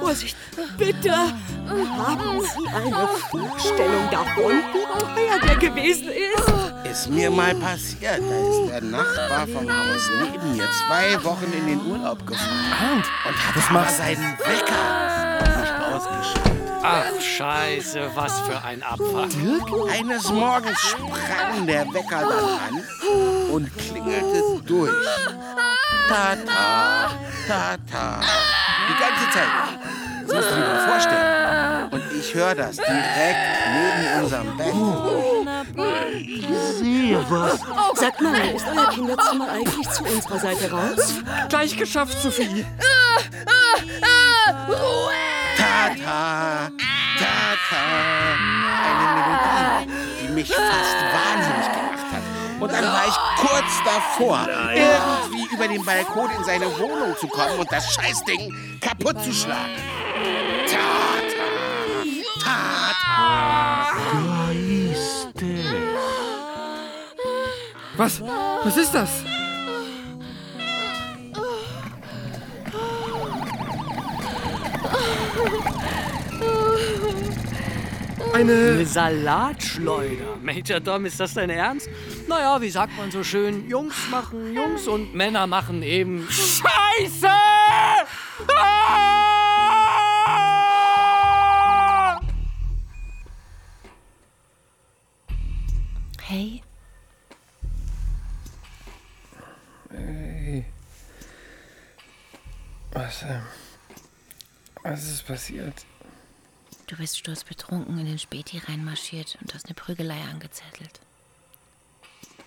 Vorsicht, 0.00 0.36
bitte. 0.78 1.12
Haben 1.12 2.40
Sie 2.40 2.68
eine 2.68 3.08
Vorstellung 3.30 4.10
davon, 4.10 4.52
wie 4.72 4.84
teuer 5.00 5.38
der 5.42 5.56
gewesen 5.56 6.08
ist? 6.08 6.90
Ist 6.90 7.10
mir 7.10 7.30
mal 7.30 7.54
passiert. 7.54 8.20
Da 8.20 8.36
ist 8.38 8.70
der 8.70 8.80
Nachbar 8.82 9.46
vom 9.48 9.68
Haus 9.68 10.10
neben 10.22 10.56
mir 10.56 10.68
zwei 10.86 11.24
Wochen 11.24 11.52
in 11.52 11.66
den 11.66 11.86
Urlaub 11.86 12.26
gefahren. 12.26 13.02
und 13.26 13.54
hat 13.54 13.72
machst 13.72 13.98
du? 13.98 14.02
seinen 14.02 14.38
Wecker 14.38 15.60
nicht 15.60 15.94
ausgeschaltet. 15.94 16.56
Ach, 16.82 17.20
scheiße, 17.20 18.10
was 18.14 18.38
für 18.40 18.62
ein 18.62 18.82
Abfuck. 18.82 19.28
Eines 19.90 20.30
Morgens 20.30 20.78
sprang 20.80 21.66
der 21.66 21.84
Wecker 21.92 22.20
dann 22.20 22.76
an 22.78 23.50
und 23.52 23.76
klingelte 23.76 24.62
durch. 24.64 24.92
Ta 26.08 26.36
ta, 26.46 27.10
ta 27.48 27.76
ta. 27.90 28.20
Die 28.88 28.96
ganze 29.00 29.30
Zeit. 29.32 29.52
Das 30.26 30.34
musst 30.34 30.50
du 30.50 30.54
dir 30.54 30.60
mal 30.60 30.88
vorstellen. 30.88 31.88
Und 31.90 32.04
ich 32.18 32.34
höre 32.34 32.54
das 32.54 32.76
direkt 32.76 33.46
neben 33.74 34.22
unserem 34.22 34.56
Bett. 34.56 34.74
Ich 36.14 36.46
sehe 36.78 37.18
was. 37.28 37.60
Sagt 37.98 38.20
mal, 38.20 38.34
ist 38.54 38.66
euer 38.66 38.90
Kinderzimmer 38.90 39.48
eigentlich 39.50 39.88
zu 39.90 40.04
unserer 40.04 40.38
Seite 40.38 40.70
raus? 40.70 41.14
Gleich 41.48 41.76
geschafft, 41.76 42.20
Sophie. 42.20 42.66
Ruhe! 44.68 45.12
Ta 45.56 45.88
ta, 46.04 46.70
ta 47.18 47.56
ta. 47.68 47.82
Eine 48.84 49.06
Melodie, 49.14 49.90
die 50.22 50.28
mich 50.32 50.48
fast 50.48 50.98
wahnsinnig 51.14 51.66
gemacht. 51.72 51.95
Und 52.60 52.72
dann 52.72 52.84
war 52.84 53.06
ich 53.06 53.14
kurz 53.38 53.82
davor, 53.84 54.46
irgendwie 54.74 55.54
über 55.54 55.68
den 55.68 55.84
Balkon 55.84 56.30
in 56.36 56.44
seine 56.44 56.66
Wohnung 56.78 57.14
zu 57.18 57.28
kommen 57.28 57.58
und 57.58 57.70
das 57.70 57.92
Scheißding 57.94 58.78
kaputt 58.80 59.22
zu 59.22 59.32
schlagen. 59.32 59.76
Ta 60.66 60.78
ta, 61.36 61.44
ta 62.44 62.92
ta. 63.04 63.86
Da 64.12 64.50
ist 64.52 65.28
es. 65.36 65.66
Was? 67.96 68.22
Was 68.64 68.76
ist 68.76 68.94
das? 68.94 69.10
Eine... 78.32 78.52
Eine 78.52 78.86
Salatschleuder. 78.86 80.36
Major 80.42 80.80
Dom, 80.80 81.06
ist 81.06 81.18
das 81.18 81.34
dein 81.34 81.50
Ernst? 81.50 81.88
Naja, 82.28 82.60
wie 82.60 82.70
sagt 82.70 82.96
man 82.96 83.10
so 83.10 83.22
schön? 83.22 83.68
Jungs 83.68 83.94
machen 84.10 84.54
Jungs 84.54 84.86
und 84.88 85.14
Männer 85.14 85.46
machen 85.46 85.82
eben. 85.82 86.26
Scheiße! 86.30 87.28
Hey, 96.22 96.62
Hey. 99.90 100.64
Was, 102.92 103.22
ähm, 103.22 103.42
was 104.82 105.04
ist 105.04 105.26
passiert? 105.26 105.84
Du 106.86 106.96
bist 106.96 107.18
sturzbetrunken 107.18 107.98
in 107.98 108.06
den 108.06 108.18
Späti 108.18 108.58
reinmarschiert 108.58 109.38
und 109.40 109.54
hast 109.54 109.66
eine 109.66 109.74
Prügelei 109.74 110.20
angezettelt. 110.22 111.00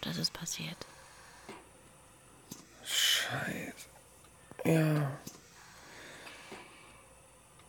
Das 0.02 0.18
ist 0.18 0.34
passiert. 0.34 0.78
Scheiße. 2.84 3.74
Ja. 4.66 5.12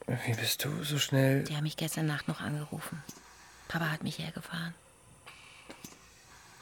Wie 0.07 0.35
bist 0.35 0.65
du 0.65 0.83
so 0.83 0.99
schnell? 0.99 1.45
Die 1.45 1.55
haben 1.55 1.65
mich 1.65 1.77
gestern 1.77 2.07
Nacht 2.07 2.27
noch 2.29 2.41
angerufen. 2.41 3.03
Papa 3.69 3.91
hat 3.91 4.03
mich 4.03 4.19
hergefahren. 4.19 4.75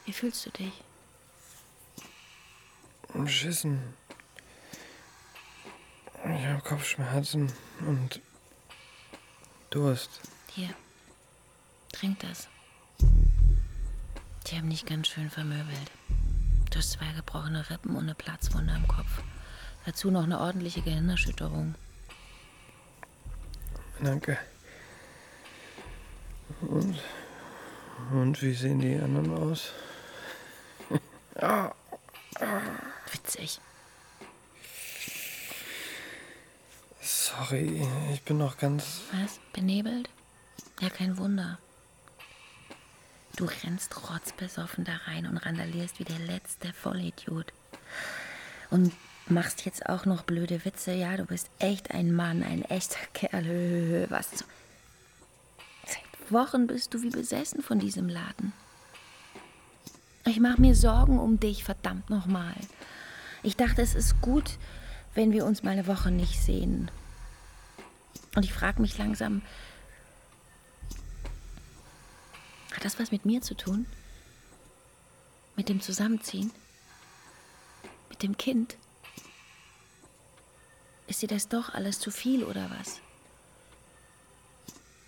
Wie 0.04 0.12
fühlst 0.12 0.44
du 0.46 0.50
dich? 0.50 0.72
Beschissen. 3.14 3.94
Ich 6.24 6.46
habe 6.46 6.61
Kopfschmerzen 6.62 7.52
und 7.86 8.20
Durst. 9.70 10.20
Hier, 10.54 10.70
trink 11.92 12.20
das. 12.20 12.48
Die 14.46 14.56
haben 14.56 14.70
dich 14.70 14.86
ganz 14.86 15.08
schön 15.08 15.28
vermöbelt. 15.28 15.90
Du 16.70 16.78
hast 16.78 16.92
zwei 16.92 17.12
gebrochene 17.12 17.68
Rippen 17.68 17.94
und 17.94 18.04
eine 18.04 18.14
Platzwunde 18.14 18.72
am 18.72 18.88
Kopf. 18.88 19.22
Dazu 19.84 20.10
noch 20.10 20.24
eine 20.24 20.40
ordentliche 20.40 20.82
Gehirnerschütterung. 20.82 21.74
Danke. 24.00 24.38
Und, 26.62 26.98
und 28.12 28.42
wie 28.42 28.54
sehen 28.54 28.80
die 28.80 28.96
anderen 28.98 29.34
aus? 29.34 29.72
ah, 31.36 31.72
Witzig. 33.12 33.60
Sorry, 37.39 37.86
ich 38.12 38.22
bin 38.22 38.39
noch 38.39 38.59
ganz. 38.59 39.03
Was? 39.12 39.41
Benebelt? 39.53 40.09
Ja, 40.80 40.91
kein 40.91 41.18
Wunder. 41.18 41.59
Du 43.36 43.45
rennst 43.45 44.11
rotzbesoffen 44.11 44.84
da 44.84 44.97
rein 45.07 45.26
und 45.26 45.36
randalierst 45.39 46.01
wie 46.01 46.05
der 46.05 46.18
letzte 46.18 46.72
Vollidiot. 46.72 47.53
Und 48.70 48.93
machst 49.28 49.64
jetzt 49.64 49.89
auch 49.89 50.07
noch 50.07 50.24
blöde 50.24 50.64
Witze. 50.64 50.93
Ja, 50.93 51.16
du 51.16 51.24
bist 51.24 51.49
echt 51.59 51.93
ein 51.93 52.12
Mann, 52.12 52.43
ein 52.43 52.62
echter 52.62 52.99
Kerl. 53.12 54.07
Was? 54.11 54.30
Seit 55.86 56.32
Wochen 56.32 56.66
bist 56.66 56.95
du 56.95 57.03
wie 57.03 57.11
besessen 57.11 57.62
von 57.62 57.78
diesem 57.78 58.09
Laden. 58.09 58.53
Ich 60.26 60.41
mache 60.41 60.61
mir 60.61 60.74
Sorgen 60.74 61.18
um 61.18 61.41
dich, 61.41 61.64
verdammt 61.64 62.11
nochmal. 62.11 62.55
Ich 63.43 63.57
dachte, 63.57 63.82
es 63.82 63.95
ist 63.95 64.20
gut, 64.20 64.59
wenn 65.14 65.32
wir 65.32 65.47
uns 65.47 65.62
mal 65.62 65.70
eine 65.70 65.86
Woche 65.86 66.11
nicht 66.11 66.41
sehen. 66.43 66.91
Und 68.34 68.44
ich 68.44 68.52
frage 68.52 68.80
mich 68.80 68.98
langsam, 68.98 69.42
hat 72.72 72.84
das 72.84 72.98
was 72.98 73.10
mit 73.10 73.24
mir 73.24 73.42
zu 73.42 73.54
tun? 73.54 73.86
Mit 75.56 75.68
dem 75.68 75.80
Zusammenziehen? 75.80 76.52
Mit 78.08 78.22
dem 78.22 78.36
Kind? 78.36 78.76
Ist 81.08 81.22
dir 81.22 81.28
das 81.28 81.48
doch 81.48 81.74
alles 81.74 81.98
zu 81.98 82.10
viel 82.10 82.44
oder 82.44 82.70
was? 82.78 83.00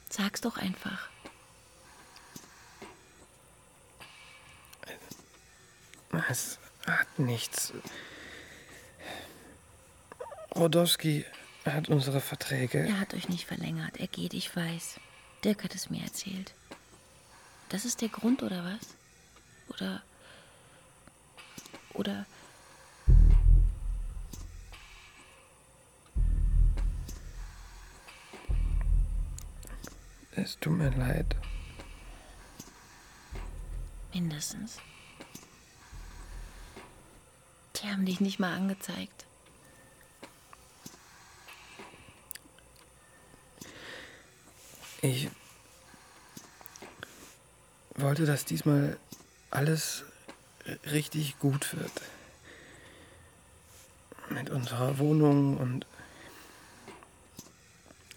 Sag's 0.09 0.41
doch 0.41 0.57
einfach. 0.57 1.09
Es 6.29 6.59
hat 6.87 7.19
nichts. 7.19 7.73
Rodowski 10.55 11.25
hat 11.67 11.89
unsere 11.89 12.21
Verträge. 12.21 12.79
Er 12.79 13.01
hat 13.01 13.15
euch 13.15 13.29
nicht 13.29 13.47
verlängert. 13.47 13.99
Er 13.99 14.07
geht, 14.07 14.35
ich 14.35 14.55
weiß. 14.55 14.99
Dirk 15.45 15.65
hat 15.65 15.75
es 15.75 15.91
mir 15.91 16.03
erzählt. 16.03 16.55
Das 17.69 17.85
ist 17.85 18.01
der 18.01 18.09
Grund, 18.09 18.43
oder 18.43 18.65
was? 18.65 18.97
Oder. 19.69 20.03
Oder. 21.95 22.27
Es 30.33 30.59
tut 30.59 30.73
mir 30.73 30.91
leid. 30.91 31.37
Mindestens. 34.13 34.79
Die 37.77 37.89
haben 37.89 38.05
dich 38.05 38.21
nicht 38.21 38.39
mal 38.39 38.55
angezeigt. 38.55 39.27
Ich 45.03 45.31
wollte, 47.95 48.27
dass 48.27 48.45
diesmal 48.45 48.99
alles 49.51 50.05
richtig 50.91 51.39
gut 51.39 51.75
wird. 51.77 51.93
Mit 54.29 54.51
unserer 54.51 54.99
Wohnung 54.99 55.57
und 55.57 55.87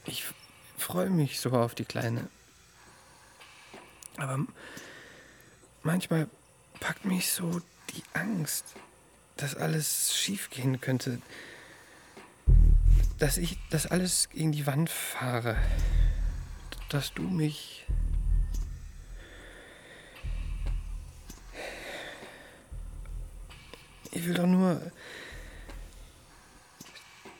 ich 0.05 0.25
freue 0.77 1.09
mich 1.09 1.39
so 1.39 1.51
auf 1.51 1.73
die 1.73 1.86
Kleine. 1.86 2.27
Aber 4.17 4.45
manchmal 5.84 6.27
packt 6.81 7.05
mich 7.05 7.31
so 7.31 7.61
die 7.91 8.03
Angst, 8.13 8.65
dass 9.38 9.55
alles 9.55 10.15
schiefgehen 10.15 10.81
könnte. 10.81 11.21
Dass 13.19 13.38
ich 13.38 13.57
das 13.69 13.88
alles 13.88 14.29
gegen 14.29 14.51
die 14.51 14.67
Wand 14.67 14.89
fahre. 14.89 15.55
Dass 16.93 17.11
du 17.11 17.23
mich. 17.23 17.87
Ich 24.11 24.27
will 24.27 24.35
doch 24.35 24.45
nur 24.45 24.79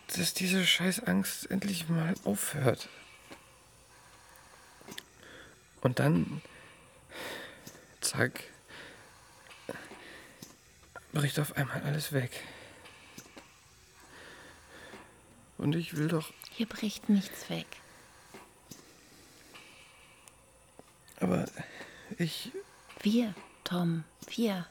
dass 0.08 0.34
diese 0.34 0.66
scheiß 0.66 1.01
Angst 1.04 1.51
endlich 1.51 1.88
mal 1.88 2.16
aufhört. 2.24 2.89
Und 5.82 5.99
dann, 5.99 6.41
zack, 8.01 8.43
bricht 11.12 11.38
auf 11.38 11.56
einmal 11.58 11.84
alles 11.84 12.12
weg. 12.12 12.32
Und 15.60 15.76
ich 15.76 15.95
will 15.95 16.08
doch, 16.08 16.34
Hier 16.49 16.66
bricht 16.68 17.08
nichts 17.08 17.51
weg. 17.51 17.68
Aber 21.24 21.46
ich, 22.18 22.52
Wir, 23.02 23.34
Tom, 23.64 24.04
wir. 24.28 24.68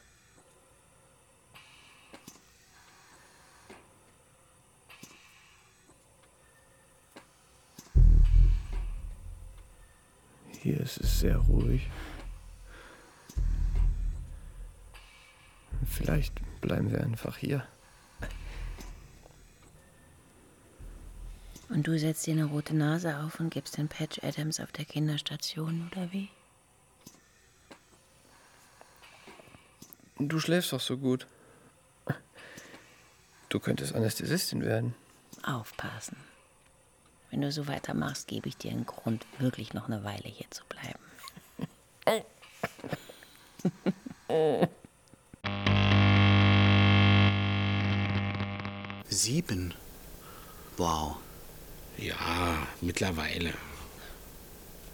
hier 10.61 10.79
ist 10.79 10.97
es 11.01 11.19
sehr 11.19 11.37
ruhig. 11.37 11.89
Vielleicht 15.85 16.33
bleiben 16.61 16.89
wir 16.89 17.01
einfach 17.01 17.35
hier. 17.35 17.67
Und 21.67 21.87
du 21.87 21.99
setzt 21.99 22.25
dir 22.27 22.33
eine 22.33 22.45
rote 22.45 22.75
Nase 22.75 23.17
auf 23.17 23.39
und 23.39 23.49
gibst 23.49 23.77
den 23.77 23.89
Patch 23.89 24.23
Adams 24.23 24.59
auf 24.59 24.71
der 24.71 24.85
Kinderstation, 24.85 25.89
oder 25.91 26.11
wie? 26.13 26.29
Du 30.29 30.39
schläfst 30.39 30.73
doch 30.73 30.79
so 30.79 30.97
gut. 30.97 31.27
Du 33.49 33.59
könntest 33.59 33.93
Anästhesistin 33.93 34.63
werden. 34.63 34.95
Aufpassen. 35.43 36.17
Wenn 37.29 37.41
du 37.41 37.51
so 37.51 37.67
weitermachst, 37.67 38.27
gebe 38.27 38.47
ich 38.47 38.57
dir 38.57 38.71
einen 38.71 38.85
Grund, 38.85 39.25
wirklich 39.39 39.73
noch 39.73 39.87
eine 39.87 40.03
Weile 40.03 40.27
hier 40.27 40.49
zu 40.49 40.63
bleiben. 40.65 40.99
Sieben? 49.09 49.73
Wow. 50.77 51.17
Ja, 51.97 52.67
mittlerweile. 52.81 53.53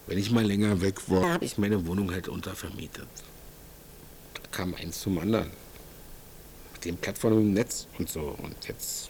Wenn 0.07 0.17
ich 0.17 0.31
mal 0.31 0.43
länger 0.43 0.81
weg 0.81 1.09
war, 1.09 1.33
habe 1.33 1.45
ich 1.45 1.57
meine 1.57 1.85
Wohnung 1.87 2.11
halt 2.11 2.27
untervermietet. 2.27 3.07
Kam 4.51 4.73
eins 4.75 5.01
zum 5.01 5.17
anderen. 5.19 5.51
Mit 6.73 6.85
den 6.85 6.97
Plattformen 6.97 7.39
im 7.41 7.53
Netz 7.53 7.87
und 7.97 8.09
so. 8.09 8.35
Und 8.41 8.55
jetzt 8.67 9.09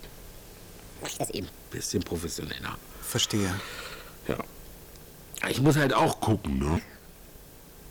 mache 1.02 1.12
ich 1.12 1.18
das 1.18 1.30
eben 1.30 1.48
ein 1.48 1.72
bisschen 1.72 2.04
professioneller. 2.04 2.78
Verstehe. 3.02 3.54
Ja. 4.28 4.38
Ich 5.50 5.62
muss 5.62 5.78
halt 5.78 5.94
auch 5.94 6.20
gucken, 6.20 6.60
ne? 6.60 6.82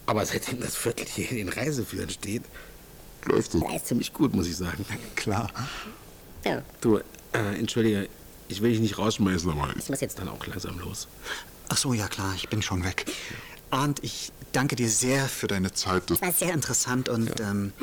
Aber 0.07 0.25
seitdem 0.25 0.61
das 0.61 0.77
Viertel 0.77 1.07
hier 1.07 1.31
in 1.31 1.37
den 1.37 1.49
Reiseführern 1.49 2.09
steht, 2.11 2.43
läuft 3.25 3.55
es 3.55 3.85
ziemlich 3.85 4.13
gut, 4.13 4.35
muss 4.35 4.47
ich 4.47 4.57
sagen. 4.57 4.85
Klar. 5.17 5.51
Ja. 6.45 6.63
Du, 6.81 6.99
äh, 7.33 7.59
entschuldige, 7.59 8.09
ich 8.49 8.63
will 8.63 8.71
dich 8.71 8.81
nicht 8.81 8.99
rausschmeißen, 8.99 9.51
aber 9.51 9.75
ich 9.77 9.89
muss 9.89 10.01
jetzt 10.01 10.19
dann 10.19 10.29
auch 10.29 10.47
langsam 10.47 10.79
los. 10.79 11.09
Ach 11.69 11.77
so, 11.77 11.93
ja 11.93 12.09
klar, 12.09 12.35
ich 12.35 12.49
bin 12.49 12.63
schon 12.63 12.85
weg. 12.85 13.05
Arndt, 13.72 14.04
ich 14.04 14.32
danke 14.52 14.76
dir 14.76 14.90
sehr 14.90 15.28
für 15.28 15.48
deine 15.48 15.72
Zeit. 15.74 16.10
Das 16.10 16.22
war 16.22 16.32
sehr 16.32 16.54
interessant 16.54 17.10
und 17.10 17.40
ähm, 17.40 17.74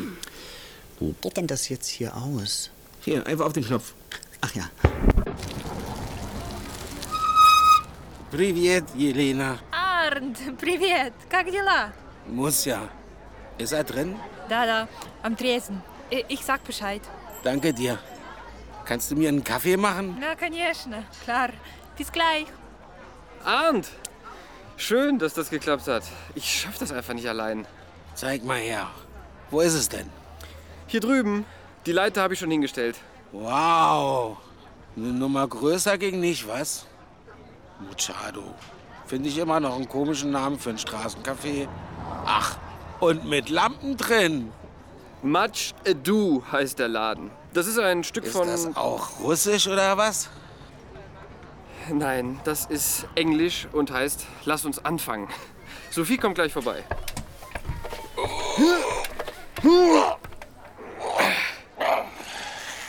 wie 1.01 1.14
geht 1.21 1.37
denn 1.37 1.47
das 1.47 1.68
jetzt 1.68 1.89
hier 1.89 2.16
aus? 2.16 2.71
Hier, 3.01 3.27
einfach 3.27 3.47
auf 3.47 3.53
den 3.53 3.64
Knopf. 3.64 3.95
Ach 4.41 4.55
ja. 4.55 4.71
Привет, 8.31 8.85
Jelena. 8.95 9.59
Arndt, 9.73 10.39
привет. 10.59 11.12
Как 11.29 11.47
дела? 11.51 11.93
Muss 12.27 12.64
ja. 12.64 12.89
Ist 13.59 13.73
er 13.73 13.83
drin? 13.85 14.14
Da, 14.49 14.64
da, 14.66 14.89
am 15.23 15.37
Tresen. 15.37 15.83
I- 16.12 16.25
Ich 16.29 16.45
sag 16.45 16.62
Bescheid. 16.64 17.03
Danke 17.43 17.73
dir. 17.75 17.99
Kannst 18.85 19.11
du 19.11 19.16
mir 19.16 19.29
einen 19.29 19.43
Kaffee 19.45 19.77
machen? 19.77 20.16
Na, 20.21 20.35
конечно. 20.37 21.05
Klar. 21.25 21.51
Bis 21.97 22.11
gleich. 22.12 22.47
Arndt! 23.45 23.89
Schön, 24.78 25.20
dass 25.20 25.34
das 25.34 25.50
geklappt 25.50 25.88
hat. 25.88 26.04
Ich 26.36 26.62
schaff 26.62 26.78
das 26.78 26.92
einfach 26.92 27.14
nicht 27.14 27.28
allein. 27.28 27.66
Zeig 28.14 28.44
mal 28.44 28.58
her. 28.60 28.88
Wo 29.50 29.62
ist 29.62 29.74
es 29.74 29.90
denn? 29.90 30.10
Hier 30.88 31.00
drüben. 31.00 31.46
Die 31.86 31.92
Leiter 31.92 32.22
habe 32.22 32.34
ich 32.34 32.40
schon 32.40 32.52
hingestellt. 32.52 32.98
Wow. 33.32 34.38
Eine 34.98 35.08
Nummer 35.08 35.48
größer 35.48 35.98
ging 35.98 36.20
nicht, 36.20 36.48
was? 36.48 36.86
Muchado. 37.80 38.44
Finde 39.06 39.30
ich 39.30 39.38
immer 39.38 39.60
noch 39.60 39.76
einen 39.76 39.88
komischen 39.88 40.32
Namen 40.32 40.58
für 40.58 40.72
ein 40.72 40.78
Straßencafé. 40.78 41.68
Ach, 42.26 42.58
und 43.00 43.26
mit 43.26 43.50
Lampen 43.50 43.98
drin. 43.98 44.52
Much 45.22 45.74
Ado 45.88 46.44
heißt 46.52 46.80
der 46.80 46.88
Laden. 46.88 47.32
Das 47.54 47.68
ist 47.68 47.78
ein 47.80 48.04
Stück 48.04 48.26
Ist 48.26 48.34
von. 48.34 48.48
das 48.48 48.76
auch 48.76 49.20
russisch 49.20 49.68
oder 49.68 49.98
was? 49.98 50.30
Nein, 51.92 52.40
das 52.44 52.66
ist 52.66 53.08
Englisch 53.16 53.68
und 53.72 53.92
heißt 53.92 54.26
Lass 54.46 54.66
uns 54.66 54.84
anfangen. 54.84 55.28
Sophie 55.92 56.18
kommt 56.18 56.36
gleich 56.36 56.52
vorbei. 56.52 56.84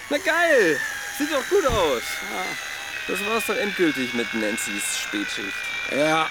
Na 0.09 0.19
geil! 0.19 0.79
Sieht 1.19 1.33
doch 1.33 1.49
gut 1.49 1.67
aus. 1.67 2.03
Das 3.09 3.25
war's 3.27 3.47
doch 3.47 3.57
endgültig 3.57 4.15
mit 4.15 4.33
Nancy's 4.35 4.99
Spätschicht. 4.99 5.55
Ja. 5.97 6.29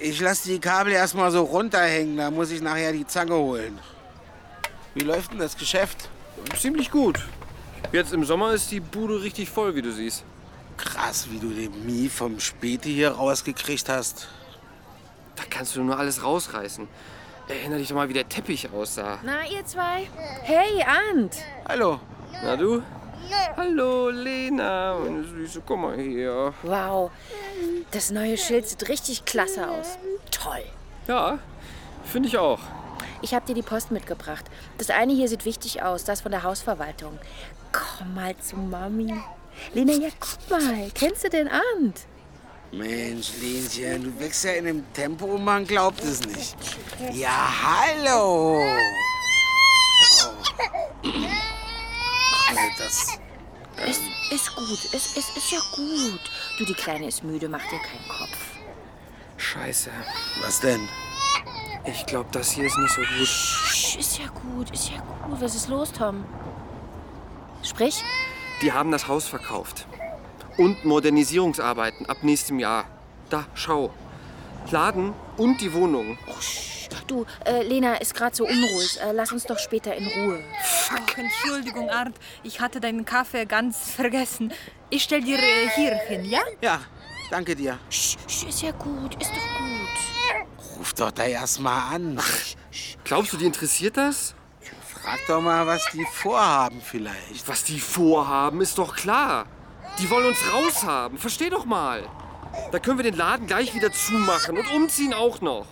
Ich 0.00 0.20
lasse 0.20 0.48
die 0.48 0.60
Kabel 0.60 0.92
erstmal 0.92 1.30
so 1.30 1.42
runterhängen, 1.42 2.16
da 2.16 2.30
muss 2.30 2.50
ich 2.50 2.60
nachher 2.60 2.92
die 2.92 3.06
Zange 3.06 3.34
holen. 3.34 3.78
Wie 4.94 5.02
läuft 5.02 5.32
denn 5.32 5.40
das 5.40 5.56
Geschäft? 5.56 6.08
Ziemlich 6.56 6.90
gut. 6.90 7.18
Jetzt 7.92 8.12
im 8.12 8.24
Sommer 8.24 8.52
ist 8.52 8.70
die 8.70 8.80
Bude 8.80 9.20
richtig 9.22 9.50
voll, 9.50 9.74
wie 9.74 9.82
du 9.82 9.92
siehst. 9.92 10.24
Krass, 10.78 11.28
wie 11.30 11.38
du 11.38 11.50
den 11.50 11.84
Mie 11.84 12.08
vom 12.08 12.40
Späti 12.40 12.94
hier 12.94 13.10
rausgekriegt 13.10 13.88
hast. 13.90 14.28
Da 15.36 15.42
kannst 15.48 15.76
du 15.76 15.82
nur 15.82 15.98
alles 15.98 16.24
rausreißen. 16.24 16.88
Erinner 17.48 17.76
dich 17.76 17.88
doch 17.88 17.94
mal, 17.94 18.08
wie 18.08 18.14
der 18.14 18.28
Teppich 18.28 18.70
aussah. 18.72 19.18
Na, 19.22 19.46
ihr 19.46 19.64
zwei? 19.66 20.08
Hey, 20.42 20.82
Arndt. 20.82 21.36
Hallo. 21.68 22.00
Na 22.42 22.56
du? 22.56 22.82
Hallo, 23.56 24.08
Lena, 24.08 24.96
meine 24.98 25.24
Süße, 25.24 25.62
komm 25.66 25.82
mal 25.82 25.98
her. 25.98 26.54
Wow, 26.62 27.10
das 27.90 28.10
neue 28.10 28.38
Schild 28.38 28.68
sieht 28.68 28.88
richtig 28.88 29.24
klasse 29.24 29.68
aus. 29.68 29.98
Toll. 30.30 30.64
Ja, 31.06 31.38
finde 32.04 32.28
ich 32.28 32.38
auch. 32.38 32.60
Ich 33.20 33.34
habe 33.34 33.44
dir 33.46 33.54
die 33.54 33.62
Post 33.62 33.90
mitgebracht. 33.90 34.44
Das 34.78 34.90
eine 34.90 35.12
hier 35.12 35.28
sieht 35.28 35.44
wichtig 35.44 35.82
aus, 35.82 36.04
das 36.04 36.20
von 36.20 36.30
der 36.30 36.42
Hausverwaltung. 36.42 37.18
Komm 37.72 38.14
mal 38.14 38.36
zu 38.38 38.56
Mami. 38.56 39.12
Lena, 39.74 39.92
ja, 39.92 40.08
guck 40.18 40.50
mal. 40.50 40.90
Kennst 40.94 41.24
du 41.24 41.30
den 41.30 41.48
Arndt? 41.48 42.06
Mensch, 42.70 43.30
Lenchen, 43.40 44.04
du 44.04 44.20
wächst 44.20 44.44
ja 44.44 44.52
in 44.52 44.66
einem 44.66 44.92
Tempo, 44.92 45.38
man 45.38 45.66
glaubt 45.66 46.04
es 46.04 46.26
nicht. 46.26 46.54
Ja, 47.12 47.50
hallo. 47.62 48.60
Oh. 48.60 48.88
Nee, 51.02 52.74
das. 52.78 53.18
Ist, 53.86 54.02
ist 54.30 54.56
gut. 54.56 54.78
Es, 54.92 55.16
es 55.16 55.36
ist 55.36 55.52
ja 55.52 55.58
gut. 55.74 56.20
Du, 56.58 56.64
die 56.64 56.74
Kleine 56.74 57.06
ist 57.06 57.22
müde. 57.22 57.48
Mach 57.48 57.62
dir 57.62 57.78
keinen 57.78 58.08
Kopf. 58.08 58.36
Scheiße. 59.36 59.90
Was 60.42 60.60
denn? 60.60 60.88
Ich 61.84 62.04
glaube, 62.06 62.28
das 62.32 62.50
hier 62.50 62.64
ist 62.64 62.76
nicht 62.76 62.92
so 62.92 63.00
gut. 63.00 63.26
Sch, 63.26 63.96
ist 63.96 64.18
ja 64.18 64.26
gut. 64.26 64.70
Ist 64.72 64.90
ja 64.90 64.98
gut. 64.98 65.40
Was 65.40 65.54
ist 65.54 65.68
los, 65.68 65.92
Tom? 65.92 66.24
Sprich. 67.62 68.02
Die 68.62 68.72
haben 68.72 68.90
das 68.90 69.06
Haus 69.06 69.28
verkauft. 69.28 69.86
Und 70.56 70.84
Modernisierungsarbeiten 70.84 72.06
ab 72.06 72.18
nächstem 72.22 72.58
Jahr. 72.58 72.86
Da, 73.30 73.46
schau. 73.54 73.92
Laden 74.70 75.14
und 75.36 75.60
die 75.60 75.72
Wohnung. 75.72 76.18
Du, 77.06 77.24
äh, 77.44 77.62
Lena 77.62 77.96
ist 77.96 78.14
gerade 78.14 78.34
so 78.34 78.44
unruhig. 78.44 79.00
Äh, 79.00 79.12
lass 79.12 79.32
uns 79.32 79.44
doch 79.44 79.58
später 79.58 79.94
in 79.94 80.06
Ruhe. 80.06 80.42
Ach, 80.90 81.16
Entschuldigung, 81.16 81.88
Arndt. 81.88 82.16
Ich 82.42 82.60
hatte 82.60 82.80
deinen 82.80 83.04
Kaffee 83.04 83.46
ganz 83.46 83.90
vergessen. 83.90 84.52
Ich 84.90 85.04
stell 85.04 85.22
dir 85.22 85.38
äh, 85.38 85.68
hier 85.74 85.94
hin, 85.94 86.24
ja? 86.24 86.40
Ja, 86.60 86.80
danke 87.30 87.54
dir. 87.54 87.78
Sch, 87.88 88.16
sch, 88.26 88.44
ist 88.48 88.62
ja 88.62 88.72
gut. 88.72 89.14
Ist 89.20 89.30
doch 89.30 89.58
gut. 89.58 90.78
Ruf 90.78 90.92
doch 90.94 91.10
da 91.10 91.24
erst 91.24 91.60
mal 91.60 91.94
an. 91.94 92.20
Glaubst 93.04 93.32
du, 93.32 93.36
die 93.36 93.46
interessiert 93.46 93.96
das? 93.96 94.34
Frag 95.02 95.18
doch 95.26 95.40
mal, 95.40 95.66
was 95.66 95.86
die 95.92 96.04
vorhaben 96.04 96.80
vielleicht. 96.82 97.46
Was 97.46 97.64
die 97.64 97.80
vorhaben, 97.80 98.60
ist 98.60 98.78
doch 98.78 98.96
klar. 98.96 99.46
Die 99.98 100.10
wollen 100.10 100.26
uns 100.26 100.38
raushaben. 100.52 101.18
Versteh 101.18 101.50
doch 101.50 101.64
mal. 101.64 102.08
Da 102.72 102.78
können 102.78 102.98
wir 102.98 103.04
den 103.04 103.16
Laden 103.16 103.46
gleich 103.46 103.74
wieder 103.74 103.92
zumachen 103.92 104.56
und 104.58 104.70
umziehen 104.72 105.14
auch 105.14 105.40
noch. 105.40 105.66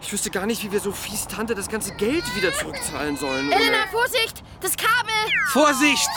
Ich 0.00 0.12
wüsste 0.12 0.30
gar 0.30 0.46
nicht, 0.46 0.62
wie 0.62 0.70
wir 0.70 0.80
Sophies 0.80 1.26
Tante 1.26 1.54
das 1.54 1.68
ganze 1.68 1.94
Geld 1.94 2.24
wieder 2.36 2.52
zurückzahlen 2.52 3.16
sollen. 3.16 3.50
Elena, 3.50 3.86
Vorsicht! 3.90 4.42
Das 4.60 4.76
Kabel! 4.76 5.14
Vorsicht! 5.48 6.10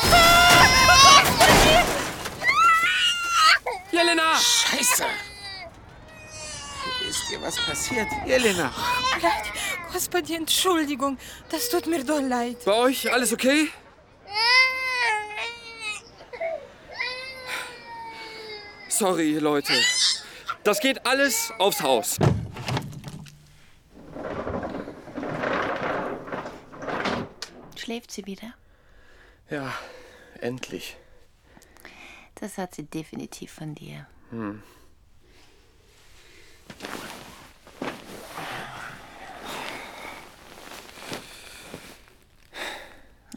Scheiße! 4.38 5.06
Ist 7.09 7.31
dir 7.31 7.41
was 7.43 7.57
passiert, 7.57 8.09
Jelena? 8.27 8.73
Leid, 9.21 9.53
Господи, 9.93 10.35
Entschuldigung. 10.35 11.19
Das 11.51 11.69
tut 11.69 11.87
mir 11.87 12.05
doch 12.05 12.21
leid. 12.21 12.65
Bei 12.65 12.75
euch 12.75 13.13
alles 13.13 13.33
okay? 13.33 13.69
Sorry, 18.89 19.39
Leute. 19.39 19.73
Das 20.65 20.81
geht 20.81 21.05
alles 21.07 21.53
aufs 21.59 21.83
Haus. 21.83 22.19
Schläft 27.77 28.13
sie 28.13 28.27
wieder? 28.27 28.55
Ja, 29.51 29.75
endlich. 30.41 30.97
Das 32.37 32.59
hat 32.59 32.75
sie 32.75 32.85
definitiv 32.85 33.53
von 33.53 33.75
dir. 33.75 34.07
Hm. 34.31 34.63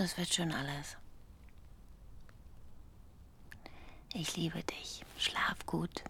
Das 0.01 0.17
wird 0.17 0.33
schon 0.33 0.51
alles. 0.51 0.97
Ich 4.15 4.35
liebe 4.35 4.63
dich. 4.63 5.05
Schlaf 5.19 5.67
gut. 5.67 6.03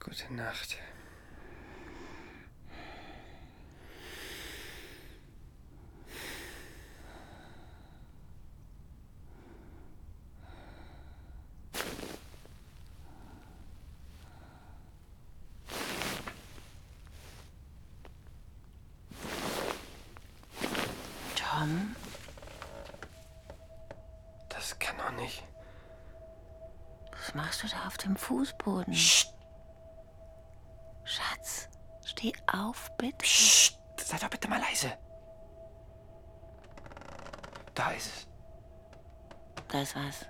Gute 0.00 0.34
Nacht. 0.34 0.76
Tom? 21.64 21.94
Das 24.48 24.78
kann 24.78 24.96
doch 24.98 25.12
nicht. 25.12 25.42
Was 27.12 27.34
machst 27.34 27.62
du 27.62 27.68
da 27.68 27.86
auf 27.86 27.96
dem 27.96 28.16
Fußboden? 28.44 28.92
Psst. 28.92 29.34
Schatz, 31.04 31.68
steh 32.04 32.32
auf, 32.52 32.90
bitte. 32.98 33.16
Psst. 33.18 33.78
Sei 33.98 34.18
doch 34.18 34.28
bitte 34.28 34.48
mal 34.48 34.60
leise. 34.60 34.92
Da 37.74 37.90
ist 37.92 38.06
es. 38.06 38.26
Da 39.68 39.80
ist 39.80 39.96
was. 39.96 40.26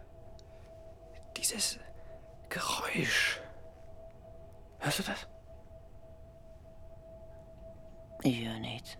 Dieses 1.36 1.78
Geräusch. 2.48 3.40
Hörst 4.78 4.98
du 5.00 5.02
das? 5.02 5.26
Ich 8.22 8.44
höre 8.46 8.60
nichts. 8.60 8.96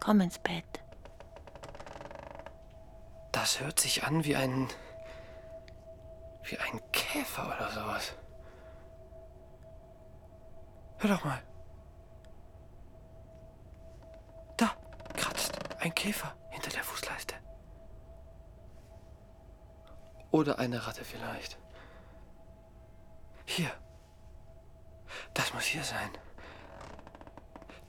Komm 0.00 0.20
ins 0.20 0.38
Bett. 0.38 0.64
Das 3.32 3.60
hört 3.60 3.78
sich 3.78 4.02
an 4.04 4.24
wie 4.24 4.34
ein. 4.36 4.68
wie 6.42 6.58
ein 6.58 6.80
Käfer 7.12 7.46
oder 7.46 7.70
sowas. 7.70 8.14
Hör 10.98 11.10
doch 11.10 11.24
mal. 11.24 11.42
Da 14.56 14.70
kratzt 15.14 15.52
ein 15.80 15.94
Käfer 15.94 16.34
hinter 16.50 16.70
der 16.70 16.82
Fußleiste. 16.82 17.34
Oder 20.32 20.58
eine 20.58 20.84
Ratte 20.86 21.04
vielleicht. 21.04 21.58
Hier. 23.44 23.70
Das 25.32 25.54
muss 25.54 25.64
hier 25.64 25.84
sein. 25.84 26.10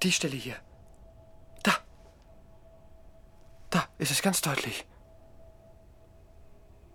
Die 0.03 0.11
Stelle 0.11 0.35
hier. 0.35 0.57
Da. 1.63 1.73
Da 3.71 3.83
ist 3.97 4.11
es 4.11 4.21
ganz 4.21 4.41
deutlich. 4.41 4.87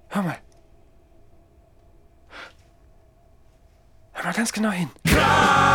Hör 0.09 0.23
mal. 0.23 0.39
Ganz 4.33 4.53
genau 4.53 4.71
hin. 4.71 4.91
Lauter 5.05 5.72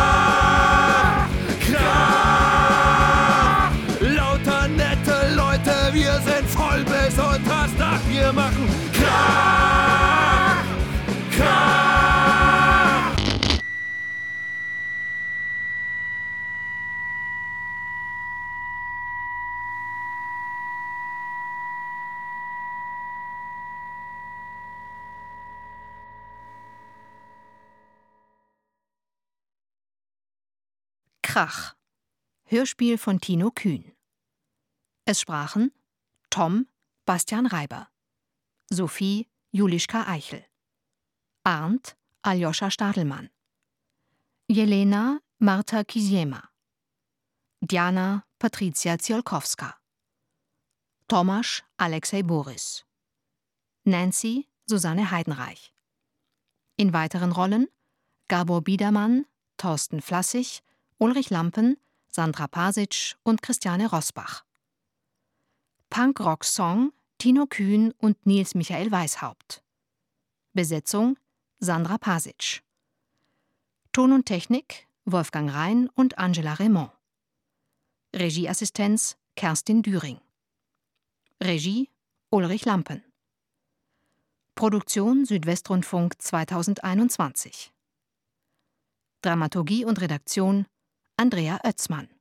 Hörspiel 32.58 32.98
von 32.98 33.20
Tino 33.20 33.52
Kühn. 33.52 33.92
Es 35.04 35.20
sprachen 35.20 35.70
Tom 36.28 36.66
Bastian 37.04 37.46
Reiber, 37.46 37.88
Sophie 38.68 39.28
Julischka 39.52 40.08
Eichel, 40.08 40.44
Arndt 41.44 41.96
Aljoscha 42.22 42.68
Stadelmann, 42.72 43.30
Jelena 44.48 45.20
Marta 45.38 45.84
Kisiema, 45.84 46.50
Diana 47.60 48.24
Patricia 48.40 48.98
Ziolkowska, 48.98 49.78
Tomasz 51.06 51.62
Alexei 51.76 52.24
Boris, 52.24 52.84
Nancy 53.84 54.48
Susanne 54.66 55.12
Heidenreich. 55.12 55.72
In 56.76 56.92
weiteren 56.92 57.30
Rollen 57.30 57.68
Gabor 58.26 58.62
Biedermann, 58.62 59.26
Thorsten 59.58 60.02
Flassig, 60.02 60.64
Ulrich 60.98 61.30
Lampen, 61.30 61.76
Sandra 62.18 62.48
Pasic 62.48 63.14
und 63.22 63.42
Christiane 63.42 63.88
Rosbach. 63.88 64.44
Punk-Rock-Song 65.88 66.92
Tino 67.16 67.46
Kühn 67.46 67.92
und 67.92 68.26
Nils 68.26 68.56
Michael 68.56 68.90
Weishaupt. 68.90 69.62
Besetzung 70.52 71.16
Sandra 71.60 71.96
Pasic. 71.96 72.64
Ton 73.92 74.12
und 74.12 74.26
Technik 74.26 74.88
Wolfgang 75.04 75.54
Rhein 75.54 75.88
und 75.94 76.18
Angela 76.18 76.54
Raymond. 76.54 76.90
Regieassistenz 78.12 79.16
Kerstin 79.36 79.84
Düring. 79.84 80.20
Regie 81.40 81.88
Ulrich 82.30 82.64
Lampen. 82.64 83.04
Produktion 84.56 85.24
Südwestrundfunk 85.24 86.20
2021. 86.20 87.72
Dramaturgie 89.22 89.84
und 89.84 90.00
Redaktion 90.00 90.66
Andrea 91.20 91.58
Oetzmann. 91.64 92.17